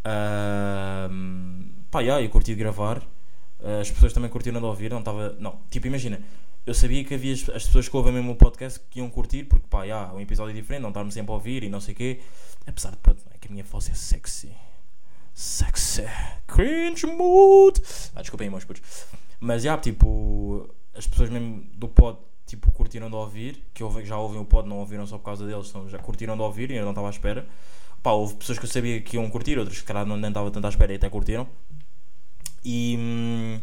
Ahm, 0.04 1.70
pá, 1.92 2.00
yeah, 2.02 2.20
eu 2.24 2.30
curti 2.32 2.54
de 2.54 2.60
gravar. 2.60 3.00
As 3.80 3.92
pessoas 3.92 4.12
também 4.12 4.30
curtiram 4.30 4.60
de 4.60 4.66
ouvir, 4.66 4.90
não 4.92 5.00
estava. 5.00 5.34
Não, 5.40 5.60
tipo, 5.70 5.86
imagina, 5.86 6.20
eu 6.66 6.74
sabia 6.74 7.04
que 7.04 7.14
havia 7.14 7.34
as, 7.34 7.48
as 7.50 7.66
pessoas 7.68 7.88
que 7.88 7.96
ouvem 7.96 8.12
mesmo 8.12 8.32
o 8.32 8.36
podcast 8.36 8.80
que 8.90 9.00
iam 9.00 9.10
curtir, 9.10 9.44
porque 9.44 9.68
pá, 9.70 9.84
yeah, 9.84 10.12
um 10.14 10.20
episódio 10.20 10.54
diferente, 10.56 10.82
não 10.82 10.90
estar-me 10.90 11.12
sempre 11.12 11.32
a 11.32 11.36
ouvir 11.36 11.64
e 11.64 11.70
não 11.70 11.80
sei 11.80 11.94
o 11.94 11.98
quê. 11.98 12.22
Apesar 12.66 12.90
de, 12.92 12.98
pronto, 12.98 13.24
é 13.32 13.38
que 13.38 13.48
a 13.48 13.52
minha 13.52 13.64
voz 13.64 13.88
é 13.88 13.94
sexy. 13.94 14.52
Sexy. 15.36 16.08
Cringe 16.48 17.06
mood. 17.06 17.82
Ah, 18.16 18.22
desculpem, 18.22 18.50
meus 18.50 18.64
putos. 18.64 18.82
Mas, 19.38 19.64
já, 19.64 19.78
tipo, 19.78 20.70
as 20.96 21.06
pessoas 21.06 21.30
mesmo 21.30 21.66
do 21.74 21.90
pod, 21.90 22.18
tipo, 22.46 22.72
curtiram 22.72 23.10
de 23.10 23.16
ouvir, 23.18 23.62
que 23.74 23.84
já 24.06 24.18
ouvem 24.18 24.40
o 24.40 24.46
pod, 24.46 24.68
não 24.68 24.80
ouviram 24.80 25.06
só 25.06 25.18
por 25.18 25.26
causa 25.26 25.46
deles, 25.46 25.68
então 25.70 25.90
já 25.90 26.00
curtiram 26.00 26.38
de 26.38 26.42
ouvir 26.42 26.72
e 26.72 26.76
eu 26.76 26.84
não 26.84 26.92
estava 26.92 27.08
à 27.08 27.10
espera. 27.10 27.46
Pá, 28.02 28.12
houve 28.12 28.36
pessoas 28.36 28.58
que 28.58 28.66
eu 28.66 28.70
sabia 28.70 29.02
que 29.02 29.18
iam 29.18 29.30
curtir, 29.30 29.60
outras 29.60 29.80
que, 29.80 29.84
calhar, 29.84 30.06
não 30.06 30.16
estava 30.26 30.50
tanto 30.50 30.66
à 30.66 30.70
espera 30.70 30.94
e 30.94 30.96
até 30.96 31.10
curtiram. 31.10 31.46
E, 32.64 32.96
hum, 32.98 33.60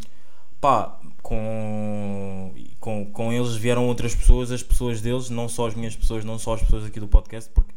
pá, 0.60 1.00
com, 1.22 2.54
com, 2.78 3.10
com 3.12 3.32
eles 3.32 3.56
vieram 3.56 3.86
outras 3.86 4.14
pessoas, 4.14 4.52
as 4.52 4.62
pessoas 4.62 5.00
deles, 5.00 5.30
não 5.30 5.48
só 5.48 5.68
as 5.68 5.74
minhas 5.74 5.96
pessoas, 5.96 6.22
não 6.22 6.38
só 6.38 6.54
as 6.54 6.62
pessoas 6.62 6.84
aqui 6.84 7.00
do 7.00 7.08
podcast, 7.08 7.50
porque, 7.50 7.72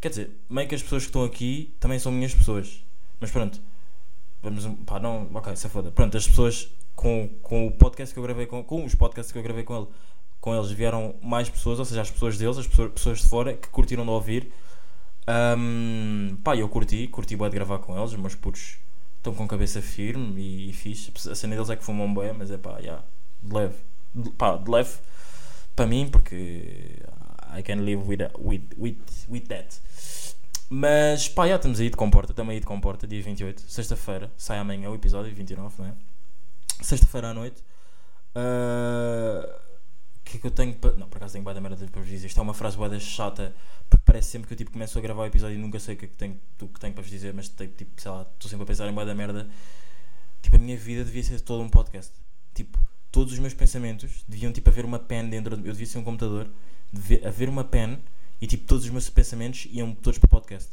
quer 0.00 0.08
dizer, 0.08 0.30
meio 0.50 0.68
que 0.68 0.74
as 0.74 0.82
pessoas 0.82 1.04
que 1.04 1.10
estão 1.10 1.22
aqui 1.22 1.76
também 1.78 1.98
são 2.00 2.10
minhas 2.10 2.34
pessoas. 2.34 2.87
Mas 3.20 3.30
pronto, 3.30 3.60
vamos, 4.42 4.66
pá, 4.86 4.98
não, 4.98 5.28
ok, 5.34 5.54
se 5.56 5.68
foda. 5.68 5.90
Pronto, 5.90 6.16
as 6.16 6.26
pessoas 6.26 6.70
com, 6.94 7.28
com 7.42 7.66
o 7.66 7.72
podcast 7.72 8.12
que 8.12 8.18
eu 8.18 8.24
gravei 8.24 8.46
com, 8.46 8.62
com 8.62 8.84
os 8.84 8.94
podcasts 8.94 9.32
que 9.32 9.38
eu 9.38 9.42
gravei 9.42 9.64
com 9.64 9.76
ele, 9.76 9.86
com 10.40 10.54
eles 10.54 10.70
vieram 10.70 11.14
mais 11.22 11.48
pessoas, 11.48 11.78
ou 11.78 11.84
seja, 11.84 12.02
as 12.02 12.10
pessoas 12.10 12.38
deles, 12.38 12.58
as 12.58 12.66
pessoas, 12.66 12.92
pessoas 12.92 13.20
de 13.20 13.28
fora 13.28 13.54
que 13.54 13.68
curtiram 13.68 14.04
de 14.04 14.10
ouvir. 14.10 14.52
Ahm, 15.26 16.36
pá, 16.42 16.56
eu 16.56 16.68
curti, 16.68 17.06
curti 17.08 17.36
bué 17.36 17.48
de 17.48 17.56
gravar 17.56 17.78
com 17.80 17.98
eles, 17.98 18.14
meus 18.14 18.34
putos 18.34 18.78
estão 19.18 19.34
com 19.34 19.46
cabeça 19.46 19.82
firme 19.82 20.40
e, 20.40 20.70
e 20.70 20.72
fixe. 20.72 21.12
A 21.30 21.34
cena 21.34 21.54
deles 21.54 21.70
é 21.70 21.76
que 21.76 21.84
fumam 21.84 22.12
bué, 22.12 22.32
mas 22.32 22.50
é 22.50 22.56
pá, 22.56 22.80
já, 22.80 23.02
de 23.42 23.54
leve. 23.54 23.74
De, 24.14 24.30
pá, 24.30 24.56
de 24.56 24.70
leve 24.70 24.98
para 25.76 25.86
mim, 25.86 26.08
porque 26.10 27.02
I 27.56 27.62
can 27.62 27.82
live 27.82 28.02
with, 28.08 28.30
with, 28.38 28.62
with, 28.76 28.96
with 29.28 29.46
that. 29.48 29.80
Mas 30.70 31.28
pá, 31.28 31.48
já 31.48 31.56
estamos 31.56 31.80
aí 31.80 31.88
de 31.88 31.96
comporta, 31.96 32.32
estamos 32.32 32.52
aí 32.52 32.60
de 32.60 32.66
comporta, 32.66 33.06
dia 33.06 33.22
28, 33.22 33.62
sexta-feira, 33.62 34.30
sai 34.36 34.58
amanhã 34.58 34.90
o 34.90 34.94
episódio, 34.94 35.34
29, 35.34 35.82
não 35.82 35.88
é? 35.88 35.94
Sexta-feira 36.82 37.30
à 37.30 37.34
noite. 37.34 37.62
O 38.34 40.30
que 40.30 40.36
é 40.36 40.40
que 40.40 40.46
eu 40.46 40.50
tenho 40.50 40.74
para. 40.74 40.92
Não, 40.96 41.08
por 41.08 41.16
acaso 41.16 41.32
tenho 41.32 41.44
da 41.44 41.60
merda 41.60 41.86
para 41.86 42.00
vos 42.00 42.10
dizer. 42.10 42.26
Isto 42.26 42.38
é 42.38 42.42
uma 42.42 42.52
frase 42.52 42.76
bué 42.76 42.88
da 42.90 43.00
chata, 43.00 43.54
porque 43.88 44.02
parece 44.04 44.30
sempre 44.30 44.46
que 44.46 44.52
eu 44.52 44.58
tipo, 44.58 44.70
começo 44.70 44.98
a 44.98 45.00
gravar 45.00 45.22
o 45.22 45.26
episódio 45.26 45.56
e 45.56 45.58
nunca 45.58 45.80
sei 45.80 45.94
o 45.94 45.98
que 45.98 46.04
é 46.04 46.08
que 46.08 46.16
tenho, 46.16 46.38
que 46.58 46.80
tenho 46.80 46.92
para 46.92 47.02
vos 47.02 47.10
dizer, 47.10 47.32
mas 47.32 47.48
tenho, 47.48 47.70
tipo, 47.70 47.98
sei 48.00 48.10
lá, 48.10 48.22
estou 48.22 48.50
sempre 48.50 48.64
a 48.64 48.66
pensar 48.66 48.86
em 48.88 48.94
da 48.94 49.14
merda. 49.14 49.48
Tipo, 50.42 50.56
a 50.56 50.58
minha 50.58 50.76
vida 50.76 51.02
devia 51.02 51.22
ser 51.22 51.40
todo 51.40 51.62
um 51.62 51.68
podcast. 51.70 52.12
Tipo, 52.54 52.78
todos 53.10 53.32
os 53.32 53.38
meus 53.38 53.54
pensamentos 53.54 54.22
deviam 54.28 54.52
tipo 54.52 54.68
haver 54.68 54.84
uma 54.84 54.98
pen 54.98 55.30
dentro 55.30 55.56
de... 55.56 55.66
Eu 55.66 55.72
devia 55.72 55.86
ser 55.86 55.98
um 55.98 56.04
computador, 56.04 56.50
devia 56.92 57.26
haver 57.26 57.48
uma 57.48 57.64
pen 57.64 57.98
e 58.40 58.46
tipo 58.46 58.66
todos 58.66 58.84
os 58.84 58.90
meus 58.90 59.08
pensamentos 59.10 59.66
iam 59.70 59.94
todos 59.94 60.18
para 60.18 60.26
o 60.26 60.30
podcast. 60.30 60.70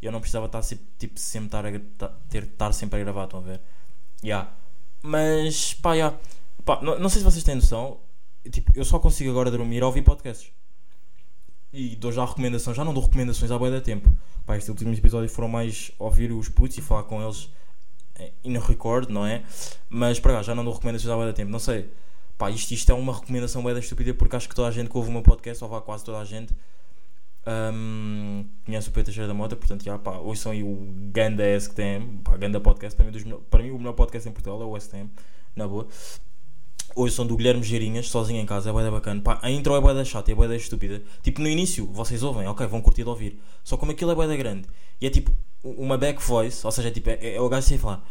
E 0.00 0.06
eu 0.06 0.12
não 0.12 0.20
precisava 0.20 0.46
estar 0.46 0.62
sempre, 0.62 0.86
tipo, 0.98 1.18
sempre 1.18 1.46
estar 1.46 1.66
a, 1.66 2.08
ter, 2.28 2.42
estar 2.44 2.72
sempre 2.72 3.00
a 3.00 3.04
gravar, 3.04 3.24
estão 3.24 3.40
a 3.40 3.42
ver? 3.42 3.60
Yeah. 4.22 4.52
Mas, 5.02 5.74
pá, 5.74 5.94
yeah. 5.94 6.16
Pá, 6.64 6.80
não, 6.82 6.98
não 6.98 7.08
sei 7.08 7.20
se 7.20 7.24
vocês 7.24 7.44
têm 7.44 7.54
noção, 7.54 7.98
tipo, 8.50 8.72
eu 8.74 8.84
só 8.84 8.98
consigo 8.98 9.30
agora 9.30 9.50
dormir 9.50 9.82
a 9.82 9.86
ouvir 9.86 10.02
podcasts. 10.02 10.52
E 11.72 11.96
dou 11.96 12.12
já 12.12 12.24
recomendação, 12.24 12.72
já 12.72 12.84
não 12.84 12.94
dou 12.94 13.02
recomendações 13.02 13.50
há 13.50 13.58
da 13.58 13.80
tempo. 13.80 14.14
Pá, 14.46 14.56
estes 14.56 14.68
últimos 14.68 14.98
episódios 14.98 15.32
foram 15.32 15.48
mais 15.48 15.90
ouvir 15.98 16.30
os 16.30 16.48
putos 16.48 16.78
e 16.78 16.80
falar 16.80 17.04
com 17.04 17.22
eles 17.22 17.50
eh, 18.16 18.32
in 18.44 18.56
record, 18.58 19.08
não 19.08 19.26
é? 19.26 19.42
Mas 19.88 20.20
para 20.20 20.34
cá, 20.34 20.42
já 20.42 20.54
não 20.54 20.64
dou 20.64 20.72
recomendações 20.72 21.10
há 21.10 21.24
da 21.24 21.32
tempo. 21.32 21.50
Não 21.50 21.58
sei, 21.58 21.90
pá, 22.38 22.50
isto, 22.50 22.70
isto 22.72 22.90
é 22.90 22.94
uma 22.94 23.14
recomendação 23.14 23.62
da 23.62 23.78
estúpida 23.78 24.14
porque 24.14 24.36
acho 24.36 24.48
que 24.48 24.54
toda 24.54 24.68
a 24.68 24.70
gente 24.70 24.88
que 24.88 24.96
ouve 24.96 25.08
o 25.08 25.12
meu 25.12 25.22
podcast, 25.22 25.64
ou 25.64 25.70
vá 25.70 25.80
quase 25.80 26.04
toda 26.04 26.18
a 26.18 26.24
gente, 26.24 26.54
hum, 27.46 28.44
conhece 28.64 28.88
o 28.88 28.92
Pedro 28.92 29.06
Teixeira 29.06 29.28
da 29.28 29.34
Mota, 29.34 29.56
portanto, 29.56 29.84
já, 29.84 29.98
pá, 29.98 30.18
ouçam 30.18 30.52
aí 30.52 30.62
o 30.62 30.76
Ganda 31.12 31.44
STM, 31.58 32.20
pá, 32.22 32.36
Ganda 32.36 32.60
Podcast, 32.60 32.96
para 32.96 33.06
mim, 33.06 33.12
dos 33.12 33.22
para 33.50 33.62
mim 33.62 33.70
o 33.70 33.78
melhor 33.78 33.92
podcast 33.92 34.28
em 34.28 34.32
Portugal 34.32 34.62
é 34.62 34.64
o 34.64 34.80
STM, 34.80 35.10
na 35.54 35.68
boa. 35.68 35.86
Ouçam 36.94 37.26
do 37.26 37.36
Guilherme 37.36 37.62
Geirinhas, 37.62 38.08
sozinho 38.08 38.40
em 38.40 38.46
casa, 38.46 38.70
é 38.70 38.72
da 38.72 38.90
bacana. 38.90 39.20
Pá, 39.20 39.38
a 39.42 39.50
intro 39.50 39.74
é 39.74 39.80
bué 39.80 39.94
da 39.94 40.04
chata, 40.04 40.30
é 40.30 40.34
da 40.34 40.54
estúpida. 40.54 41.02
Tipo, 41.22 41.40
no 41.40 41.48
início, 41.48 41.86
vocês 41.86 42.22
ouvem, 42.22 42.46
ok, 42.46 42.66
vão 42.66 42.80
curtir 42.80 43.02
de 43.02 43.08
ouvir. 43.08 43.40
Só 43.64 43.76
como 43.76 43.90
aquilo 43.90 44.12
é 44.12 44.26
da 44.28 44.36
grande. 44.36 44.68
E 45.00 45.06
é 45.06 45.10
tipo, 45.10 45.32
uma 45.64 45.98
back 45.98 46.22
voice, 46.22 46.64
ou 46.64 46.70
seja, 46.70 46.88
é 46.88 46.90
tipo, 46.92 47.10
é, 47.10 47.34
é 47.34 47.40
o 47.40 47.48
gajo 47.48 47.66
sem 47.66 47.78
falar 47.78 48.04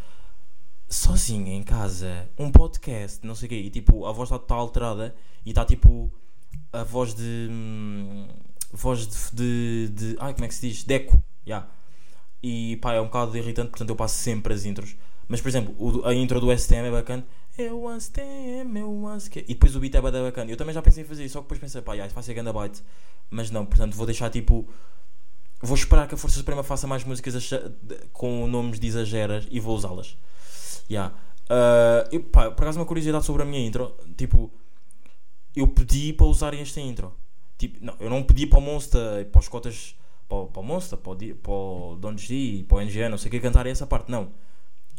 sozinho 0.89 1.48
em 1.48 1.63
casa, 1.63 2.30
um 2.38 2.52
podcast, 2.52 3.26
não 3.26 3.34
sei 3.34 3.48
o 3.48 3.50
quê, 3.50 3.56
e 3.56 3.69
tipo, 3.72 4.06
a 4.06 4.12
voz 4.12 4.30
está 4.30 4.38
tá 4.38 4.54
alterada 4.54 5.15
e 5.43 5.50
está 5.50 5.65
tipo 5.65 6.12
a 6.72 6.84
voz 6.84 7.13
de. 7.13 7.48
hum, 7.50 8.28
voz 8.84 9.08
de, 9.08 9.88
de, 9.88 9.88
de- 10.13 10.17
Ai, 10.19 10.34
como 10.34 10.46
é 10.46 10.48
que 10.48 10.56
se 10.56 10.67
diz? 10.69 10.84
Deco, 10.84 11.22
já. 11.46 11.67
E 12.41 12.76
pá, 12.78 12.93
é 12.93 13.02
um 13.02 13.06
bocado 13.06 13.38
irritante, 13.38 13.69
portanto 13.69 13.89
eu 13.89 13.96
passo 13.96 14.15
sempre 14.15 14.54
as 14.54 14.65
intros. 14.65 14.96
Mas 15.28 15.41
por 15.41 15.48
exemplo, 15.50 15.74
o- 15.80 16.06
a 16.06 16.13
intro 16.13 16.39
do 16.39 16.52
STM 16.52 16.88
é 16.88 16.91
bacana. 16.91 17.26
Eu 17.58 17.89
STM, 18.00 18.78
eu 18.80 19.08
STM. 19.19 19.46
E 19.48 19.54
depois 19.54 19.76
o 19.76 19.80
beat 19.80 19.96
é 19.96 20.02
bacana. 20.02 20.52
Eu 20.52 20.58
também 20.58 20.74
já 20.74 20.82
pensei 20.82 21.04
em 21.04 21.08
fazer 21.08 21.24
isso, 21.26 21.34
só 21.34 21.39
que 21.39 21.46
depois 21.46 21.60
pensei, 21.60 21.82
pá, 21.82 21.96
já, 21.96 22.06
isso 22.06 22.15
vai 22.15 22.24
ser 22.24 22.34
ganda 22.34 22.52
byte. 22.52 22.82
Mas 23.30 23.50
não, 23.52 23.65
portanto 23.65 23.96
vou 23.96 24.06
deixar 24.06 24.30
tipo. 24.30 24.67
Vou 25.62 25.76
esperar 25.76 26.08
que 26.10 26.15
a 26.15 26.17
Força 26.17 26.38
Suprema 26.38 26.62
faça 26.63 26.86
mais 26.86 27.06
músicas 27.06 27.50
com 28.12 28.46
nomes 28.48 28.80
de 28.80 28.88
exageras 28.88 29.48
e 29.50 29.60
vou 29.62 29.76
usá-las. 29.78 30.17
Yeah. 30.91 31.15
Uh, 31.46 32.10
eu, 32.12 32.24
pá, 32.24 32.52
por 32.52 32.63
acaso 32.63 32.80
uma 32.80 32.86
curiosidade 32.86 33.26
sobre 33.26 33.43
a 33.43 33.46
minha 33.46 33.65
intro, 33.65 33.96
tipo, 34.17 34.52
eu 35.56 35.67
pedi 35.67 36.12
para 36.12 36.26
usarem 36.26 36.60
esta 36.60 36.82
intro. 36.82 37.13
Tipo, 37.63 37.86
não, 37.86 37.95
eu 37.99 38.10
não 38.10 38.21
pedi 38.23 38.45
para 38.45 38.60
o 38.60 38.62
Monster, 38.62 39.26
para 39.28 39.39
os 39.39 39.47
cotas, 39.47 39.95
para, 40.28 40.45
para 40.47 40.60
o 40.62 40.63
Monster, 40.63 40.97
para 40.97 41.12
o, 41.12 41.15
Di- 41.15 41.34
para 41.34 41.52
o 41.54 41.95
Don 41.97 42.17
G, 42.17 42.65
para 42.67 42.78
o 42.78 42.82
NGN, 42.82 43.10
não 43.10 43.17
sei 43.17 43.30
o 43.30 43.32
que, 43.32 43.39
cantarem 43.39 43.71
essa 43.71 43.88
parte. 43.88 44.12
Não. 44.12 44.30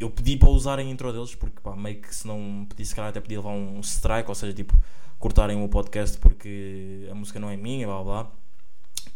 Eu 0.00 0.08
pedi 0.10 0.36
para 0.36 0.48
usarem 0.48 0.88
a 0.88 0.90
intro 0.90 1.12
deles, 1.12 1.34
porque 1.34 1.60
pá, 1.60 1.76
meio 1.76 2.00
que 2.00 2.14
se 2.14 2.26
não 2.26 2.66
pedisse, 2.68 2.90
se 2.90 2.96
calhar 2.96 3.10
até 3.10 3.20
podia 3.20 3.38
levar 3.38 3.50
um 3.50 3.80
strike, 3.80 4.28
ou 4.28 4.34
seja, 4.34 4.52
tipo, 4.54 4.74
cortarem 5.18 5.62
o 5.62 5.68
podcast 5.68 6.16
porque 6.18 7.06
a 7.10 7.14
música 7.14 7.38
não 7.38 7.50
é 7.50 7.56
minha, 7.56 7.86
blá 7.86 8.02
blá. 8.02 8.30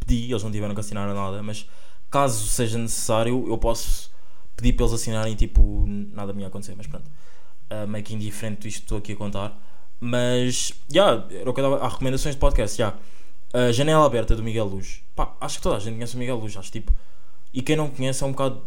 Pedi, 0.00 0.30
eles 0.30 0.42
não 0.42 0.50
tiveram 0.52 0.74
que 0.74 0.80
assinar 0.80 1.12
nada, 1.14 1.42
mas 1.42 1.66
caso 2.10 2.46
seja 2.46 2.78
necessário, 2.78 3.46
eu 3.48 3.56
posso 3.58 4.10
pedir 4.56 4.72
para 4.74 4.84
eles 4.86 4.94
assinarem 4.94 5.34
tipo 5.34 5.84
nada 5.86 6.32
me 6.32 6.42
ia 6.42 6.48
acontecer, 6.48 6.74
mas 6.76 6.86
pronto. 6.86 7.10
Uh, 7.70 7.86
meio 7.88 8.04
que 8.04 8.14
indiferente 8.14 8.68
isto 8.68 8.78
que 8.80 8.84
estou 8.84 8.98
aqui 8.98 9.12
a 9.12 9.16
contar. 9.16 9.58
Mas, 10.00 10.72
já, 10.88 11.26
era 11.30 11.50
o 11.50 11.54
que 11.54 11.60
eu 11.60 11.70
dava. 11.70 11.84
Há 11.84 11.88
recomendações 11.88 12.34
de 12.34 12.40
podcast, 12.40 12.78
já. 12.78 12.94
A 13.52 13.72
Janela 13.72 14.04
Aberta 14.04 14.36
do 14.36 14.42
Miguel 14.42 14.66
Luz. 14.66 15.02
Pá, 15.14 15.34
acho 15.40 15.56
que 15.56 15.62
toda 15.62 15.76
a 15.76 15.78
gente 15.78 15.94
conhece 15.94 16.14
o 16.14 16.18
Miguel 16.18 16.36
Luz, 16.36 16.56
acho 16.56 16.70
tipo. 16.70 16.92
E 17.52 17.62
quem 17.62 17.76
não 17.76 17.88
conhece 17.88 18.22
é 18.22 18.26
um 18.26 18.32
bocado. 18.32 18.62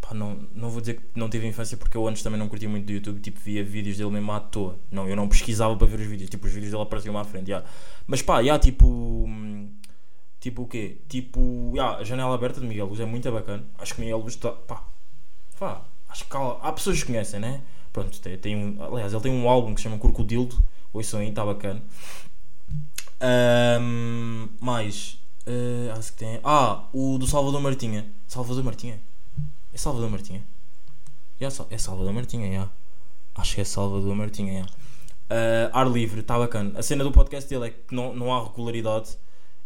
Pá, 0.00 0.12
não, 0.12 0.46
não 0.52 0.68
vou 0.68 0.80
dizer 0.80 0.94
que 0.94 1.18
não 1.18 1.28
tive 1.28 1.46
infância 1.46 1.76
porque 1.76 1.96
eu 1.96 2.06
antes 2.06 2.22
também 2.22 2.38
não 2.38 2.48
curtia 2.48 2.68
muito 2.68 2.86
do 2.86 2.92
YouTube, 2.92 3.20
tipo, 3.20 3.38
via 3.40 3.64
vídeos 3.64 3.96
dele 3.96 4.10
mesmo 4.10 4.32
à 4.32 4.40
toa. 4.40 4.78
Não, 4.90 5.08
eu 5.08 5.16
não 5.16 5.28
pesquisava 5.28 5.76
para 5.76 5.86
ver 5.86 6.00
os 6.00 6.06
vídeos, 6.06 6.28
tipo, 6.28 6.46
os 6.46 6.52
vídeos 6.52 6.72
dele 6.72 6.82
apareciam 6.82 7.16
à 7.16 7.24
frente, 7.24 7.48
já. 7.48 7.64
Mas 8.06 8.20
pá, 8.20 8.42
já, 8.42 8.58
tipo. 8.58 9.28
Tipo 10.40 10.62
o 10.62 10.68
quê? 10.68 10.98
Tipo, 11.08 11.72
já, 11.74 11.96
a 11.96 12.04
Janela 12.04 12.34
Aberta 12.34 12.60
do 12.60 12.66
Miguel 12.66 12.86
Luz 12.86 13.00
é 13.00 13.06
muito 13.06 13.30
bacana. 13.32 13.64
Acho 13.78 13.94
que 13.94 14.00
o 14.00 14.04
Miguel 14.04 14.18
Luz 14.18 14.34
está. 14.34 14.50
Pá, 14.52 14.84
pá, 15.58 15.82
acho 16.08 16.26
que 16.26 16.36
há, 16.36 16.50
há 16.62 16.72
pessoas 16.72 17.00
que 17.00 17.06
conhecem, 17.06 17.40
né? 17.40 17.62
Pronto, 17.92 18.20
tem, 18.20 18.36
tem 18.36 18.56
um, 18.56 18.82
aliás, 18.82 19.12
ele 19.12 19.22
tem 19.22 19.32
um 19.32 19.48
álbum 19.48 19.72
que 19.72 19.80
se 19.80 19.84
chama 19.84 19.98
Crocodildo. 19.98 20.56
Ouçam 20.92 21.20
aí, 21.20 21.28
está 21.28 21.44
bacana. 21.46 21.82
Ahm, 23.26 24.48
mais, 24.60 25.18
eh, 25.46 25.90
acho 25.96 26.12
que 26.12 26.18
tem. 26.18 26.40
Ah, 26.44 26.84
o 26.92 27.16
do 27.16 27.26
Salvador 27.26 27.60
Martinha. 27.62 28.06
Salvador 28.28 28.62
Martinha? 28.62 29.00
É 29.72 29.78
Salvador 29.78 30.10
Martinha? 30.10 30.42
Sal- 31.50 31.66
é 31.70 31.78
Salvador 31.78 32.12
Martinha, 32.12 32.52
já. 32.52 32.68
Acho 33.34 33.54
que 33.54 33.60
é 33.62 33.64
Salvador 33.64 34.14
Martinha, 34.14 34.62
já. 34.62 34.66
Ah, 35.30 35.80
ar 35.80 35.90
livre, 35.90 36.20
está 36.20 36.38
bacana. 36.38 36.78
A 36.78 36.82
cena 36.82 37.02
do 37.02 37.10
podcast 37.12 37.48
dele 37.48 37.66
é 37.68 37.70
que 37.70 37.94
não, 37.94 38.14
não 38.14 38.32
há 38.34 38.42
regularidade 38.44 39.16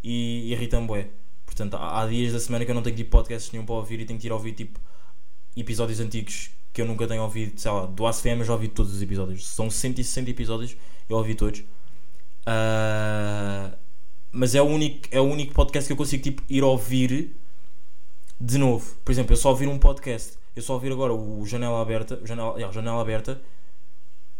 e 0.04 0.52
irrita-me 0.52 0.86
bué. 0.86 1.08
Portanto, 1.44 1.74
há, 1.76 2.02
há 2.02 2.06
dias 2.06 2.32
da 2.32 2.38
semana 2.40 2.64
que 2.64 2.70
eu 2.70 2.74
não 2.76 2.82
tenho 2.82 2.94
tipo 2.96 3.10
podcasts 3.10 3.50
nenhum 3.52 3.64
para 3.66 3.74
ouvir 3.74 3.98
e 4.00 4.04
tenho 4.04 4.20
que 4.20 4.26
ir 4.28 4.32
ouvir 4.32 4.52
tipo 4.52 4.78
episódios 5.56 5.98
antigos 5.98 6.50
que 6.72 6.80
eu 6.80 6.86
nunca 6.86 7.06
tenho 7.08 7.22
ouvido. 7.22 7.58
Sei 7.60 7.70
lá, 7.70 7.86
do 7.86 8.06
ACFM 8.06 8.38
eu 8.40 8.44
já 8.44 8.52
ouvi 8.52 8.68
todos 8.68 8.92
os 8.94 9.02
episódios. 9.02 9.46
São 9.48 9.68
160 9.68 10.30
episódios, 10.30 10.76
eu 11.08 11.16
ouvi 11.16 11.34
todos. 11.34 11.62
Ah, 12.46 13.70
mas 14.30 14.54
é 14.54 14.62
o, 14.62 14.66
único, 14.66 15.08
é 15.10 15.20
o 15.20 15.24
único 15.24 15.54
podcast 15.54 15.86
que 15.86 15.92
eu 15.92 15.96
consigo 15.96 16.22
tipo, 16.22 16.42
ir 16.48 16.62
ouvir 16.62 17.34
de 18.40 18.58
novo. 18.58 18.94
Por 19.04 19.10
exemplo, 19.12 19.32
eu 19.32 19.36
só 19.36 19.50
ouvir 19.50 19.68
um 19.68 19.78
podcast. 19.78 20.34
Eu 20.54 20.62
só 20.62 20.74
ouvir 20.74 20.92
agora 20.92 21.12
o 21.14 21.44
Janela 21.46 21.80
Aberta. 21.80 22.20
Janela, 22.24 22.54
yeah, 22.54 22.72
Janela 22.72 23.00
Aberta. 23.00 23.40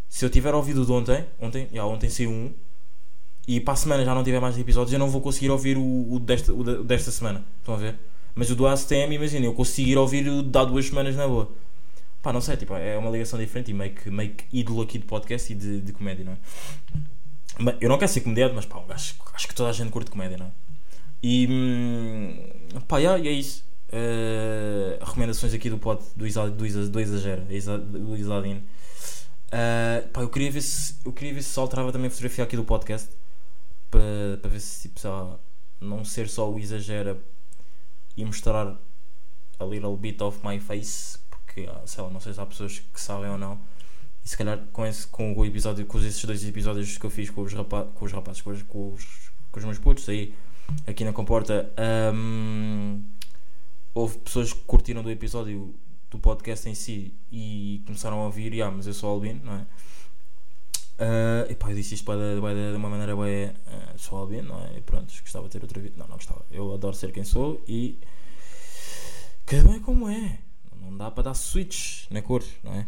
Se 0.09 0.25
eu 0.25 0.31
tiver 0.31 0.55
ouvido 0.55 0.85
de 0.85 0.93
ontem, 0.93 1.25
ontem, 1.41 1.69
yeah, 1.71 1.85
ontem 1.85 2.09
saiu 2.09 2.31
um. 2.31 2.53
e 3.47 3.61
para 3.61 3.75
a 3.75 3.77
semana 3.77 4.05
já 4.05 4.15
não 4.15 4.25
tiver 4.25 4.41
mais 4.41 4.59
episódios, 4.59 4.93
eu 4.93 4.99
não 4.99 5.11
vou 5.11 5.21
conseguir 5.21 5.51
ouvir 5.51 5.77
o, 5.77 6.15
o 6.15 6.19
desta, 6.19 6.53
o 6.53 6.85
desta 6.85 7.11
semana. 7.11 7.45
Estão 7.59 7.75
a 7.75 7.77
ver? 7.79 7.97
Mas 8.35 8.51
o 8.51 8.57
do 8.57 8.67
ACTM, 8.67 9.15
imagina, 9.17 9.47
eu 9.47 9.55
conseguir 9.55 9.97
ouvir 9.97 10.29
o 10.29 10.43
de 10.43 10.59
há 10.59 10.65
duas 10.65 10.87
semanas 10.87 11.17
na 11.17 11.27
boa. 11.27 11.51
Pá, 12.23 12.33
não 12.33 12.41
sei, 12.41 12.57
tipo, 12.57 12.75
é 12.75 12.97
uma 12.97 13.11
ligação 13.11 13.39
diferente 13.39 13.71
e 13.71 13.75
meio 13.75 13.93
que, 13.95 14.11
meio 14.11 14.35
que 14.35 14.45
ídolo 14.53 14.83
aqui 14.83 14.99
de 14.99 15.05
podcast 15.05 15.53
e 15.53 15.57
de, 15.57 15.81
de 15.81 15.93
comédia, 15.93 16.25
não 16.25 16.33
é? 16.33 16.37
Eu 17.81 17.89
não 17.89 17.99
quero 17.99 18.11
ser 18.11 18.21
comediante, 18.21 18.55
mas 18.55 18.65
pá, 18.67 18.83
acho, 18.91 19.17
acho 19.35 19.49
que 19.49 19.55
toda 19.55 19.71
a 19.71 19.73
gente 19.73 19.91
curte 19.91 20.11
comédia, 20.11 20.37
não 20.37 20.47
é? 20.47 20.51
E 21.23 21.47
hum, 21.51 22.81
pá, 22.87 22.99
yeah, 22.99 23.19
e 23.23 23.29
é 23.29 23.33
isso. 23.33 23.65
Uh, 23.89 25.03
recomendações 25.05 25.55
aqui 25.55 25.71
do 25.71 25.79
pod 25.79 26.03
do, 26.15 26.27
Isa, 26.27 26.51
do, 26.51 26.67
Isa, 26.67 26.87
do 26.89 27.01
Exagero, 27.01 27.43
do 27.43 28.17
Isadine. 28.17 28.63
Uh, 29.49 30.09
pá, 30.09 30.21
eu 30.21 30.29
queria 30.29 30.51
ver 30.51 30.61
se 30.61 30.95
eu 31.05 31.13
queria 31.13 31.35
ver 31.35 31.43
se 31.43 31.59
alterava 31.59 31.91
também 31.91 32.09
a 32.09 32.11
fotografia 32.11 32.45
aqui 32.45 32.55
do 32.55 32.65
podcast 32.65 33.09
para 33.91 34.39
para 34.41 34.51
ver 34.51 34.61
se 34.61 34.89
tipo, 34.89 35.09
lá, 35.09 35.39
não 35.81 36.05
ser 36.05 36.29
só 36.29 36.51
o 36.51 36.59
exagera 36.59 37.19
e 38.17 38.25
mostrar 38.25 38.77
a 39.59 39.65
little 39.65 39.97
bit 39.97 40.23
of 40.23 40.39
my 40.47 40.61
face 40.61 41.19
porque 41.31 41.67
ah, 41.69 41.81
sei 41.87 42.05
lá, 42.05 42.11
não 42.11 42.21
sei 42.21 42.35
se 42.35 42.41
há 42.41 42.47
pessoas 42.47 42.79
que 42.79 43.01
sabem 43.01 43.31
ou 43.31 43.39
não 43.39 43.59
e 44.29 44.31
se 44.31 44.37
calhar 44.37 44.59
com, 44.75 44.85
esse, 44.85 45.07
com 45.07 45.33
o 45.33 45.43
episódio 45.43 45.87
com 45.87 45.99
esses 45.99 46.23
dois 46.23 46.47
episódios 46.47 46.99
que 46.99 47.07
eu 47.07 47.09
fiz 47.09 47.31
com 47.31 47.41
os, 47.41 47.55
rapa, 47.55 47.85
com 47.95 48.05
os 48.05 48.13
rapazes 48.13 48.43
com 48.43 48.51
os, 48.51 48.63
com 48.63 48.93
os, 48.93 49.33
com 49.51 49.59
os 49.59 49.65
meus 49.65 49.79
putos 49.79 50.07
aí 50.07 50.35
aqui 50.87 51.03
na 51.03 51.15
comporta 51.15 51.73
hum, 52.15 53.03
houve 53.95 54.19
pessoas 54.19 54.53
que 54.53 54.61
curtiram 54.67 55.03
do 55.03 55.11
episódio 55.11 55.75
do 56.11 56.19
podcast 56.19 56.69
em 56.69 56.75
si 56.75 57.15
e 57.33 57.83
começaram 57.87 58.21
a 58.21 58.27
ouvir, 58.27 58.53
yeah, 58.53 58.75
mas 58.75 58.87
eu 58.87 58.93
sou 58.93 59.11
albino, 59.11 59.41
não 59.45 59.55
é? 59.55 59.67
Uh, 61.01 61.51
e 61.51 61.55
pá, 61.55 61.71
eu 61.71 61.77
disse 61.77 61.95
isto 61.95 62.07
da- 62.07 62.35
de 62.35 62.77
uma 62.77 62.91
maneira 62.91 63.15
bué, 63.15 63.55
uh, 63.67 63.99
sou 63.99 64.19
albino, 64.19 64.49
não 64.49 64.61
é? 64.67 64.79
E 64.79 64.81
pronto, 64.81 65.13
gostava 65.21 65.47
de 65.47 65.53
ter 65.53 65.63
outra 65.63 65.81
vida. 65.81 65.95
Não, 65.99 66.09
não 66.09 66.17
gostava. 66.17 66.45
Eu 66.51 66.73
adoro 66.75 66.95
ser 66.95 67.13
quem 67.13 67.25
sou 67.25 67.63
e 67.69 67.99
cada 69.47 69.69
um 69.71 69.75
é 69.75 69.81
como 69.81 70.09
é. 70.09 70.39
Não 70.81 70.97
dá 70.97 71.11
para 71.11 71.25
dar 71.25 71.35
switch 71.35 72.11
na 72.11 72.23
cor, 72.23 72.43
não 72.65 72.75
é? 72.75 72.87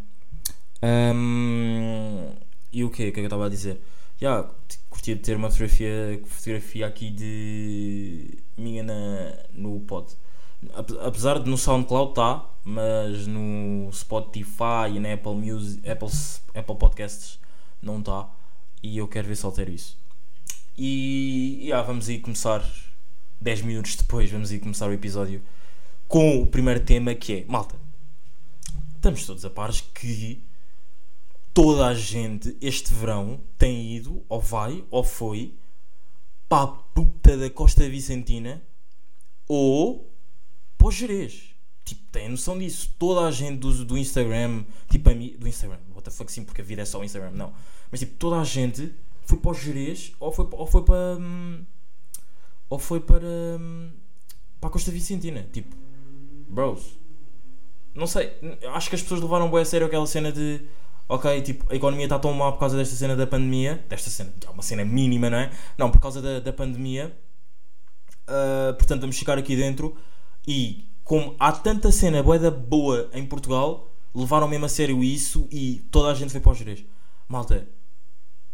Um, 0.82 2.30
e 2.72 2.84
o 2.84 2.90
que 2.90 3.04
é 3.04 3.10
que 3.10 3.20
eu 3.20 3.24
estava 3.24 3.46
a 3.46 3.48
dizer? 3.48 3.80
Já, 4.20 4.42
t- 4.44 4.78
curtia 4.88 5.14
de 5.14 5.22
ter 5.22 5.36
uma 5.36 5.48
fotografia, 5.50 6.20
fotografia 6.26 6.86
aqui 6.86 7.10
de 7.10 8.38
minha 8.56 8.82
na, 8.82 8.94
no 9.52 9.80
pod. 9.80 10.06
Ape- 10.74 10.98
Apesar 11.00 11.38
de 11.38 11.48
no 11.48 11.56
SoundCloud 11.56 12.14
tá, 12.14 12.46
mas 12.64 13.26
no 13.26 13.90
Spotify 13.92 14.90
e 14.94 15.00
na 15.00 15.14
Apple 15.14 15.34
Music, 15.34 15.88
Apple, 15.88 16.08
Apple 16.54 16.76
Podcasts 16.76 17.38
não 17.82 18.02
tá. 18.02 18.28
E 18.82 18.98
eu 18.98 19.08
quero 19.08 19.28
ver 19.28 19.36
se 19.36 19.44
altero 19.46 19.70
isso. 19.70 19.98
E 20.76 21.66
já, 21.68 21.82
vamos 21.82 22.08
aí 22.08 22.18
começar 22.20 22.64
10 23.40 23.62
minutos 23.62 23.96
depois, 23.96 24.30
vamos 24.30 24.50
aí 24.50 24.58
começar 24.58 24.88
o 24.88 24.92
episódio 24.92 25.42
com 26.08 26.42
o 26.42 26.46
primeiro 26.46 26.80
tema 26.80 27.14
que 27.14 27.32
é, 27.40 27.44
malta, 27.46 27.76
estamos 28.96 29.24
todos 29.26 29.44
a 29.44 29.50
pares 29.50 29.80
que 29.80 30.42
toda 31.52 31.86
a 31.86 31.94
gente 31.94 32.56
este 32.60 32.92
verão 32.94 33.40
tem 33.58 33.94
ido, 33.94 34.24
ou 34.28 34.40
vai, 34.40 34.84
ou 34.90 35.04
foi, 35.04 35.54
para 36.48 36.64
a 36.64 36.66
puta 36.66 37.36
da 37.36 37.48
Costa 37.48 37.88
Vicentina 37.88 38.62
ou 39.46 40.12
para 40.76 40.88
o 40.88 40.90
Jerez. 40.90 41.50
Tipo, 41.84 42.02
tem 42.12 42.28
noção 42.28 42.58
disso. 42.58 42.94
Toda 42.98 43.26
a 43.26 43.30
gente 43.30 43.58
do, 43.58 43.84
do 43.84 43.98
Instagram, 43.98 44.64
tipo 44.88 45.10
a 45.10 45.14
mim, 45.14 45.36
do 45.38 45.48
Instagram, 45.48 45.78
what 45.92 46.02
the 46.02 46.10
fuck 46.10 46.30
sim, 46.30 46.44
porque 46.44 46.60
a 46.60 46.64
vida 46.64 46.82
é 46.82 46.84
só 46.84 47.00
o 47.00 47.04
Instagram, 47.04 47.32
não. 47.32 47.52
Mas 47.90 48.00
tipo, 48.00 48.16
toda 48.16 48.40
a 48.40 48.44
gente 48.44 48.92
foi 49.24 49.38
para 49.38 49.50
o 49.50 49.54
Jerez 49.54 50.12
ou 50.18 50.32
foi, 50.32 50.48
ou 50.50 50.66
foi 50.66 50.82
para. 50.82 51.16
hum, 51.20 51.64
ou 52.68 52.78
foi 52.78 53.00
para. 53.00 53.26
hum, 53.26 53.90
para 54.60 54.68
a 54.68 54.72
Costa 54.72 54.90
Vicentina. 54.90 55.48
Tipo, 55.52 55.74
bros. 56.48 56.98
Não 57.94 58.06
sei, 58.06 58.32
acho 58.72 58.88
que 58.88 58.94
as 58.94 59.02
pessoas 59.02 59.20
levaram 59.20 59.50
bem 59.50 59.60
a 59.60 59.64
sério 59.64 59.86
aquela 59.86 60.06
cena 60.06 60.30
de. 60.30 60.60
Ok, 61.12 61.42
tipo, 61.42 61.66
a 61.72 61.74
economia 61.74 62.04
está 62.04 62.20
tão 62.20 62.32
mal 62.32 62.52
por 62.52 62.60
causa 62.60 62.76
desta 62.76 62.94
cena 62.94 63.16
da 63.16 63.26
pandemia. 63.26 63.84
Desta 63.88 64.08
cena, 64.08 64.32
que 64.38 64.46
é 64.46 64.50
uma 64.50 64.62
cena 64.62 64.84
mínima, 64.84 65.28
não 65.28 65.38
é? 65.38 65.50
Não, 65.76 65.90
por 65.90 66.00
causa 66.00 66.22
da, 66.22 66.38
da 66.38 66.52
pandemia. 66.52 67.12
Uh, 68.28 68.72
portanto, 68.74 69.00
vamos 69.00 69.18
ficar 69.18 69.36
aqui 69.36 69.56
dentro. 69.56 69.96
E 70.46 70.88
como 71.02 71.34
há 71.40 71.50
tanta 71.50 71.90
cena 71.90 72.22
boeda 72.22 72.48
boa 72.48 73.10
em 73.12 73.26
Portugal, 73.26 73.92
levaram 74.14 74.46
mesmo 74.46 74.66
a 74.66 74.68
sério 74.68 75.02
isso 75.02 75.48
e 75.50 75.84
toda 75.90 76.12
a 76.12 76.14
gente 76.14 76.30
foi 76.30 76.40
para 76.40 76.52
os 76.52 76.58
Jerez. 76.58 76.84
Malta, 77.28 77.66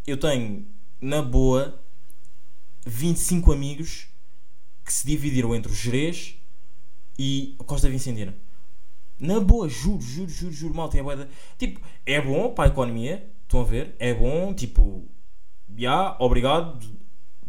eu 0.07 0.17
tenho 0.17 0.65
na 0.99 1.21
boa 1.21 1.79
25 2.87 3.51
amigos 3.51 4.07
que 4.83 4.91
se 4.91 5.05
dividiram 5.05 5.53
entre 5.53 5.71
o 5.71 5.75
Jerez 5.75 6.33
e 7.19 7.55
Costa 7.67 7.87
Vicentina. 7.87 8.33
Na 9.19 9.39
boa, 9.39 9.67
juro, 9.67 10.01
juro, 10.01 10.29
juro, 10.29 10.53
juro, 10.53 10.75
malta. 10.75 10.97
É 10.97 11.03
bué 11.03 11.27
Tipo, 11.57 11.79
é 12.05 12.21
bom 12.21 12.51
para 12.53 12.65
a 12.65 12.67
economia, 12.67 13.27
estão 13.43 13.61
a 13.61 13.63
ver? 13.63 13.95
É 13.99 14.13
bom, 14.13 14.53
tipo, 14.53 15.05
já, 15.77 16.15
obrigado. 16.19 16.79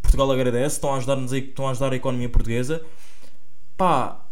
Portugal 0.02 0.31
agradece, 0.33 0.76
estão 0.76 0.94
a 0.94 0.96
ajudar-nos 0.98 1.33
aí, 1.33 1.40
estão 1.48 1.68
a 1.68 1.70
ajudar 1.72 1.92
a 1.92 1.96
economia 1.96 2.28
portuguesa. 2.28 2.85
Pá, 3.76 4.24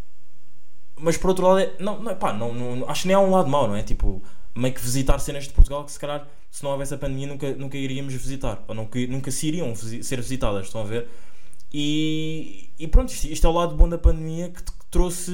mas 0.99 1.17
por 1.17 1.29
outro 1.29 1.47
lado, 1.47 1.59
é, 1.61 1.75
não, 1.79 2.01
não, 2.03 2.15
pá, 2.17 2.33
não, 2.33 2.53
não- 2.55 2.89
acho 2.89 3.03
que 3.03 3.09
nem 3.09 3.17
há 3.17 3.21
um 3.21 3.31
lado 3.31 3.49
mau, 3.49 3.69
não 3.69 3.77
é? 3.77 3.83
Tipo, 3.83 4.23
meio 4.55 4.75
que 4.75 4.81
visitar 4.81 5.19
cenas 5.19 5.45
de 5.45 5.51
Portugal 5.51 5.85
que 5.85 5.93
se 5.93 5.99
calhar, 6.01 6.27
se 6.51 6.63
não 6.65 6.71
houvesse 6.71 6.95
a 6.95 6.99
pandemia, 6.99 7.27
nunca, 7.27 7.55
nunca 7.55 7.77
iríamos 7.77 8.15
visitar, 8.15 8.65
ou 8.67 8.75
nunca, 8.75 8.99
nunca 9.07 9.31
se 9.31 9.47
iriam 9.49 9.75
ser 9.77 10.17
visitadas, 10.21 10.67
estão 10.67 10.81
a 10.83 10.85
ver? 10.85 11.07
E, 11.73 12.71
e 12.79 12.89
pronto, 12.89 13.11
isto, 13.11 13.27
isto 13.29 13.47
é 13.47 13.51
o 13.51 13.53
lado 13.53 13.75
bom 13.77 13.89
da 13.89 13.99
pandemia 13.99 14.51
que, 14.51 14.63
que 14.63 14.73
trouxe. 14.91 15.33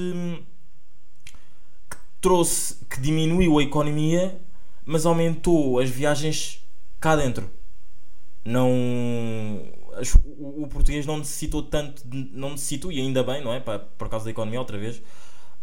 Trouxe. 2.23 2.77
que 2.89 3.01
diminuiu 3.01 3.59
a 3.59 3.63
economia, 3.63 4.41
mas 4.85 5.07
aumentou 5.07 5.79
as 5.81 5.91
viagens 5.91 6.65
cá 7.01 7.17
dentro. 7.17 7.51
Não. 8.45 8.69
o, 10.39 10.67
português 10.69 11.07
não 11.07 11.19
necessitou 11.19 11.63
tanto, 11.63 12.03
não 12.33 12.51
necessitou, 12.53 12.91
e 12.93 13.01
ainda 13.01 13.23
bem, 13.23 13.43
não 13.43 13.53
é? 13.53 13.61
Por 13.61 14.09
causa 14.09 14.25
da 14.27 14.31
economia, 14.31 14.59
outra 14.61 14.79
vez. 14.79 15.03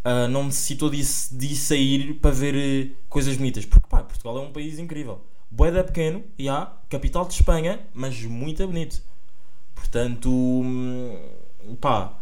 ah, 0.04 0.28
não 0.28 0.44
necessitou 0.44 0.90
de, 0.90 0.98
de 0.98 1.56
sair 1.56 2.14
para 2.20 2.30
ver 2.30 2.54
eh, 2.56 2.90
coisas 3.08 3.36
bonitas. 3.36 3.64
Porque 3.66 3.86
pá, 3.88 4.02
Portugal 4.02 4.38
é 4.38 4.40
um 4.42 4.52
país 4.52 4.78
incrível. 4.78 5.20
Boeda 5.50 5.82
pequeno, 5.84 6.24
e 6.38 6.48
há, 6.48 6.72
capital 6.88 7.26
de 7.26 7.34
Espanha, 7.34 7.80
mas 7.94 8.22
muito 8.22 8.66
bonito. 8.66 9.02
Portanto, 9.74 10.30
hum, 10.30 11.18
pá, 11.80 12.16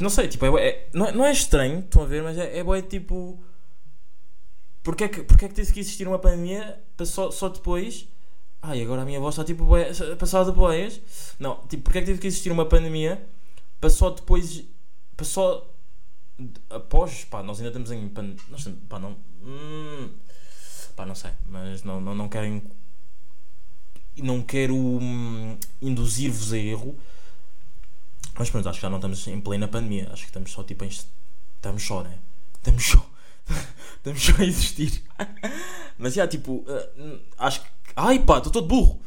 não 0.00 0.10
sei, 0.10 0.28
tipo, 0.28 0.44
é, 0.58 0.68
é- 0.68 0.88
não, 0.92 1.06
é, 1.06 1.12
não 1.12 1.24
é 1.24 1.32
estranho, 1.32 1.80
estão 1.80 2.02
a 2.02 2.06
ver, 2.06 2.22
mas 2.22 2.38
é, 2.38 2.58
é 2.58 2.64
bué, 2.64 2.82
tipo, 2.82 3.38
porque 4.82 5.04
é, 5.04 5.08
que, 5.08 5.22
porque 5.22 5.44
é 5.44 5.48
que 5.48 5.54
teve 5.54 5.72
que 5.72 5.80
existir 5.80 6.06
uma 6.08 6.18
pandemia 6.18 6.80
só, 7.04 7.30
só 7.30 7.48
depois? 7.48 8.08
Ai, 8.60 8.82
agora 8.82 9.02
a 9.02 9.04
minha 9.04 9.20
voz 9.20 9.34
está 9.34 9.44
tipo 9.44 9.64
bué, 9.64 9.92
passada 10.18 10.50
de 10.50 10.56
boias. 10.56 11.00
Não, 11.38 11.56
tipo, 11.68 11.84
porque 11.84 11.98
é 11.98 12.00
que 12.00 12.06
teve 12.06 12.20
que 12.20 12.26
existir 12.26 12.50
uma 12.50 12.66
pandemia 12.66 13.24
para 13.80 13.90
só 13.90 14.10
depois, 14.10 14.64
para 15.16 15.26
só 15.26 15.68
após, 16.70 17.24
pá, 17.24 17.42
nós 17.42 17.58
ainda 17.58 17.68
estamos 17.68 17.90
em 17.90 18.08
pá, 18.88 18.98
não, 18.98 19.16
hum, 19.42 20.10
pá, 20.96 21.06
não 21.06 21.14
sei, 21.14 21.30
mas 21.48 21.82
não, 21.82 22.00
não, 22.00 22.14
não 22.14 22.28
querem 22.28 22.62
não 24.16 24.42
quero 24.42 24.74
hum, 24.74 25.56
induzir-vos 25.80 26.52
a 26.52 26.58
erro, 26.58 26.96
mas 28.38 28.50
pronto, 28.50 28.68
acho 28.68 28.78
que 28.78 28.82
já 28.82 28.90
não 28.90 28.98
estamos 28.98 29.26
em 29.26 29.40
plena 29.40 29.66
pandemia. 29.66 30.08
Acho 30.12 30.22
que 30.22 30.28
estamos 30.28 30.52
só 30.52 30.62
tipo 30.62 30.84
em. 30.84 30.88
Estamos 30.88 31.82
só, 31.82 32.02
né? 32.02 32.18
Estamos 32.54 32.84
só. 32.84 33.04
estamos 33.96 34.22
só 34.22 34.32
a 34.38 34.44
existir. 34.44 35.02
mas 35.98 36.14
já, 36.14 36.26
tipo, 36.26 36.64
uh, 36.66 37.20
acho 37.38 37.62
que. 37.62 37.68
Ai 37.96 38.20
pá, 38.20 38.38
estou 38.38 38.52
todo 38.52 38.66
burro! 38.66 39.00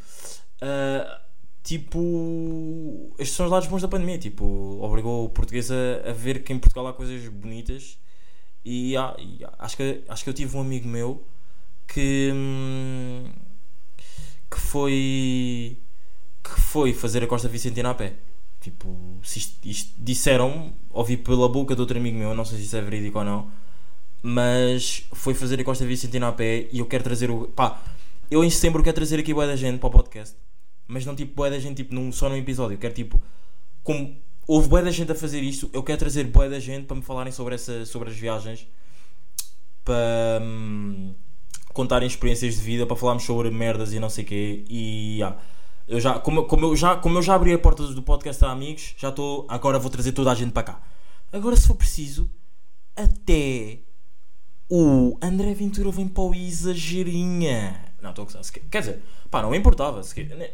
Uh, 0.60 1.20
tipo. 1.62 3.14
Estes 3.18 3.36
são 3.36 3.46
os 3.46 3.52
lados 3.52 3.68
bons 3.68 3.82
da 3.82 3.88
pandemia. 3.88 4.18
Tipo, 4.18 4.44
obrigou 4.80 5.24
o 5.24 5.28
português 5.28 5.70
a, 5.70 6.10
a 6.10 6.12
ver 6.12 6.42
que 6.42 6.52
em 6.52 6.58
Portugal 6.58 6.88
há 6.88 6.92
coisas 6.92 7.26
bonitas. 7.28 7.98
E, 8.64 8.94
acho, 9.58 9.76
que, 9.76 10.04
acho 10.08 10.22
que 10.22 10.30
eu 10.30 10.34
tive 10.34 10.56
um 10.56 10.60
amigo 10.60 10.88
meu 10.88 11.24
que. 11.86 12.30
hum, 12.34 13.30
que 14.50 14.60
foi. 14.60 15.78
que 16.42 16.60
foi 16.60 16.92
fazer 16.92 17.22
a 17.24 17.26
Costa 17.26 17.48
Vicentina 17.48 17.90
a 17.90 17.94
pé. 17.94 18.14
Tipo, 18.60 18.96
isto, 19.24 19.68
isto 19.68 19.92
disseram, 19.98 20.72
ouvi 20.90 21.16
pela 21.16 21.48
boca 21.48 21.74
de 21.74 21.80
outro 21.80 21.98
amigo 21.98 22.16
meu, 22.16 22.32
não 22.32 22.44
sei 22.44 22.58
se 22.58 22.64
isso 22.64 22.76
é 22.76 22.80
verídico 22.80 23.18
ou 23.18 23.24
não, 23.24 23.50
mas 24.22 25.04
foi 25.12 25.34
fazer 25.34 25.60
a 25.60 25.64
Costa 25.64 25.84
Vicentina 25.84 26.28
a 26.28 26.32
pé 26.32 26.68
e 26.70 26.78
eu 26.78 26.86
quero 26.86 27.02
trazer 27.02 27.30
o. 27.30 27.48
pá, 27.48 27.82
eu 28.30 28.44
em 28.44 28.50
setembro 28.50 28.82
quero 28.82 28.94
trazer 28.94 29.18
aqui 29.18 29.34
boa 29.34 29.46
da 29.46 29.56
gente 29.56 29.78
para 29.78 29.88
o 29.88 29.90
podcast, 29.90 30.36
mas 30.86 31.04
não 31.04 31.14
tipo 31.14 31.34
boa 31.34 31.50
da 31.50 31.58
gente 31.58 31.76
tipo, 31.76 31.94
num, 31.94 32.12
só 32.12 32.28
num 32.28 32.36
episódio, 32.36 32.76
eu 32.76 32.78
quero 32.78 32.94
tipo, 32.94 33.20
como 33.82 34.16
houve 34.46 34.68
boa 34.68 34.82
da 34.82 34.90
gente 34.90 35.10
a 35.10 35.14
fazer 35.14 35.40
isto, 35.40 35.68
eu 35.72 35.82
quero 35.82 35.98
trazer 35.98 36.24
boa 36.24 36.48
da 36.48 36.60
gente 36.60 36.86
para 36.86 36.96
me 36.96 37.02
falarem 37.02 37.32
sobre, 37.32 37.54
essa, 37.54 37.84
sobre 37.84 38.10
as 38.10 38.16
viagens, 38.16 38.66
para 39.84 40.40
hum, 40.40 41.14
contarem 41.72 42.06
experiências 42.06 42.54
de 42.54 42.60
vida, 42.60 42.86
para 42.86 42.96
falarmos 42.96 43.24
sobre 43.24 43.50
merdas 43.50 43.92
e 43.92 43.98
não 43.98 44.08
sei 44.08 44.24
o 44.24 44.26
quê, 44.26 44.64
e 44.68 45.22
ah, 45.22 45.36
Eu 45.88 46.00
já, 46.00 46.18
como, 46.18 46.44
como, 46.44 46.66
eu 46.66 46.76
já, 46.76 46.96
como 46.96 47.18
eu 47.18 47.22
já 47.22 47.34
abri 47.34 47.52
a 47.52 47.58
porta 47.58 47.82
do 47.82 48.02
podcast 48.02 48.44
a 48.44 48.50
amigos, 48.50 48.94
já 48.96 49.08
estou. 49.08 49.46
Agora 49.48 49.78
vou 49.78 49.90
trazer 49.90 50.12
toda 50.12 50.30
a 50.30 50.34
gente 50.34 50.52
para 50.52 50.62
cá. 50.62 50.82
Agora, 51.32 51.56
se 51.56 51.66
for 51.66 51.74
preciso, 51.74 52.30
até 52.96 53.80
o 54.74 55.18
André 55.20 55.52
Ventura 55.52 55.90
vem 55.90 56.08
para 56.08 56.22
o 56.22 56.34
exagerinha. 56.34 57.78
Não, 58.00 58.08
estou 58.08 58.22
a 58.22 58.24
gozar. 58.24 58.42
Quer 58.70 58.78
dizer, 58.78 59.02
pá, 59.30 59.42
não 59.42 59.54
importava. 59.54 60.00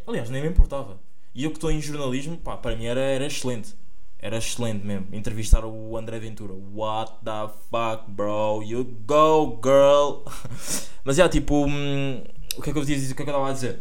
Aliás, 0.09 0.29
nem 0.29 0.43
me 0.43 0.49
importava. 0.49 0.99
E 1.33 1.45
eu 1.45 1.51
que 1.51 1.57
estou 1.57 1.71
em 1.71 1.81
jornalismo, 1.81 2.37
pá, 2.37 2.57
para 2.57 2.75
mim 2.75 2.87
era, 2.87 3.01
era 3.01 3.27
excelente. 3.27 3.77
Era 4.19 4.39
excelente 4.39 4.85
mesmo. 4.85 5.07
Entrevistar 5.13 5.65
o 5.65 5.97
André 5.97 6.19
Ventura. 6.19 6.53
What 6.53 7.13
the 7.25 7.49
fuck, 7.71 8.11
bro? 8.11 8.61
You 8.61 8.85
go, 9.07 9.61
girl. 9.63 10.25
Mas 11.05 11.17
é, 11.21 11.29
tipo, 11.29 11.67
hum, 11.67 12.25
o 12.57 12.63
que 12.63 12.71
é 12.71 12.73
que 12.73 12.79
eu 12.79 12.83
vos 12.83 12.89
ia 12.91 12.97
dizer? 12.97 13.13
O 13.13 13.15
que 13.15 13.23
é 13.23 13.25
que 13.25 13.31
eu 13.31 13.35
estava 13.35 13.51
a 13.51 13.53
dizer? 13.53 13.79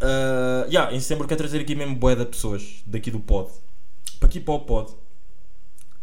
Uh, 0.00 0.64
yeah, 0.70 0.94
em 0.94 0.98
setembro 0.98 1.28
quero 1.28 1.36
trazer 1.36 1.60
aqui 1.60 1.74
mesmo 1.74 1.94
bué 1.94 2.14
de 2.14 2.24
pessoas 2.24 2.82
daqui 2.86 3.10
do 3.10 3.20
pod. 3.20 3.50
Para 4.18 4.30
aqui 4.30 4.40
para 4.40 4.54
o 4.54 4.60
pod. 4.60 4.94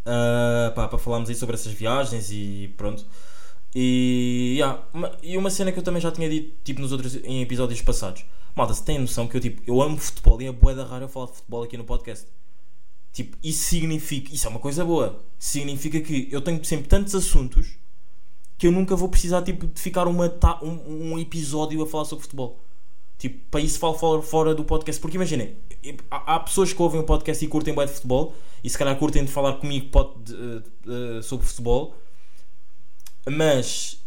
Uh, 0.06 0.72
para 0.76 0.98
falarmos 1.00 1.30
aí 1.30 1.36
sobre 1.36 1.56
essas 1.56 1.74
viagens 1.74 2.30
e 2.32 2.74
pronto. 2.78 3.06
E, 3.74 4.54
yeah, 4.58 4.82
uma, 4.94 5.12
e 5.22 5.38
uma 5.38 5.50
cena 5.50 5.72
que 5.72 5.80
eu 5.80 5.84
também 5.84 6.02
já 6.02 6.12
tinha 6.12 6.30
dito 6.30 6.56
tipo, 6.64 6.80
nos 6.80 6.92
outros 6.92 7.16
em 7.16 7.42
episódios 7.42 7.82
passados. 7.82 8.24
Malta, 8.56 8.74
se 8.74 8.84
tem 8.84 8.98
noção 9.00 9.28
que 9.28 9.36
eu, 9.36 9.42
tipo, 9.42 9.62
eu 9.68 9.82
amo 9.82 9.98
futebol 9.98 10.42
e 10.42 10.46
é 10.46 10.52
bué 10.52 10.74
rara 10.74 11.04
eu 11.04 11.10
falar 11.10 11.26
de 11.26 11.34
futebol 11.34 11.64
aqui 11.64 11.76
no 11.76 11.84
podcast. 11.84 12.26
Tipo, 13.12 13.38
isso 13.44 13.64
significa, 13.64 14.34
isso 14.34 14.48
é 14.48 14.50
uma 14.50 14.60
coisa 14.60 14.86
boa. 14.86 15.22
Significa 15.38 16.00
que 16.00 16.30
eu 16.32 16.42
tenho 16.42 16.64
sempre 16.64 16.88
tantos 16.88 17.14
assuntos 17.16 17.78
que 18.58 18.68
eu 18.68 18.72
nunca 18.72 18.96
vou 18.96 19.10
precisar 19.10 19.42
tipo, 19.42 19.68
de 19.68 19.80
ficar 19.82 20.08
uma, 20.08 20.34
um, 20.62 21.14
um 21.14 21.20
episódio 21.20 21.82
a 21.84 21.88
falar 21.88 22.06
sobre 22.06 22.24
futebol. 22.24 22.60
Tipo, 23.18 23.40
para 23.50 23.62
isso 23.62 23.80
falo 23.80 24.22
fora, 24.22 24.54
do 24.54 24.64
podcast. 24.66 25.00
Porque 25.02 25.16
imaginem, 25.18 25.56
há, 26.12 26.40
pessoas 26.40 26.74
que 26.74 26.82
ouvem 26.82 27.00
o 27.00 27.04
podcast 27.04 27.44
e 27.44 27.48
curtem 27.48 27.74
bem 27.74 27.86
de 27.86 27.94
futebol 27.94 28.36
e 28.64 28.70
se 28.70 28.78
calhar 28.78 28.96
curtem 28.98 29.24
de 29.24 29.32
falar 29.32 29.54
comigo 29.54 29.90
pod- 29.90 30.16
de- 30.24 30.60
de- 30.84 31.24
sobre 31.24 31.46
futebol. 31.46 31.96
Mas 33.30 33.98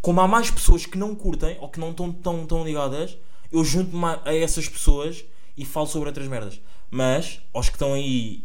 como 0.00 0.20
há 0.20 0.28
mais 0.28 0.50
pessoas 0.50 0.86
que 0.86 0.96
não 0.96 1.14
curtem 1.14 1.56
ou 1.60 1.68
que 1.68 1.80
não 1.80 1.90
estão 1.90 2.12
tão, 2.12 2.46
tão 2.46 2.64
ligadas, 2.64 3.16
eu 3.50 3.64
junto-me 3.64 4.04
a 4.24 4.34
essas 4.34 4.68
pessoas 4.68 5.24
e 5.56 5.64
falo 5.64 5.86
sobre 5.86 6.08
outras 6.08 6.28
merdas. 6.28 6.60
Mas 6.90 7.40
aos 7.52 7.68
que 7.68 7.74
estão 7.74 7.94
aí 7.94 8.44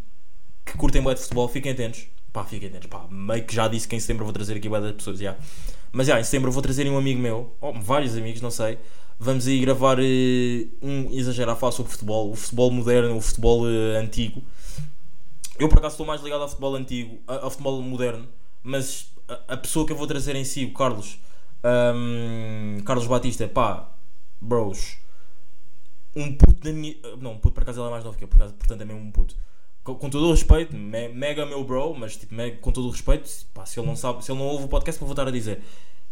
que 0.65 0.77
curtem 0.77 1.01
bem 1.03 1.13
de 1.13 1.21
futebol, 1.21 1.47
fiquem 1.47 1.71
atentos. 1.71 2.07
Pá, 2.33 2.43
fiquem 2.45 2.69
atentos. 2.69 2.87
Pá, 2.87 3.05
meio 3.09 3.43
que 3.45 3.53
já 3.53 3.67
disse 3.67 3.87
que 3.87 3.95
em 3.95 3.99
setembro 3.99 4.23
vou 4.23 4.33
trazer 4.33 4.55
aqui 4.57 4.69
bué 4.69 4.79
de 4.81 4.93
pessoas. 4.93 5.19
já. 5.19 5.35
Mas 5.91 6.07
já, 6.07 6.19
em 6.19 6.23
setembro 6.23 6.51
vou 6.51 6.61
trazer 6.61 6.87
um 6.89 6.97
amigo 6.97 7.19
meu, 7.19 7.55
ou 7.59 7.73
vários 7.73 8.15
amigos, 8.15 8.41
não 8.41 8.49
sei. 8.49 8.79
Vamos 9.23 9.45
aí 9.45 9.59
gravar 9.61 9.99
eh, 9.99 10.65
um 10.81 11.11
exagero 11.11 11.51
a 11.51 11.55
falar 11.55 11.71
sobre 11.71 11.91
futebol, 11.91 12.31
o 12.31 12.35
futebol 12.35 12.71
moderno, 12.71 13.15
o 13.17 13.21
futebol 13.21 13.69
eh, 13.69 13.97
antigo. 13.97 14.41
Eu 15.59 15.69
por 15.69 15.77
acaso 15.77 15.93
estou 15.93 16.07
mais 16.07 16.21
ligado 16.23 16.41
ao 16.41 16.47
futebol 16.49 16.75
antigo, 16.75 17.19
ao 17.27 17.51
futebol 17.51 17.79
moderno, 17.83 18.27
mas 18.63 19.13
a, 19.47 19.55
pessoa 19.57 19.85
que 19.85 19.91
eu 19.91 19.95
vou 19.95 20.07
trazer 20.07 20.35
em 20.35 20.43
si, 20.43 20.65
o 20.65 20.73
Carlos, 20.73 21.19
ahm, 21.63 22.79
Carlos 22.83 23.05
Batista, 23.05 23.47
pá, 23.47 23.91
bros, 24.41 24.97
um 26.15 26.33
puto 26.35 26.59
da 26.61 26.73
minha. 26.73 26.95
Não, 27.19 27.33
um 27.33 27.37
puto 27.37 27.53
por 27.53 27.61
acaso 27.61 27.79
ele 27.79 27.89
é 27.89 27.91
mais 27.91 28.03
novo 28.03 28.17
que 28.17 28.23
eu, 28.23 28.27
por 28.27 28.37
acaso, 28.37 28.55
portanto 28.55 28.81
é 28.81 28.85
mesmo 28.85 29.01
um 29.03 29.11
puto. 29.11 29.35
Com, 29.83 29.93
com 29.95 30.09
todo 30.09 30.25
o 30.27 30.31
respeito, 30.31 30.75
me- 30.75 31.09
mega 31.09 31.45
meu 31.45 31.63
bro, 31.63 31.93
mas 31.93 32.17
tipo, 32.17 32.33
mega- 32.33 32.57
com 32.57 32.71
todo 32.71 32.87
o 32.87 32.91
respeito, 32.91 33.29
pá, 33.53 33.67
se 33.67 33.79
ele 33.79 33.85
não 33.87 33.95
sabe, 33.95 34.25
se 34.25 34.31
ele 34.31 34.39
não 34.39 34.47
ouve 34.47 34.65
o 34.65 34.67
podcast, 34.67 34.99
vou 34.99 35.07
voltar 35.07 35.27
a 35.27 35.31
dizer. 35.31 35.61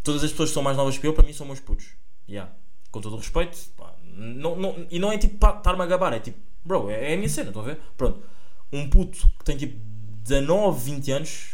Todas 0.03 0.23
as 0.23 0.29
pessoas 0.29 0.49
que 0.49 0.53
são 0.53 0.61
mais 0.63 0.77
novas 0.77 0.95
que 0.97 1.07
eu, 1.07 1.13
para 1.13 1.25
mim, 1.25 1.33
são 1.33 1.47
meus 1.47 1.59
putos. 1.59 1.87
Yeah. 2.29 2.51
Com 2.91 3.01
todo 3.01 3.13
o 3.13 3.17
respeito, 3.17 3.57
pá, 3.77 3.93
não, 4.15 4.55
não, 4.55 4.87
e 4.89 4.99
não 4.99 5.11
é 5.11 5.17
tipo 5.17 5.35
estar-me 5.35 5.81
a 5.81 5.85
gabar, 5.85 6.13
é 6.13 6.19
tipo, 6.19 6.39
bro, 6.63 6.89
é, 6.89 7.11
é 7.11 7.13
a 7.13 7.17
minha 7.17 7.29
cena, 7.29 7.49
estão 7.49 7.61
a 7.61 7.65
ver? 7.65 7.79
Pronto. 7.97 8.21
Um 8.71 8.89
puto 8.89 9.29
que 9.37 9.45
tem 9.45 9.57
tipo 9.57 9.79
19, 10.23 10.91
20 10.91 11.11
anos, 11.11 11.49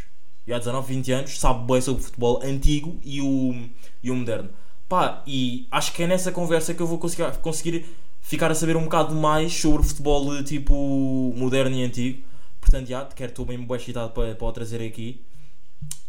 já 0.47 0.57
19, 0.57 0.93
20 0.93 1.11
anos, 1.11 1.39
sabe 1.39 1.65
bem 1.71 1.81
sobre 1.81 2.01
o 2.01 2.05
futebol 2.05 2.41
antigo 2.43 2.99
e 3.03 3.21
o, 3.21 3.69
e 4.03 4.11
o 4.11 4.15
moderno. 4.15 4.49
Pá, 4.87 5.23
e 5.25 5.67
acho 5.71 5.93
que 5.93 6.03
é 6.03 6.07
nessa 6.07 6.31
conversa 6.31 6.73
que 6.73 6.81
eu 6.81 6.87
vou 6.87 6.99
conseguir, 6.99 7.31
conseguir 7.37 7.85
ficar 8.21 8.51
a 8.51 8.55
saber 8.55 8.75
um 8.75 8.83
bocado 8.83 9.15
mais 9.15 9.53
sobre 9.53 9.81
o 9.81 9.83
futebol 9.83 10.43
tipo 10.43 11.33
moderno 11.35 11.75
e 11.75 11.83
antigo. 11.83 12.23
Portanto, 12.59 12.87
já, 12.87 13.05
quero, 13.05 13.31
estou 13.31 13.45
bem 13.45 13.57
bem 13.57 13.77
excitado 13.77 14.11
para, 14.11 14.35
para 14.35 14.47
o 14.47 14.51
trazer 14.51 14.85
aqui. 14.85 15.21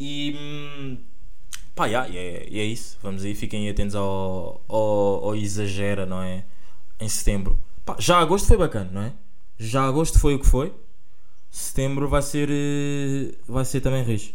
E 0.00 0.34
hum, 0.36 0.98
pá, 1.76 1.88
e 1.88 1.94
é, 1.94 2.48
é 2.60 2.64
isso. 2.64 2.98
Vamos 3.02 3.24
aí, 3.24 3.34
fiquem 3.36 3.68
atentos 3.70 3.94
ao, 3.96 4.62
ao, 4.68 5.24
ao 5.26 5.36
Exagera, 5.36 6.06
não 6.06 6.22
é? 6.22 6.44
Em 7.00 7.08
setembro. 7.08 7.60
Pá, 7.84 7.96
já 8.00 8.18
agosto 8.18 8.48
foi 8.48 8.56
bacana, 8.58 8.90
não 8.92 9.02
é? 9.02 9.14
Já 9.58 9.84
agosto 9.86 10.18
foi 10.20 10.34
o 10.34 10.40
que 10.40 10.46
foi. 10.46 10.74
Setembro 11.50 12.08
vai 12.08 12.22
ser. 12.22 12.48
eh, 12.50 13.34
Vai 13.48 13.64
ser 13.64 13.80
também 13.80 14.04
rijo. 14.04 14.34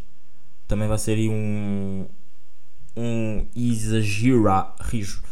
Também 0.67 0.87
vai 0.87 0.97
ser 0.99 1.13
aí 1.13 1.29
um. 1.29 2.07
Um 2.95 3.47
exagera 3.55 4.73
rijo. 4.81 5.23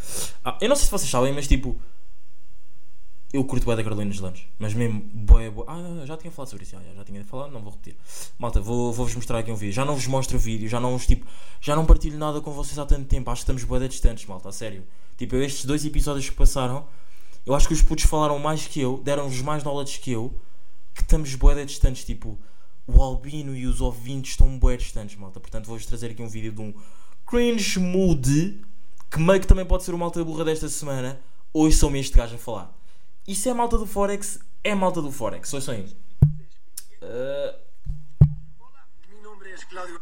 Ah, 0.45 0.57
eu 0.61 0.69
não 0.69 0.75
sei 0.75 0.85
se 0.85 0.91
vocês 0.91 1.09
sabem, 1.09 1.33
mas 1.33 1.47
tipo. 1.47 1.79
Eu 3.31 3.43
curto 3.45 3.63
bem 3.67 3.75
da 3.75 3.83
Carolina 3.83 4.11
Landes, 4.21 4.43
mas 4.57 4.73
mesmo 4.73 5.01
boé, 5.13 5.51
boé. 5.51 5.65
Ah, 5.67 6.03
já 6.05 6.17
tinha 6.17 6.31
falado 6.31 6.49
sobre 6.49 6.63
isso, 6.63 6.75
já, 6.75 6.81
já, 6.95 7.03
tinha 7.03 7.23
falado, 7.23 7.51
não 7.51 7.61
vou 7.61 7.71
repetir. 7.71 7.95
Malta, 8.39 8.59
vou- 8.59 8.91
vou-vos 8.91 9.13
mostrar 9.13 9.37
aqui 9.37 9.51
um 9.51 9.55
vídeo. 9.55 9.71
Já 9.71 9.85
não 9.85 9.93
vos 9.93 10.07
mostro 10.07 10.35
o 10.35 10.39
vídeo, 10.39 10.67
já 10.67 10.79
não 10.79 10.93
vos 10.93 11.05
tipo. 11.05 11.27
Já 11.61 11.75
não 11.75 11.85
partilho 11.85 12.17
nada 12.17 12.41
com 12.41 12.51
vocês 12.51 12.79
há 12.79 12.87
tanto 12.87 13.05
tempo. 13.05 13.29
Acho 13.29 13.41
que 13.41 13.43
estamos 13.43 13.63
boé 13.63 13.87
distantes, 13.87 14.25
malta, 14.25 14.49
a 14.49 14.51
sério. 14.51 14.83
Tipo, 15.15 15.35
estes 15.35 15.63
dois 15.65 15.85
episódios 15.85 16.27
que 16.27 16.35
passaram, 16.35 16.87
eu 17.45 17.53
acho 17.53 17.67
que 17.67 17.73
os 17.75 17.83
putos 17.83 18.05
falaram 18.05 18.39
mais 18.39 18.65
que 18.65 18.79
eu, 18.81 18.99
deram-vos 19.03 19.41
mais 19.41 19.63
knowledge 19.63 19.99
que 19.99 20.09
eu, 20.11 20.33
que 20.95 21.01
estamos 21.03 21.35
boé 21.35 21.63
distantes. 21.65 22.03
Tipo, 22.03 22.35
o 22.87 22.99
Albino 23.03 23.55
e 23.55 23.67
os 23.67 23.79
ouvintes 23.79 24.31
estão 24.31 24.57
boé 24.57 24.75
distantes, 24.75 25.15
malta. 25.17 25.39
Portanto, 25.39 25.67
vou-vos 25.67 25.85
trazer 25.85 26.09
aqui 26.09 26.23
um 26.23 26.27
vídeo 26.27 26.51
de 26.51 26.61
um 26.61 26.73
cringe 27.27 27.77
mood, 27.79 28.59
que 29.11 29.19
meio 29.19 29.39
que 29.39 29.45
também 29.45 29.65
pode 29.67 29.83
ser 29.83 29.93
o 29.93 29.99
malta 29.99 30.23
burra 30.25 30.45
desta 30.45 30.67
semana. 30.67 31.21
Hoje 31.53 31.75
sou 31.77 31.95
este 31.95 32.17
gajo 32.17 32.33
a 32.33 32.39
falar. 32.39 32.78
Isso 33.29 33.47
é 33.47 33.53
malta 33.53 33.77
do 33.77 33.85
Forex, 33.85 34.39
é 34.63 34.73
malta 34.73 35.03
do 35.03 35.11
Forex. 35.11 35.53
Ouçam 35.53 35.75
aí. 35.75 35.95
Uh, 37.03 37.69
Claudio. 39.69 40.01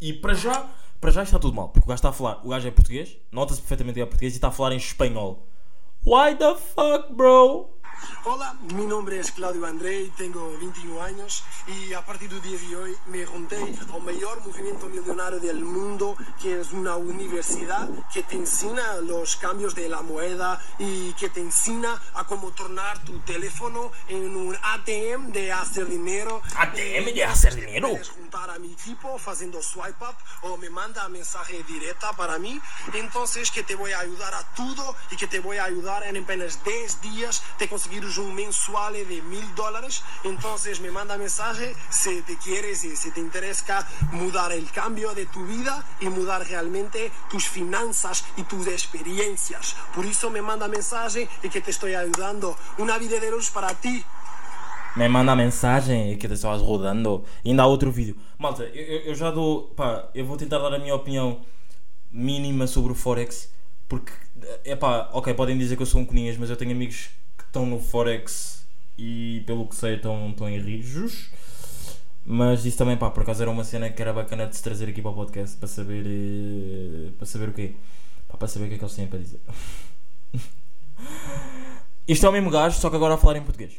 e 0.00 0.12
para 0.12 0.34
já, 0.34 0.68
para 1.00 1.12
já 1.12 1.22
está 1.22 1.38
tudo 1.38 1.54
mal, 1.54 1.68
porque 1.68 1.86
o 1.86 1.88
gajo 1.88 1.98
está 1.98 2.08
a 2.08 2.12
falar, 2.12 2.44
o 2.44 2.48
gajo 2.48 2.66
é 2.66 2.72
português, 2.72 3.16
nota-se 3.30 3.60
perfeitamente 3.60 3.94
que 3.94 4.00
é 4.00 4.06
português 4.06 4.32
e 4.32 4.38
está 4.38 4.48
a 4.48 4.50
falar 4.50 4.72
em 4.72 4.78
espanhol. 4.78 5.46
Why 6.04 6.34
the 6.34 6.56
fuck, 6.56 7.14
bro? 7.14 7.73
Hola, 8.24 8.54
mi 8.74 8.86
nombre 8.86 9.20
es 9.20 9.32
Claudio 9.32 9.66
André, 9.66 10.10
tengo 10.16 10.56
21 10.58 11.02
años 11.02 11.44
y 11.66 11.92
a 11.92 12.04
partir 12.04 12.30
del 12.30 12.42
día 12.42 12.58
de 12.58 12.76
hoy 12.76 12.96
me 13.06 13.26
junté 13.26 13.56
al 13.56 14.02
mayor 14.02 14.40
movimiento 14.46 14.86
millonario 14.86 15.40
del 15.40 15.64
mundo, 15.64 16.16
que 16.40 16.60
es 16.60 16.72
una 16.72 16.96
universidad 16.96 17.88
que 18.12 18.22
te 18.22 18.36
enseña 18.36 18.96
los 19.02 19.36
cambios 19.36 19.74
de 19.74 19.88
la 19.88 20.02
moneda 20.02 20.60
y 20.78 21.12
que 21.14 21.28
te 21.28 21.40
enseña 21.40 22.00
a 22.14 22.24
cómo 22.24 22.50
tornar 22.52 23.04
tu 23.04 23.18
teléfono 23.20 23.92
en 24.08 24.34
un 24.34 24.56
ATM 24.56 25.32
de 25.32 25.52
hacer 25.52 25.86
dinero. 25.86 26.40
ATM 26.56 27.14
de 27.14 27.24
hacer 27.24 27.54
dinero. 27.54 27.90
Puedes 27.90 28.08
juntar 28.08 28.50
a 28.50 28.58
mi 28.58 28.72
equipo 28.72 29.20
haciendo 29.26 29.62
swipe 29.62 30.02
up 30.04 30.16
o 30.42 30.56
me 30.56 30.70
manda 30.70 31.08
mensaje 31.08 31.62
directa 31.64 32.12
para 32.12 32.38
mí. 32.38 32.60
Entonces 32.92 33.50
que 33.50 33.62
te 33.62 33.74
voy 33.74 33.92
a 33.92 34.00
ayudar 34.00 34.34
a 34.34 34.42
todo 34.54 34.96
y 35.10 35.16
que 35.16 35.26
te 35.26 35.40
voy 35.40 35.58
a 35.58 35.64
ayudar 35.64 36.04
en 36.04 36.16
apenas 36.16 36.64
10 36.64 37.00
días 37.02 37.42
de 37.58 37.68
conseguir 37.84 38.04
un 38.20 38.34
mensual 38.34 38.94
de 38.94 39.22
mil 39.22 39.54
dólares. 39.54 40.02
Entonces 40.24 40.80
me 40.80 40.90
manda 40.90 41.18
mensaje 41.18 41.74
si 41.90 42.22
te 42.22 42.36
quieres 42.38 42.84
y 42.84 42.96
si 42.96 43.10
te 43.10 43.20
interesa 43.20 43.86
mudar 44.12 44.52
el 44.52 44.70
cambio 44.70 45.14
de 45.14 45.26
tu 45.26 45.44
vida 45.46 45.84
y 46.00 46.08
mudar 46.08 46.46
realmente 46.46 47.10
tus 47.30 47.46
finanzas 47.46 48.24
y 48.36 48.42
tus 48.44 48.66
experiencias. 48.68 49.76
Por 49.94 50.06
eso 50.06 50.30
me 50.30 50.40
manda 50.40 50.66
mensaje 50.68 51.28
y 51.42 51.48
que 51.48 51.60
te 51.60 51.70
estoy 51.70 51.94
ayudando. 51.94 52.56
Una 52.78 52.98
vida 52.98 53.20
de 53.20 53.30
luz 53.30 53.50
para 53.50 53.74
ti. 53.74 54.02
Me 54.96 55.08
manda 55.08 55.34
mensagem 55.34 56.12
e 56.12 56.16
que 56.16 56.28
estás 56.28 56.60
rodando. 56.62 57.24
E 57.44 57.50
ainda 57.50 57.64
há 57.64 57.66
outro 57.66 57.90
vídeo. 57.90 58.16
Malta, 58.38 58.62
eu, 58.62 59.10
eu- 59.10 59.14
já 59.14 59.30
dou. 59.32 59.74
Pá, 59.76 60.08
eu 60.14 60.24
vou 60.24 60.36
tentar 60.36 60.58
dar 60.60 60.72
a 60.72 60.78
minha 60.78 60.94
opinião 60.94 61.40
mínima 62.12 62.66
sobre 62.68 62.92
o 62.92 62.94
Forex. 62.94 63.50
Porque, 63.88 64.12
é 64.64 64.76
pá, 64.76 65.10
ok, 65.12 65.34
podem 65.34 65.58
dizer 65.58 65.74
que 65.76 65.82
eu 65.82 65.86
sou 65.86 66.00
um 66.00 66.06
coninhas, 66.06 66.36
mas 66.38 66.48
eu 66.48 66.56
tenho 66.56 66.70
amigos 66.70 67.10
estão 67.54 67.64
no 67.64 67.78
Forex 67.78 68.66
e, 68.98 69.44
pelo 69.46 69.68
que 69.68 69.76
sei, 69.76 69.94
estão, 69.94 70.30
estão 70.30 70.48
em 70.48 70.58
rijos. 70.58 71.30
Mas 72.26 72.64
isso 72.64 72.78
também, 72.78 72.96
pá, 72.96 73.10
por 73.10 73.22
acaso 73.22 73.42
era 73.42 73.50
uma 73.50 73.64
cena 73.64 73.90
que 73.90 74.00
era 74.02 74.12
bacana 74.12 74.46
de 74.46 74.56
se 74.56 74.62
trazer 74.62 74.88
aqui 74.88 75.00
para 75.00 75.10
o 75.12 75.14
podcast 75.14 75.56
para 75.56 75.68
saber. 75.68 76.04
eh, 76.06 77.10
para 77.18 77.26
saber 77.26 77.50
o 77.50 77.52
quê? 77.52 77.74
Pá, 78.28 78.36
para 78.36 78.48
saber 78.48 78.66
o 78.66 78.68
que 78.68 78.74
é 78.74 78.78
que 78.78 78.84
eles 78.84 78.94
têm 78.96 79.06
para 79.06 79.18
dizer. 79.20 79.40
Isto 82.08 82.26
é 82.26 82.28
o 82.28 82.32
mesmo 82.32 82.50
gajo, 82.50 82.78
só 82.78 82.90
que 82.90 82.96
agora 82.96 83.14
a 83.14 83.18
falar 83.18 83.36
em 83.38 83.42
português. 83.42 83.74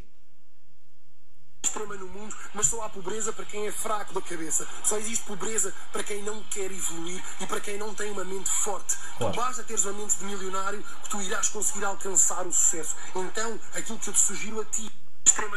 Extrema 1.66 1.96
no 1.96 2.08
mundo, 2.08 2.36
mas 2.54 2.68
só 2.68 2.84
há 2.84 2.90
pobreza 2.90 3.34
para 3.34 3.46
quem 3.46 3.68
é 3.68 3.72
fraco 3.72 4.14
da 4.14 4.22
cabeça. 4.22 4.68
Só 4.84 4.98
existe 4.98 5.26
pobreza 5.26 5.74
para 5.92 6.04
quem 6.04 6.24
não 6.24 6.42
quer 6.44 6.72
evoluir 6.72 7.22
e 7.42 7.46
para 7.46 7.60
quem 7.60 7.78
não 7.78 7.94
tem 7.94 8.12
uma 8.12 8.24
mente 8.24 8.50
forte. 8.50 8.96
Claro. 9.18 9.36
Não 9.36 9.44
basta 9.44 9.64
teres 9.64 9.84
uma 9.86 9.94
mente 9.94 10.18
de 10.18 10.26
milionário 10.26 10.84
que 11.04 11.10
tu 11.10 11.22
irás 11.22 11.50
conseguir 11.50 11.86
alcançar 11.86 12.46
o 12.48 12.54
sucesso. 12.54 12.96
Então, 13.16 13.60
aquilo 13.74 13.98
que 14.00 14.10
eu 14.10 14.14
te 14.14 14.20
sugiro 14.20 14.62
a 14.62 14.66
ti. 14.66 14.90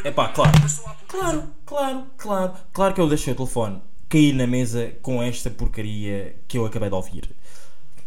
Epá, 0.04 0.28
mundo, 0.28 0.52
claro. 0.52 0.92
Claro, 1.06 1.54
claro, 1.66 2.06
claro. 2.16 2.52
Claro 2.72 2.94
que 2.94 3.00
eu 3.00 3.08
deixei 3.08 3.32
o 3.32 3.36
telefone 3.36 3.82
cair 4.08 4.32
na 4.32 4.46
mesa 4.46 4.92
com 5.02 5.22
esta 5.22 5.50
porcaria 5.50 6.40
que 6.48 6.56
eu 6.56 6.64
acabei 6.64 6.88
de 6.88 6.94
ouvir. 6.94 7.36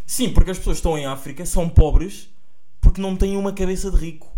Sim, 0.06 0.34
porque 0.34 0.52
as 0.52 0.58
pessoas 0.58 0.78
que 0.78 0.80
estão 0.80 0.98
em 0.98 1.06
África 1.06 1.46
são 1.46 1.70
pobres 1.70 2.30
porque 2.82 3.00
não 3.00 3.16
têm 3.16 3.38
uma 3.38 3.54
cabeça 3.54 3.92
de 3.92 3.98
rico. 3.98 4.31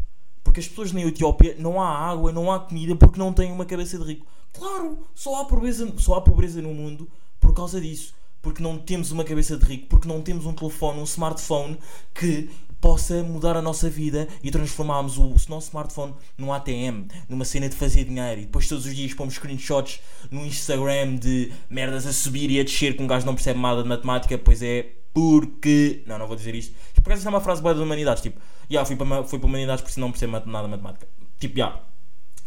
Porque 0.44 0.60
as 0.60 0.68
pessoas 0.68 0.92
na 0.92 1.02
Etiópia 1.02 1.56
não 1.58 1.82
há 1.82 1.90
água, 1.90 2.32
não 2.32 2.52
há 2.52 2.60
comida 2.60 2.96
porque 2.96 3.20
não 3.20 3.32
têm 3.32 3.52
uma 3.52 3.66
cabeça 3.66 3.98
de 3.98 4.04
rico. 4.04 4.28
Claro, 4.52 5.00
só 5.16 5.42
há 5.42 5.46
pobreza, 5.46 5.92
só 5.98 6.16
há 6.16 6.22
pobreza 6.22 6.62
no 6.62 6.74
mundo 6.74 7.10
por 7.40 7.54
causa 7.54 7.80
disso. 7.80 8.14
Porque 8.42 8.62
não 8.62 8.78
temos 8.78 9.10
uma 9.12 9.24
cabeça 9.24 9.56
de 9.58 9.66
rico, 9.66 9.88
porque 9.88 10.08
não 10.08 10.22
temos 10.22 10.46
um 10.46 10.54
telefone, 10.54 11.00
um 11.00 11.06
smartphone 11.06 11.80
que 12.14 12.50
possa 12.84 13.24
mudar 13.24 13.56
a 13.56 13.62
nossa 13.62 13.90
vida 13.90 14.28
e 14.44 14.52
transformarmos 14.52 15.18
o 15.18 15.34
nosso 15.48 15.68
smartphone 15.70 16.14
num 16.38 16.52
ATM, 16.52 17.08
numa 17.30 17.46
cena 17.46 17.70
de 17.70 17.76
fazer 17.78 18.04
dinheiro 18.04 18.42
e 18.42 18.46
depois 18.46 18.68
todos 18.68 18.86
os 18.86 18.94
dias 18.94 19.14
pomos 19.14 19.36
screenshots 19.36 20.02
no 20.30 20.46
Instagram 20.46 21.16
de 21.16 21.54
merdas 21.70 22.06
a 22.06 22.12
subir 22.12 22.52
e 22.52 22.60
a 22.60 22.64
descer 22.64 22.98
que 22.98 23.02
um 23.02 23.08
gajo 23.08 23.26
não 23.26 23.36
percebe 23.36 23.58
nada 23.58 23.82
de 23.82 23.88
matemática, 23.88 24.38
pois 24.38 24.62
é 24.62 24.98
porque. 25.14 26.04
Não, 26.06 26.18
não 26.18 26.28
vou 26.28 26.36
dizer 26.36 26.56
isto. 26.56 26.76
Por 26.96 27.04
acaso 27.04 27.20
isto 27.20 27.28
é 27.28 27.30
uma 27.30 27.40
frase 27.40 27.62
boa 27.62 27.74
das 27.74 27.82
humanidades, 27.82 28.22
tipo, 28.22 28.42
já 28.70 28.86
fui 28.86 28.96
para, 28.96 29.24
fui 29.24 29.40
para 29.40 29.48
humanidades 29.48 29.84
porque 29.84 30.00
não 30.00 30.12
percebo 30.12 30.42
nada 30.46 30.68
matemática. 30.68 31.08
Tipo, 31.40 31.58
já. 31.58 31.80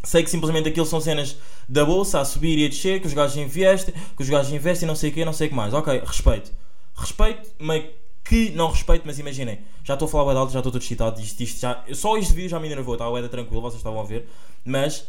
Sei 0.03 0.23
que 0.23 0.31
simplesmente 0.31 0.69
aquilo 0.69 0.87
são 0.87 1.01
cenas 1.01 1.37
da 1.69 1.85
bolsa 1.85 2.21
a 2.21 2.25
subir 2.25 2.59
e 2.59 2.67
a 2.67 2.69
descer, 2.69 3.01
que 3.01 3.07
os 3.07 3.13
gajos 3.13 3.37
investem, 3.37 3.95
que 4.17 4.23
os 4.23 4.29
gajos 4.29 4.53
investem, 4.53 4.87
não 4.87 4.95
sei 4.95 5.11
o 5.11 5.13
quê, 5.13 5.25
não 5.25 5.33
sei 5.33 5.49
o 5.49 5.51
que 5.51 5.57
mais. 5.57 5.75
Ok, 5.75 6.01
respeito. 6.05 6.53
Respeito, 6.95 7.51
meio 7.59 7.91
que 8.29 8.51
não 8.51 8.71
respeito, 8.71 9.03
mas 9.07 9.19
imaginem, 9.19 9.61
já 9.85 9.95
estou 9.95 10.07
a 10.07 10.11
falar 10.11 10.33
de 10.33 10.39
alto, 10.39 10.53
já 10.53 10.59
estou 10.59 10.73
todo 10.73 10.83
excitado, 10.83 11.21
isto, 11.21 11.41
isto 11.43 11.61
já, 11.61 11.85
só 11.93 12.17
este 12.17 12.35
vídeo 12.35 12.49
já 12.49 12.59
me 12.59 12.67
enervou, 12.67 12.95
estava 12.95 13.11
bué 13.11 13.27
tranquilo, 13.29 13.61
vocês 13.61 13.79
estavam 13.79 14.01
a 14.01 14.05
ver, 14.05 14.29
mas 14.65 15.07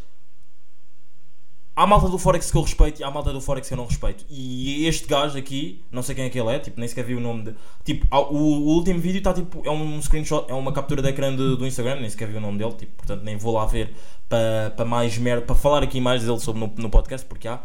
há 1.78 1.86
malta 1.86 2.10
do 2.10 2.18
Forex 2.18 2.50
que 2.52 2.58
eu 2.58 2.64
respeito 2.64 3.00
e 3.00 3.04
há 3.04 3.12
malta 3.12 3.32
do 3.32 3.40
Forex 3.40 3.68
que 3.68 3.74
eu 3.74 3.78
não 3.78 3.86
respeito. 3.86 4.26
E 4.28 4.86
este 4.88 5.08
gajo 5.08 5.38
aqui, 5.38 5.86
não 5.92 6.02
sei 6.02 6.16
quem 6.16 6.26
é 6.26 6.30
que 6.30 6.40
ele 6.40 6.50
é, 6.50 6.58
tipo, 6.60 6.80
nem 6.80 6.90
sequer 6.90 7.06
vi 7.06 7.14
o 7.14 7.20
nome 7.22 7.44
de. 7.44 7.56
Tipo, 7.86 8.08
o, 8.16 8.36
o 8.36 8.68
último 8.76 9.00
vídeo 9.00 9.20
está 9.20 9.32
tipo, 9.34 9.62
é 9.64 9.70
um 9.70 10.02
screenshot, 10.02 10.46
é 10.50 10.54
uma 10.54 10.74
captura 10.74 11.02
de 11.02 11.10
ecrã 11.10 11.30
de- 11.34 11.56
do 11.56 11.66
Instagram, 11.68 12.02
nem 12.02 12.10
sequer 12.10 12.28
vi 12.28 12.38
o 12.38 12.42
nome 12.42 12.58
dele, 12.58 12.74
tipo, 12.74 12.94
portanto 12.98 13.24
nem 13.24 13.38
vou 13.38 13.54
lá 13.54 13.66
ver 13.66 13.94
para 14.28 14.72
pa 14.76 14.84
mais 14.84 15.18
merda, 15.20 15.46
para 15.46 15.56
falar 15.56 15.84
aqui 15.84 16.02
mais 16.02 16.24
dele 16.24 16.40
sobre 16.40 16.60
no, 16.60 16.74
no 16.76 16.90
podcast, 16.90 17.26
porque 17.28 17.48
há. 17.48 17.62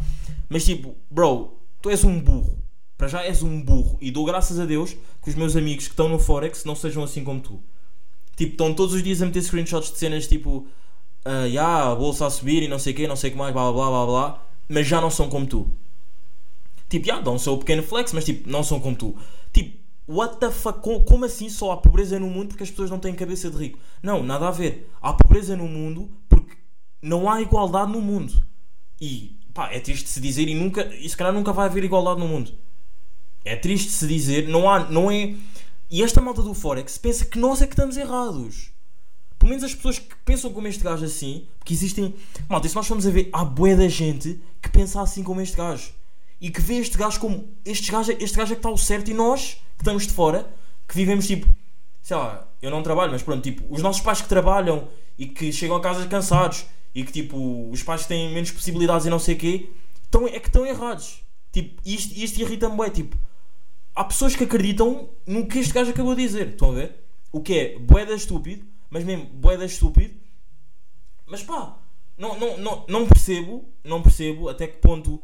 Mas 0.49 0.65
tipo, 0.65 0.95
bro, 1.11 1.57
tu 1.81 1.89
és 1.89 2.05
um 2.05 2.21
burro. 2.21 2.59
Para 2.99 3.09
já 3.09 3.25
és 3.25 3.43
um 3.43 3.61
burro. 3.61 3.97
E 4.01 4.11
dou 4.13 4.25
graças 4.25 4.61
a 4.61 4.67
Deus 4.67 4.95
que 5.23 5.31
os 5.31 5.35
meus 5.35 5.57
amigos 5.57 5.87
que 5.87 5.93
estão 5.93 6.09
no 6.09 6.19
Forex 6.21 6.65
não 6.65 6.77
sejam 6.77 7.03
assim 7.03 7.25
como 7.25 7.41
tu. 7.41 7.61
Tipo, 8.37 8.53
estão 8.53 8.73
todos 8.75 8.95
os 8.95 9.03
dias 9.03 9.21
a 9.21 9.27
meter 9.27 9.43
screenshots 9.43 9.91
de 9.91 9.99
cenas 9.99 10.27
tipo, 10.29 10.69
ah, 11.25 11.47
ya, 11.47 11.91
a 11.91 11.95
bolsa 11.95 12.27
a 12.27 12.31
subir 12.31 12.63
e 12.63 12.69
não 12.69 12.79
sei 12.79 12.93
o 12.93 12.97
quê, 12.97 13.07
não 13.07 13.17
sei 13.17 13.31
o 13.31 13.33
que 13.33 13.39
mais, 13.39 13.53
blá 13.53 13.71
blá 13.73 13.89
blá 13.91 14.07
blá 14.07 14.43
mas 14.69 14.87
já 14.87 15.01
não 15.01 15.11
são 15.11 15.29
como 15.29 15.47
tu. 15.47 15.71
Tipo, 16.89 17.07
já, 17.07 17.21
dão 17.21 17.35
o 17.35 17.39
seu 17.39 17.57
pequeno 17.59 17.83
flex, 17.83 18.13
mas 18.13 18.25
tipo, 18.25 18.49
não 18.49 18.63
são 18.63 18.81
como 18.81 18.97
tu. 18.97 19.17
Tipo, 19.53 19.79
what 20.07 20.39
the 20.39 20.51
fuck, 20.51 20.81
Co- 20.81 21.01
como 21.01 21.25
assim 21.25 21.49
só 21.49 21.73
há 21.73 21.77
pobreza 21.77 22.19
no 22.19 22.27
mundo 22.29 22.49
porque 22.49 22.63
as 22.63 22.71
pessoas 22.71 22.91
não 22.91 22.99
têm 22.99 23.15
cabeça 23.15 23.51
de 23.51 23.57
rico? 23.57 23.79
Não, 24.03 24.23
nada 24.23 24.49
a 24.49 24.51
ver. 24.51 24.91
Há 25.01 25.13
pobreza 25.13 25.57
no 25.57 25.67
mundo 25.69 26.11
porque 26.29 26.57
não 27.03 27.31
há 27.31 27.41
igualdade 27.41 27.93
no 27.93 28.01
mundo. 28.01 28.33
E, 29.01 29.37
pá, 29.53 29.71
é 29.71 29.81
triste 29.81 30.09
se 30.09 30.21
dizer 30.21 30.49
e 30.49 30.55
nunca, 30.55 30.87
e 30.95 31.09
se 31.09 31.17
calhar 31.17 31.33
nunca 31.35 31.53
vai 31.53 31.67
haver 31.67 31.85
igualdade 31.85 32.21
no 32.21 32.29
mundo. 32.29 32.53
É 33.45 33.57
triste 33.57 33.91
se 33.91 34.07
dizer, 34.07 34.49
não 34.49 34.71
há, 34.71 34.81
não 34.91 35.11
é... 35.11 35.35
E 35.91 36.03
esta 36.03 36.21
malta 36.23 36.43
do 36.43 36.55
Forex 36.55 36.97
pensa 36.97 37.25
que 37.27 37.39
nós 37.39 37.61
é 37.61 37.67
que 37.67 37.75
estamos 37.75 37.97
errados. 37.97 38.72
Pelo 39.43 39.51
menos 39.51 39.65
as 39.65 39.75
pessoas 39.75 39.99
que 39.99 40.15
pensam 40.25 40.53
como 40.53 40.69
este 40.69 40.85
gajo 40.85 41.05
assim, 41.05 41.49
porque 41.59 41.75
existem. 41.75 42.15
Malta, 42.49 42.69
se 42.69 42.77
nós 42.77 42.87
formos 42.87 43.09
a 43.09 43.11
ver, 43.11 43.29
há 43.33 43.45
bué 43.45 43.75
da 43.75 43.89
gente 43.89 44.41
que 44.63 44.69
pensa 44.69 45.03
assim 45.03 45.25
como 45.25 45.41
este 45.41 45.57
gajo. 45.57 45.91
E 46.41 46.49
que 46.49 46.61
vê 46.61 46.77
este 46.77 46.97
gajo 46.97 47.19
como. 47.19 47.49
Este 47.65 47.91
gajo, 47.91 48.13
este 48.21 48.37
gajo 48.37 48.53
é 48.53 48.55
que 48.55 48.61
está 48.61 48.71
o 48.71 48.79
certo 48.79 49.11
e 49.11 49.15
nós, 49.15 49.55
que 49.77 49.83
estamos 49.83 50.07
de 50.07 50.13
fora, 50.13 50.49
que 50.87 50.95
vivemos 50.95 51.27
tipo. 51.27 51.53
Sei 52.01 52.17
lá, 52.17 52.49
eu 52.63 52.71
não 52.71 52.85
trabalho, 52.85 53.11
mas 53.11 53.25
pronto, 53.25 53.43
tipo, 53.43 53.65
os 53.69 53.83
nossos 53.83 54.01
pais 54.01 54.23
que 54.23 54.29
trabalham 54.29 54.87
e 55.19 55.27
que 55.27 55.53
chegam 55.53 55.75
a 55.75 55.81
casa 55.81 56.07
cansados 56.07 56.65
e 56.95 57.03
que 57.03 57.11
tipo, 57.11 57.69
os 57.69 57.83
pais 57.83 58.03
que 58.03 58.09
têm 58.09 58.33
menos 58.33 58.53
possibilidades 58.53 59.09
e 59.09 59.11
não 59.11 59.19
sei 59.19 59.35
o 59.35 59.39
quê, 59.39 59.71
estão, 60.05 60.29
é 60.29 60.39
que 60.39 60.47
estão 60.47 60.65
errados. 60.65 61.21
Tipo, 61.51 61.83
isto, 61.85 62.17
isto 62.17 62.41
irrita-me 62.41 62.77
bué, 62.77 62.91
tipo, 62.91 63.19
há 63.93 64.05
pessoas 64.05 64.37
que 64.37 64.45
acreditam 64.45 65.09
no 65.27 65.49
que 65.49 65.59
este 65.59 65.75
gajo 65.75 65.91
acabou 65.91 66.15
de 66.15 66.23
dizer. 66.23 66.51
Estão 66.51 66.71
a 66.71 66.75
ver? 66.75 67.05
O 67.33 67.41
que 67.41 67.59
é 67.59 67.79
boeda 67.81 68.15
estúpido, 68.15 68.71
mas 68.93 69.05
mesmo 69.05 69.25
boeda 69.25 69.65
estúpido. 69.65 70.15
Mas 71.27 71.43
pá, 71.43 71.79
não, 72.17 72.39
não, 72.39 72.85
não, 72.87 73.09
percebo, 73.09 73.65
não 73.83 74.03
percebo 74.03 74.51
até 74.51 74.67
que 74.67 74.77
ponto. 74.79 75.21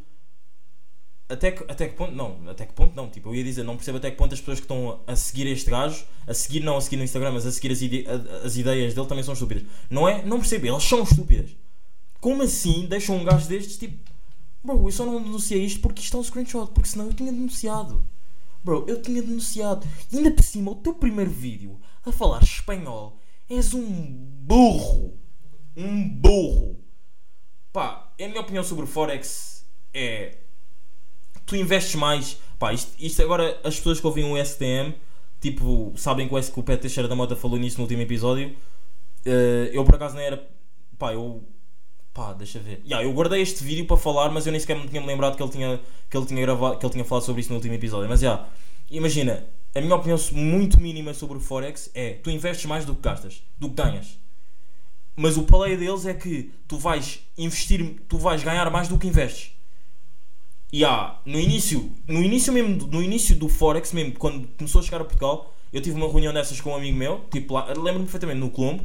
Até 1.29 1.53
que, 1.53 1.63
até 1.71 1.87
que 1.89 1.95
ponto, 1.95 2.13
não, 2.13 2.49
até 2.49 2.65
que 2.65 2.73
ponto 2.73 2.97
não, 2.97 3.11
tipo, 3.11 3.29
eu 3.29 3.35
ia 3.35 3.45
dizer, 3.45 3.63
não 3.63 3.77
percebo 3.77 3.99
até 3.99 4.11
que 4.11 4.17
ponto 4.17 4.33
as 4.33 4.41
pessoas 4.41 4.59
que 4.61 4.65
estão 4.65 5.03
a 5.07 5.15
seguir 5.15 5.47
este 5.49 5.69
gajo, 5.71 6.03
a 6.27 6.33
seguir, 6.33 6.61
não 6.61 6.79
a 6.79 6.81
seguir 6.81 6.97
no 6.97 7.05
Instagram, 7.05 7.33
mas 7.33 7.45
a 7.45 7.53
seguir 7.53 7.71
as, 7.71 7.83
ide- 7.83 8.07
a- 8.09 8.47
as 8.47 8.57
ideias 8.57 8.95
dele 8.95 9.07
também 9.07 9.23
são 9.23 9.35
estúpidas. 9.35 9.65
Não 9.91 10.09
é? 10.09 10.25
Não 10.25 10.39
percebo, 10.39 10.67
elas 10.67 10.83
são 10.85 11.03
estúpidas. 11.03 11.51
Como 12.19 12.43
assim 12.43 12.87
deixam 12.87 13.17
um 13.17 13.25
gajo 13.25 13.47
destes, 13.47 13.77
tipo, 13.77 14.11
bro, 14.65 14.89
eu 14.89 14.91
só 14.93 15.05
não 15.05 15.23
denunciei 15.23 15.63
isto 15.63 15.81
porque 15.83 16.01
isto 16.01 16.17
é 16.17 16.21
um 16.21 16.25
screenshot, 16.25 16.73
porque 16.73 16.89
senão 16.89 17.09
eu 17.09 17.13
tinha 17.13 17.31
denunciado. 17.31 18.03
Bro, 18.65 18.87
eu 18.89 19.03
tinha 19.03 19.21
denunciado. 19.21 19.87
E 20.11 20.17
ainda 20.17 20.31
por 20.31 20.43
cima, 20.43 20.71
o 20.71 20.77
teu 20.77 20.95
primeiro 20.95 21.31
vídeo 21.31 21.79
a 22.07 22.11
falar 22.11 22.43
espanhol 22.43 23.21
és 23.49 23.75
um 23.75 23.83
burro. 23.83 25.19
Um 25.77 26.09
burro. 26.09 26.77
Pá, 27.73 28.13
a 28.21 28.27
minha 28.27 28.41
opinião 28.41 28.65
sobre 28.65 28.85
o 28.85 28.87
Forex 28.87 29.67
é. 29.95 30.37
Tu 31.47 31.57
investes 31.57 31.95
mais. 31.95 32.39
Pá, 32.59 32.73
isto, 32.73 32.93
isto 32.99 33.23
agora, 33.23 33.59
as 33.65 33.77
pessoas 33.77 34.01
que 34.01 34.07
ouvem 34.07 34.25
o 34.25 34.45
STM, 34.45 34.95
tipo, 35.41 35.93
sabem 35.97 36.29
que 36.29 36.35
o, 36.35 36.63
Pé 36.63 36.77
Teixeira 36.77 37.09
da 37.09 37.15
Mota 37.15 37.37
falou 37.37 37.59
nisso 37.59 37.79
no 37.79 37.85
último 37.85 38.03
episódio. 38.03 38.55
Eh, 39.25 39.71
eu 39.73 39.85
por 39.85 39.95
acaso 39.95 40.17
nem 40.17 40.27
era. 40.27 40.47
Pá, 40.99 41.13
eu. 41.13 41.43
Pá, 42.13 42.33
deixa 42.33 42.59
ver. 42.59 42.83
Yeah, 42.85 43.05
eu 43.07 43.13
guardei 43.13 43.41
este 43.41 43.63
vídeo 43.63 43.87
para 43.87 43.97
falar, 43.97 44.31
mas 44.31 44.47
eu 44.47 44.51
nem 44.51 44.61
sequer 44.61 44.77
me 44.77 44.89
tinha 44.89 45.05
lembrado 45.05 45.37
que 45.37 45.43
ele 45.43 45.53
tinha, 45.53 45.81
que 46.11 46.17
ele 46.17 46.27
tinha 46.27 46.41
gravado, 46.41 46.79
que 46.79 46.85
ele 46.85 46.93
tinha 46.93 47.05
falado 47.05 47.25
sobre 47.25 47.41
isso 47.41 47.51
no 47.51 47.57
último 47.57 47.75
episódio. 47.75 48.09
Mas 48.09 48.21
já, 48.21 48.49
imagina, 48.91 49.47
a 49.79 49.81
minha 49.81 49.95
opinião 49.95 50.19
muito 50.33 50.81
mínima 50.81 51.13
sobre 51.15 51.37
o 51.39 51.41
Forex 51.41 51.91
é 51.95 52.15
tu 52.15 52.31
investes 52.31 52.67
mais 52.67 52.85
do 52.85 52.95
que 52.95 53.03
gastas, 53.03 53.43
do 53.59 53.69
que 53.69 53.75
ganhas. 53.75 54.19
Mas 55.17 55.37
o 55.37 55.43
paleio 55.43 55.77
deles 55.79 56.07
é 56.07 56.15
que 56.15 56.53
tu 56.69 56.79
vais 56.79 57.21
investir, 57.37 57.97
tu 58.09 58.19
vais 58.19 58.43
ganhar 58.43 58.71
mais 58.71 58.89
do 58.89 58.97
que 58.99 59.07
investes. 59.07 59.53
E 60.73 60.85
há, 60.85 61.19
no 61.25 61.41
início, 61.41 61.93
no 62.07 62.23
início 62.23 62.53
mesmo, 62.53 62.87
no 62.87 63.03
início 63.03 63.35
do 63.35 63.49
Forex 63.49 63.93
mesmo, 63.93 64.13
quando 64.13 64.47
começou 64.57 64.81
a 64.81 64.85
chegar 64.85 65.01
a 65.01 65.05
Portugal, 65.05 65.55
eu 65.73 65.81
tive 65.81 65.97
uma 65.97 66.07
reunião 66.09 66.33
dessas 66.33 66.61
com 66.61 66.71
um 66.71 66.77
amigo 66.77 66.97
meu, 66.97 67.25
tipo 67.31 67.55
lá, 67.55 67.67
lembro-me 67.69 68.05
perfeitamente 68.05 68.39
no 68.41 68.51
Colombo. 68.51 68.85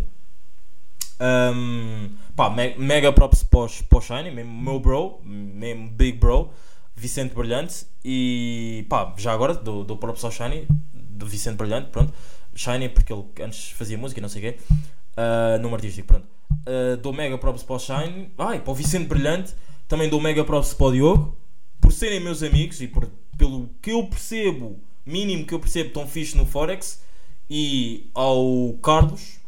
Um, 1.20 2.10
pá, 2.36 2.50
me- 2.50 2.76
mega 2.78 3.12
props 3.14 3.44
para 3.44 3.60
o 3.60 4.02
Shiny, 4.02 4.32
mesmo 4.32 4.52
meu 4.52 4.80
bro, 4.80 5.20
mesmo 5.24 5.88
big 5.90 6.18
bro, 6.18 6.50
Vicente 6.96 7.34
Brilhante. 7.34 7.86
E 8.04 8.86
pá, 8.90 9.14
já 9.18 9.34
agora 9.34 9.54
dou, 9.54 9.84
dou 9.84 9.98
props 9.98 10.24
ao 10.24 10.32
Shiny, 10.32 10.68
do 10.94 11.26
Vicente 11.26 11.56
Brilhante, 11.56 11.90
pronto. 11.90 12.14
Shiny 12.56 12.90
porque 12.90 13.12
ele 13.12 13.26
antes 13.42 13.72
fazia 13.72 13.98
música 13.98 14.20
e 14.20 14.22
não 14.22 14.30
sei 14.30 14.40
o 14.40 14.54
quê, 14.54 14.60
uh, 14.70 15.62
nome 15.62 15.76
artístico, 15.76 16.08
pronto. 16.08 16.28
Uh, 16.52 16.98
dou 16.98 17.12
mega 17.12 17.38
props 17.38 17.64
para 17.64 17.76
o 17.76 17.80
Shiny, 17.80 18.32
ai, 18.38 18.60
para 18.60 18.72
o 18.72 18.76
Vicente 18.76 19.08
Brilhante, 19.08 19.54
também 19.88 20.10
dou 20.10 20.22
mega 20.22 20.44
props 20.44 20.74
para 20.74 20.86
o 20.88 20.92
Diogo, 20.92 21.38
por 21.82 21.92
serem 21.92 22.20
meus 22.20 22.44
amigos 22.44 22.80
e 22.82 22.88
por, 22.88 23.10
pelo 23.38 23.70
que 23.82 23.92
eu 23.92 24.06
percebo, 24.08 24.80
mínimo 25.06 25.46
que 25.46 25.54
eu 25.54 25.60
percebo, 25.60 25.90
tão 25.92 26.08
fixe 26.08 26.38
no 26.38 26.46
Forex. 26.46 27.02
E 27.50 28.10
ao 28.14 28.74
Carlos, 28.82 29.44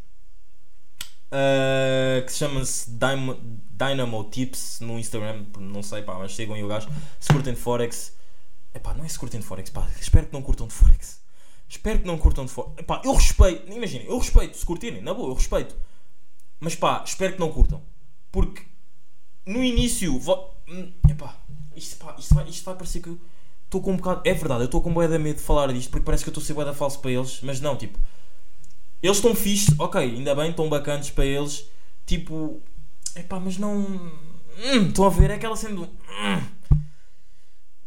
Uh, 1.26 2.24
que 2.24 2.32
se 2.32 2.38
chama-se 2.38 2.90
Dynamo, 2.92 3.38
Dynamo 3.76 4.24
Tips 4.26 4.80
no 4.80 4.98
Instagram, 4.98 5.46
não 5.60 5.84
sei, 5.84 6.02
pá, 6.02 6.16
mas 6.18 6.34
sigam 6.34 6.56
aí 6.56 6.64
o 6.64 6.68
gajo. 6.68 6.88
Se 7.20 7.32
curtem 7.32 7.54
de 7.54 7.60
Forex, 7.60 8.14
epá, 8.74 8.94
não 8.94 9.04
é 9.04 9.08
se 9.08 9.20
curtem 9.20 9.42
de 9.42 9.46
Forex, 9.46 9.70
pá, 9.70 9.88
espero 10.00 10.28
que 10.28 10.34
não 10.34 10.42
curtam 10.42 10.68
de 10.68 10.74
Forex. 10.74 11.22
Espero 11.68 12.00
que 12.00 12.08
não 12.08 12.18
curtam 12.18 12.46
de 12.46 12.52
Forex. 12.52 12.74
Epá, 12.78 13.02
eu 13.04 13.14
respeito, 13.14 13.70
imaginem, 13.72 14.08
eu 14.08 14.18
respeito, 14.18 14.56
se 14.56 14.66
curtirem, 14.66 15.02
na 15.02 15.14
boa, 15.14 15.30
eu 15.30 15.34
respeito. 15.34 15.76
Mas 16.60 16.74
pá, 16.74 17.04
espero 17.06 17.34
que 17.34 17.40
não 17.40 17.52
curtam. 17.52 17.82
Porque 18.32 18.64
no 19.46 19.62
início, 19.62 20.18
vo... 20.20 20.52
hum, 20.70 20.94
epá, 21.10 21.38
isto, 21.76 21.98
pá, 21.98 22.16
isto, 22.18 22.34
vai, 22.34 22.48
isto 22.48 22.64
vai 22.64 22.76
parecer 22.76 23.02
que 23.02 23.10
eu 23.10 23.20
estou 23.66 23.82
com 23.82 23.92
um 23.92 23.98
bocado. 23.98 24.22
É 24.24 24.34
verdade, 24.34 24.62
eu 24.62 24.66
estou 24.66 24.82
com 24.82 24.94
bué 24.94 25.08
de 25.08 25.18
medo 25.18 25.36
de 25.36 25.44
falar 25.44 25.74
disto 25.74 25.90
porque 25.90 26.06
parece 26.06 26.24
que 26.24 26.30
eu 26.30 26.32
estou 26.32 26.42
a 26.42 26.46
ser 26.46 26.54
bué 26.54 26.64
da 26.64 26.74
falso 26.74 27.00
para 27.00 27.12
eles, 27.12 27.42
mas 27.42 27.60
não, 27.60 27.76
tipo. 27.76 28.00
Eles 29.04 29.18
estão 29.18 29.36
fixe, 29.36 29.76
ok, 29.78 30.02
ainda 30.02 30.34
bem, 30.34 30.52
estão 30.52 30.70
bacanas 30.70 31.12
para 31.12 31.26
eles. 31.26 31.70
Tipo, 32.06 32.62
epá, 33.16 33.40
mas 33.40 33.58
não. 33.58 33.78
hum, 33.78 35.06
a 35.06 35.10
ver? 35.10 35.32
É 35.32 35.36
aquela 35.36 35.56
sendo. 35.56 35.84
Hum. 35.84 36.56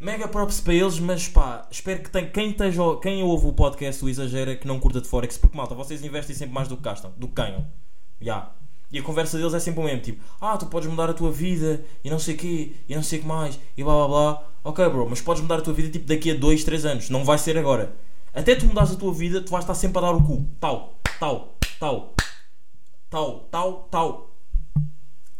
Mega 0.00 0.28
props 0.28 0.60
para 0.60 0.74
eles, 0.74 1.00
mas 1.00 1.26
pá, 1.26 1.66
espero 1.70 2.00
que 2.02 2.10
tem, 2.10 2.30
quem, 2.30 2.50
esteja, 2.50 2.82
quem 3.02 3.20
ouve 3.22 3.48
o 3.48 3.52
podcast 3.52 4.04
o 4.04 4.08
exagera 4.08 4.54
que 4.54 4.66
não 4.66 4.78
curta 4.78 5.00
de 5.00 5.08
Forex, 5.08 5.36
porque 5.36 5.56
malta, 5.56 5.74
vocês 5.74 6.04
investem 6.04 6.36
sempre 6.36 6.54
mais 6.54 6.68
do 6.68 6.76
que 6.76 6.84
gastam, 6.84 7.12
do 7.16 7.26
que 7.26 7.34
ganham. 7.34 7.66
Já. 8.20 8.52
E 8.92 8.98
a 9.00 9.02
conversa 9.02 9.36
deles 9.36 9.52
é 9.54 9.58
sempre 9.58 9.80
o 9.80 9.84
mesmo, 9.84 10.00
tipo, 10.00 10.24
ah, 10.40 10.56
tu 10.56 10.66
podes 10.66 10.88
mudar 10.88 11.10
a 11.10 11.14
tua 11.14 11.32
vida 11.32 11.84
e 12.04 12.08
não 12.08 12.18
sei 12.18 12.36
o 12.36 12.38
quê, 12.38 12.76
e 12.88 12.94
não 12.94 13.02
sei 13.02 13.18
o 13.18 13.22
que 13.22 13.28
mais, 13.28 13.58
e 13.76 13.82
blá 13.82 13.92
blá 13.92 14.08
blá. 14.08 14.42
Ok, 14.62 14.88
bro, 14.88 15.08
mas 15.10 15.20
podes 15.20 15.42
mudar 15.42 15.56
a 15.56 15.62
tua 15.62 15.74
vida 15.74 15.90
tipo 15.90 16.06
daqui 16.06 16.30
a 16.30 16.34
2, 16.34 16.62
3 16.62 16.84
anos, 16.86 17.10
não 17.10 17.24
vai 17.24 17.36
ser 17.36 17.58
agora. 17.58 17.94
Até 18.32 18.54
tu 18.54 18.66
mudares 18.66 18.92
a 18.92 18.96
tua 18.96 19.12
vida, 19.12 19.42
tu 19.42 19.50
vais 19.50 19.64
estar 19.64 19.74
sempre 19.74 19.98
a 19.98 20.02
dar 20.02 20.12
o 20.12 20.22
cu. 20.22 20.46
Tal, 20.60 20.94
tal, 21.18 21.56
tal, 21.80 22.14
tal, 23.10 23.40
tal, 23.50 23.88
tal. 23.90 24.27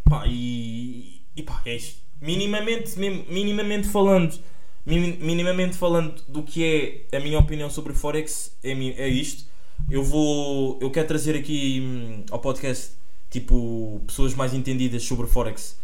Pá, 0.09 0.25
e, 0.27 1.21
e 1.37 1.43
pá, 1.43 1.61
é 1.65 1.77
isto. 1.77 2.01
Minimamente, 2.21 2.99
minimamente 2.99 3.89
falando, 3.89 4.39
mini- 4.87 5.19
minimamente 5.19 5.77
falando 5.77 6.23
do 6.29 6.43
que 6.43 7.07
é 7.13 7.17
a 7.17 7.21
minha 7.21 7.39
opinião 7.39 7.71
sobre 7.71 7.93
Forex, 7.95 8.57
é, 8.63 8.71
é 8.73 9.09
isto. 9.09 9.45
Eu 9.91 10.03
vou, 10.03 10.79
eu 10.81 10.91
quero 10.91 11.07
trazer 11.09 11.37
aqui 11.37 11.81
hum, 11.83 12.25
ao 12.31 12.41
podcast, 12.41 12.93
tipo, 13.31 14.03
pessoas 14.07 14.35
mais 14.35 14.55
entendidas 14.55 15.03
sobre 15.05 15.27
Forex. 15.27 15.79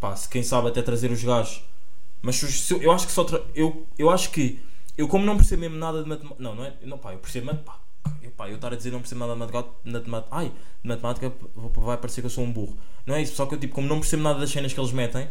Pá, 0.00 0.16
se 0.16 0.28
quem 0.28 0.42
sabe 0.42 0.68
até 0.68 0.82
trazer 0.82 1.10
os 1.10 1.22
gajos. 1.22 1.62
Mas 2.22 2.36
se 2.36 2.74
eu, 2.74 2.92
acho 2.92 3.06
que 3.06 3.12
só, 3.12 3.26
eu, 3.54 3.86
eu 3.98 4.10
acho 4.10 4.30
que, 4.30 4.60
eu 4.96 5.08
como 5.08 5.24
não 5.24 5.36
percebo 5.36 5.62
mesmo 5.62 5.76
nada 5.78 6.02
de 6.02 6.08
matemática, 6.08 6.42
não, 6.42 6.54
não 6.54 6.64
é, 6.64 6.74
não 6.84 6.98
pá, 6.98 7.12
eu 7.12 7.18
percebo 7.18 7.46
matemática, 7.46 7.84
eu, 8.22 8.32
eu 8.46 8.54
estar 8.56 8.72
a 8.72 8.76
dizer 8.76 8.90
não 8.90 9.00
percebo 9.00 9.26
nada 9.26 9.34
de 9.34 9.90
matemática, 9.92 10.28
ai, 10.30 10.52
de 10.82 10.88
matemática 10.88 11.32
vai 11.76 11.96
parecer 11.96 12.20
que 12.20 12.26
eu 12.26 12.30
sou 12.30 12.44
um 12.44 12.52
burro. 12.52 12.76
Não 13.04 13.14
é 13.14 13.22
isso, 13.22 13.34
só 13.34 13.46
que 13.46 13.54
eu 13.54 13.58
tipo, 13.58 13.74
como 13.74 13.88
não 13.88 14.00
percebo 14.00 14.22
nada 14.22 14.38
das 14.38 14.50
cenas 14.50 14.72
que 14.72 14.80
eles 14.80 14.92
metem, 14.92 15.28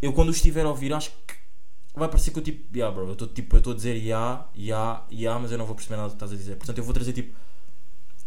eu 0.00 0.12
quando 0.12 0.30
os 0.30 0.36
estiver 0.36 0.64
a 0.64 0.68
ouvir, 0.68 0.92
acho 0.92 1.10
que 1.10 1.34
vai 1.94 2.08
parecer 2.08 2.30
que 2.30 2.38
eu 2.38 2.42
tipo, 2.42 2.76
yeah, 2.76 2.94
bro, 2.94 3.06
eu 3.06 3.12
estou 3.12 3.28
tipo, 3.28 3.56
eu 3.56 3.72
a 3.72 3.74
dizer 3.74 3.96
yeah, 3.96 4.46
yeah, 4.56 5.04
yeah, 5.12 5.40
mas 5.40 5.52
eu 5.52 5.58
não 5.58 5.66
vou 5.66 5.74
perceber 5.74 5.96
nada 5.96 6.08
do 6.08 6.12
que 6.12 6.16
estás 6.16 6.32
a 6.32 6.36
dizer. 6.36 6.56
Portanto, 6.56 6.78
eu 6.78 6.84
vou 6.84 6.94
trazer 6.94 7.12
tipo 7.12 7.36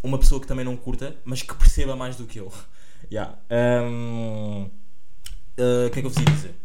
uma 0.01 0.19
pessoa 0.19 0.39
que 0.39 0.47
também 0.47 0.65
não 0.65 0.75
curta, 0.75 1.15
mas 1.23 1.41
que 1.41 1.55
perceba 1.55 1.95
mais 1.95 2.15
do 2.15 2.25
que 2.25 2.39
eu. 2.39 2.51
yeah. 3.11 3.37
Um, 3.49 4.69
uh, 5.57 5.87
o 5.87 5.89
que 5.91 5.99
é 5.99 6.01
que 6.01 6.05
eu 6.05 6.09
vos 6.09 6.17
ia 6.17 6.25
dizer? 6.25 6.55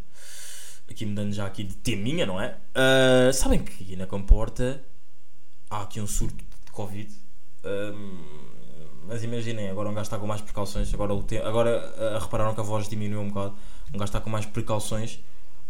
Aqui 0.89 1.05
mudando 1.05 1.33
já 1.33 1.45
aqui 1.45 1.63
de 1.63 1.75
teminha, 1.75 2.25
não 2.25 2.41
é? 2.41 2.57
Uh, 2.75 3.31
sabem 3.31 3.63
que 3.63 3.83
aqui 3.83 3.95
na 3.95 4.05
Comporta 4.05 4.83
há 5.69 5.83
aqui 5.83 6.01
um 6.01 6.07
surto 6.07 6.43
Covid. 6.71 7.11
Um, 7.65 8.49
mas 9.07 9.23
imaginem, 9.23 9.69
agora 9.69 9.89
um 9.89 9.93
gajo 9.93 10.03
está 10.03 10.19
com 10.19 10.27
mais 10.27 10.41
precauções. 10.41 10.93
Agora, 10.93 11.13
o 11.13 11.25
agora 11.45 11.93
uh, 11.97 12.19
repararam 12.23 12.53
que 12.53 12.59
a 12.59 12.63
voz 12.63 12.87
diminuiu 12.87 13.21
um 13.21 13.29
bocado. 13.29 13.55
Um 13.93 13.97
gajo 13.97 14.05
está 14.05 14.21
com 14.21 14.29
mais 14.29 14.45
precauções. 14.45 15.15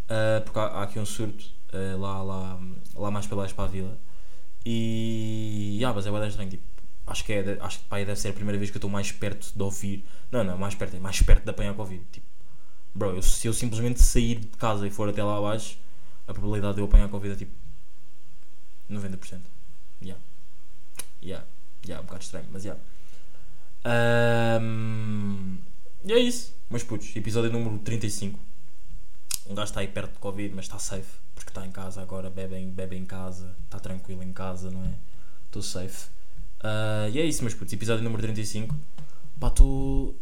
uh, 0.10 0.42
porque 0.44 0.60
há, 0.60 0.64
há 0.66 0.84
aqui 0.84 1.00
um 1.00 1.06
surto 1.06 1.46
uh, 1.74 2.00
lá, 2.00 2.22
lá, 2.24 2.60
lá 2.96 3.12
mais 3.12 3.28
para 3.28 3.38
baixo 3.38 3.56
para 3.56 3.66
a 3.66 3.68
vila. 3.68 3.98
E. 4.66 5.82
Ah, 5.86 5.94
mas 5.94 6.06
é 6.06 6.12
bem 6.12 6.28
estranho. 6.28 6.50
Tipo, 6.50 6.64
acho 7.08 7.24
que, 7.26 7.34
é, 7.34 7.58
acho 7.62 7.80
que 7.80 7.86
pá, 7.86 7.98
deve 7.98 8.16
ser 8.18 8.30
a 8.30 8.34
primeira 8.34 8.58
vez 8.58 8.70
que 8.70 8.78
eu 8.78 8.80
estou 8.80 8.90
mais 8.90 9.12
perto 9.12 9.52
de 9.56 9.64
ouvir. 9.64 10.06
Não, 10.32 10.44
não, 10.44 10.58
mais 10.58 10.76
perto, 10.76 10.96
é 10.96 11.00
mais 11.00 11.22
perto 11.22 11.44
de 11.44 11.50
apanhar 11.50 11.74
Covid. 11.76 12.04
Tipo, 12.12 12.26
bro, 12.94 13.16
eu- 13.16 13.22
se 13.22 13.48
eu 13.48 13.54
simplesmente 13.54 14.02
sair 14.02 14.40
de 14.40 14.48
casa 14.58 14.86
e 14.88 14.92
for 14.92 15.10
até 15.10 15.24
lá 15.24 15.38
abaixo, 15.38 15.78
a 16.28 16.34
probabilidade 16.34 16.76
de 16.76 16.82
eu 16.82 16.86
apanhar 16.86 17.10
Covid 17.10 17.34
é 17.34 17.38
tipo 17.38 17.52
90%. 18.90 19.42
Yeah. 20.02 20.22
Yeah. 21.22 21.46
Yeah, 21.86 22.02
um 22.02 22.06
bocado 22.06 22.24
estranho, 22.24 22.48
mas 22.52 22.66
yeah. 22.66 22.82
Ahm, 23.84 25.58
e 26.04 26.14
é 26.14 26.20
isso. 26.20 26.54
Mas 26.70 26.84
putos, 26.84 27.16
episódio 27.16 27.52
número 27.52 27.80
35. 27.80 28.40
Um 29.48 29.56
gajo 29.56 29.70
está 29.70 29.80
aí 29.80 29.88
perto 29.88 30.14
de 30.14 30.20
Covid, 30.20 30.54
mas 30.56 30.66
está 30.66 30.78
safe. 30.78 31.18
Porque 31.34 31.50
está 31.50 31.66
em 31.66 31.72
casa 31.72 32.02
agora, 32.02 32.30
bebe 32.30 32.56
em, 32.56 32.70
bebe 32.70 32.96
em 32.96 33.06
casa, 33.06 33.56
está 33.66 33.80
tranquilo 33.80 34.22
em 34.22 34.34
casa, 34.34 34.70
não 34.70 34.84
é? 34.86 34.94
Estou 35.46 35.62
safe. 35.62 36.10
Ah, 36.62 37.08
e 37.12 37.20
é 37.20 37.26
isso, 37.26 37.42
meus 37.42 37.54
putos, 37.54 37.74
episódio 37.74 38.04
número 38.04 38.22
35. 38.22 38.76
Pá, 39.40 39.48
estou. 39.48 40.16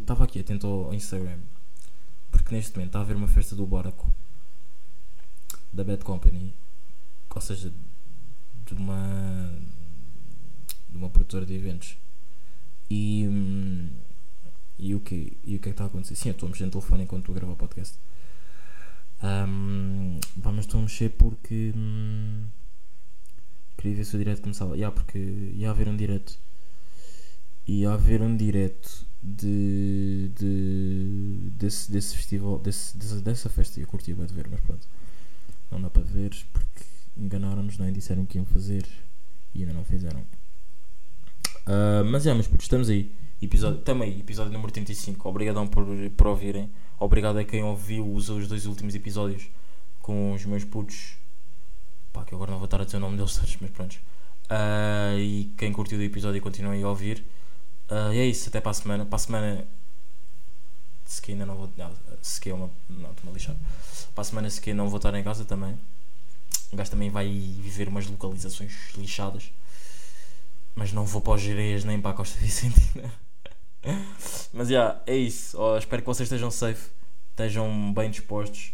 Estava 0.00 0.24
aqui 0.24 0.40
atento 0.40 0.66
ao 0.66 0.94
Instagram. 0.94 1.38
Porque 2.30 2.54
neste 2.54 2.74
momento 2.74 2.88
está 2.88 2.98
a 3.00 3.02
haver 3.02 3.16
uma 3.16 3.28
festa 3.28 3.54
do 3.54 3.66
Baraco 3.66 4.10
da 5.72 5.84
Bad 5.84 6.04
Company. 6.04 6.54
Ou 7.34 7.40
seja, 7.40 7.72
de 8.64 8.74
uma. 8.74 9.52
De 10.94 10.98
uma 10.98 11.10
produtora 11.10 11.44
de 11.44 11.54
eventos. 11.54 11.96
E. 12.88 13.28
E 14.76 14.92
o 14.94 15.00
que, 15.00 15.36
e 15.44 15.54
o 15.56 15.60
que 15.60 15.68
é 15.68 15.70
que 15.70 15.70
está 15.70 15.84
a 15.84 15.86
acontecer? 15.86 16.16
Sim, 16.16 16.30
eu 16.30 16.32
estou 16.32 16.48
a 16.48 16.50
mexer 16.50 16.64
no 16.64 16.70
telefone 16.70 17.04
enquanto 17.04 17.22
estou 17.22 17.34
a 17.34 17.38
gravar 17.38 17.52
o 17.52 17.56
podcast. 17.56 17.96
Um, 19.22 20.18
pá, 20.42 20.50
mas 20.50 20.64
estou 20.64 20.80
a 20.80 20.82
mexer 20.82 21.10
porque. 21.10 21.72
hum, 21.76 22.44
queria 23.76 23.96
ver 23.96 24.04
se 24.04 24.14
o 24.16 24.18
direto 24.18 24.42
começava. 24.42 24.76
Ya, 24.76 24.90
porque 24.90 25.18
ia 25.18 25.70
haver 25.70 25.88
um 25.88 25.96
direto. 25.96 26.38
Ia 27.66 27.92
haver 27.92 28.22
um 28.22 28.36
direto 28.36 29.06
de. 29.22 30.30
de 30.38 31.50
desse, 31.56 31.90
desse 31.90 32.16
festival. 32.16 32.58
Desse, 32.58 32.96
dessa, 32.96 33.20
dessa 33.20 33.48
festa. 33.48 33.80
Eu 33.80 33.86
curti 33.86 34.12
bem 34.12 34.26
de 34.26 34.34
ver, 34.34 34.48
mas 34.50 34.60
pronto. 34.60 34.86
Não 35.70 35.80
dá 35.80 35.90
para 35.90 36.02
ver 36.02 36.30
porque 36.52 36.84
enganaram-nos, 37.16 37.78
não 37.78 37.86
é? 37.86 37.90
Disseram 37.90 38.26
que 38.26 38.38
iam 38.38 38.44
fazer 38.44 38.84
e 39.54 39.60
ainda 39.60 39.72
não 39.72 39.84
fizeram. 39.84 40.24
Ah, 41.66 42.02
mas 42.04 42.26
é, 42.26 42.34
mas 42.34 42.46
putos, 42.46 42.64
estamos 42.64 42.88
aí. 42.88 43.10
Episódio, 43.40 43.80
também, 43.80 44.18
episódio 44.20 44.52
número 44.52 44.72
35. 44.72 45.28
Obrigadão 45.28 45.66
por, 45.66 45.84
por 46.16 46.26
ouvirem. 46.28 46.70
Obrigado 46.98 47.38
a 47.38 47.44
quem 47.44 47.62
ouviu 47.62 48.10
os, 48.14 48.28
os 48.28 48.48
dois 48.48 48.66
últimos 48.66 48.94
episódios 48.94 49.48
com 50.00 50.32
os 50.32 50.44
meus 50.44 50.64
putos. 50.64 51.16
Pá, 52.12 52.24
que 52.24 52.34
agora 52.34 52.50
não 52.50 52.58
vou 52.58 52.66
estar 52.66 52.80
a 52.80 52.84
dizer 52.84 52.98
o 52.98 53.00
nome 53.00 53.16
deles 53.16 53.38
mas 53.60 53.70
pronto. 53.70 53.98
Ah, 54.48 55.14
e 55.18 55.52
quem 55.56 55.72
curtiu 55.72 55.98
o 55.98 56.02
episódio 56.02 56.38
e 56.38 56.40
continua 56.40 56.72
aí 56.72 56.82
a 56.82 56.88
ouvir. 56.88 57.24
Ah, 57.88 58.14
e 58.14 58.18
é 58.18 58.26
isso, 58.26 58.48
até 58.48 58.60
para 58.60 58.70
a 58.70 58.74
semana. 58.74 59.06
Para 59.06 59.16
a 59.16 59.18
semana. 59.18 59.68
Se 61.04 61.20
que 61.20 61.32
ainda 61.32 61.44
não 61.46 61.56
vou. 61.56 61.70
Não, 61.76 61.92
se 62.22 62.40
que 62.40 62.50
é 62.50 62.54
uma. 62.54 62.70
Não, 62.88 63.10
estou-me 63.10 63.30
a 63.30 63.32
lixar. 63.32 63.56
Para 64.14 64.22
a 64.22 64.24
semana, 64.24 64.48
se 64.50 64.60
que 64.60 64.72
não 64.72 64.88
vou 64.88 64.98
estar 64.98 65.14
em 65.14 65.22
casa 65.22 65.44
também. 65.44 65.78
O 66.72 66.76
gajo 66.76 66.90
também 66.90 67.10
vai 67.10 67.28
viver 67.28 67.88
umas 67.88 68.06
localizações 68.06 68.72
lixadas. 68.96 69.50
Mas 70.74 70.92
não 70.92 71.04
vou 71.04 71.20
para 71.20 71.34
os 71.34 71.40
Gerês 71.40 71.84
nem 71.84 72.00
para 72.00 72.10
a 72.10 72.14
Costa 72.14 72.38
Vicentina. 72.38 73.12
Mas 74.52 74.68
já, 74.68 75.00
é 75.06 75.16
isso. 75.16 75.58
Ó, 75.58 75.76
espero 75.78 76.02
que 76.02 76.06
vocês 76.06 76.26
estejam 76.26 76.50
safe, 76.50 76.90
estejam 77.30 77.92
bem 77.92 78.10
dispostos. 78.10 78.72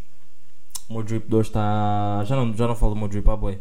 O 0.88 0.94
meu 0.94 1.03
drip 1.03 1.28
de 1.28 1.34
hoje 1.34 1.51
está. 1.51 2.24
Já 2.24 2.36
não, 2.36 2.57
já 2.57 2.66
não 2.66 2.74
falo 2.74 2.94
do 2.94 2.98
meu 2.98 3.09
drip, 3.09 3.28
ah, 3.28 3.36
boi. 3.36 3.61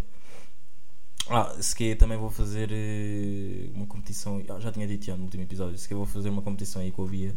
Ah, 1.29 1.55
se 1.61 1.95
também 1.95 2.17
vou 2.17 2.31
fazer 2.31 2.69
eh, 2.71 3.69
uma 3.75 3.85
competição. 3.85 4.41
ah, 4.49 4.59
já 4.59 4.71
tinha 4.71 4.87
dito 4.87 5.05
já 5.05 5.15
no 5.15 5.23
último 5.23 5.43
episódio. 5.43 5.77
Se 5.77 5.87
que 5.87 5.93
vou 5.93 6.05
fazer 6.05 6.29
uma 6.29 6.41
competição 6.41 6.81
aí 6.81 6.91
com 6.91 7.03
a 7.03 7.05
Via, 7.05 7.35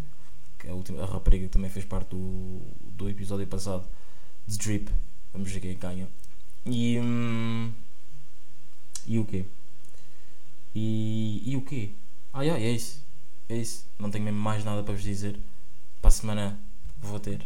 que 0.59 0.67
é 0.67 0.71
a, 0.71 0.75
última, 0.75 1.03
a 1.03 1.07
rapariga 1.07 1.47
que 1.47 1.53
também 1.53 1.71
fez 1.71 1.85
parte 1.85 2.11
do, 2.11 2.61
do 2.97 3.09
episódio 3.09 3.47
passado 3.47 3.87
de 4.47 4.57
drip. 4.57 4.91
Vamos 5.33 5.51
ver 5.51 5.61
quem 5.61 5.71
é 5.73 5.75
ganha. 5.75 6.09
E. 6.65 6.99
hum, 7.01 7.73
e 9.07 9.19
o 9.19 9.25
quê? 9.25 9.45
E, 10.75 11.43
e 11.45 11.57
o 11.57 11.63
quê? 11.63 11.91
Ah, 12.33 12.43
yeah, 12.43 12.63
é 12.63 12.71
isso. 12.71 13.05
É 13.49 13.57
isso. 13.57 13.87
Não 13.99 14.11
tenho 14.11 14.25
mesmo 14.25 14.41
mais 14.41 14.65
nada 14.65 14.83
para 14.83 14.95
vos 14.95 15.03
dizer. 15.03 15.39
Para 16.01 16.09
a 16.09 16.13
semana 16.13 16.59
vou 17.01 17.21
ter. 17.21 17.41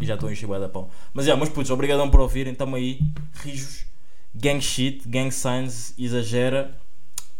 e 0.00 0.06
já 0.06 0.14
estou 0.14 0.28
a 0.28 0.32
encher 0.32 0.48
da 0.60 0.68
pão. 0.68 0.88
Mas 1.12 1.26
já, 1.26 1.36
meus 1.36 1.48
putos, 1.48 1.70
obrigadão 1.70 2.10
por 2.10 2.20
ouvirem. 2.20 2.54
Tamo 2.54 2.76
aí. 2.76 3.00
Rijos. 3.34 3.84
Gang 4.34 4.60
shit. 4.60 5.08
Gang 5.08 5.30
signs. 5.30 5.94
Exagera. 5.98 6.76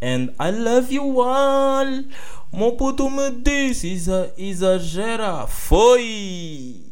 And 0.03 0.33
I 0.41 0.51
love 0.51 0.95
you 0.95 1.20
all. 1.20 2.05
O 2.51 2.57
meu 2.57 2.72
puto 2.72 3.09
me 3.11 3.31
disse. 3.31 3.89
Exa 3.89 4.33
exagera. 4.37 5.47
Foi! 5.47 6.87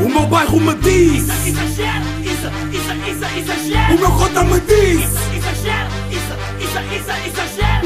O 0.00 0.08
meu 0.08 0.26
bairro 0.26 0.58
me 0.60 0.74
diz, 0.74 1.28
Exagera, 1.46 2.04
isa, 2.20 2.50
isa, 2.72 2.94
isa, 3.08 3.38
exagera. 3.38 3.94
o 3.94 3.98
meu 4.00 4.10
cota 4.10 4.42
me 4.42 4.60
diz, 4.60 5.35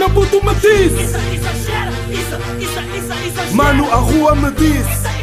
na 0.00 0.08
me. 0.08 0.92
Isso, 0.92 1.16
é 1.16 1.34
exagera, 1.34 1.92
isso, 2.10 2.36
isso, 2.58 2.80
isso, 2.96 3.12
exagera. 3.12 3.50
É 3.50 3.54
Mano, 3.54 3.92
a 3.92 3.96
rua 3.96 4.34
me 4.34 4.50
diz 4.52 4.86
Isso. 4.86 5.06
É 5.06 5.22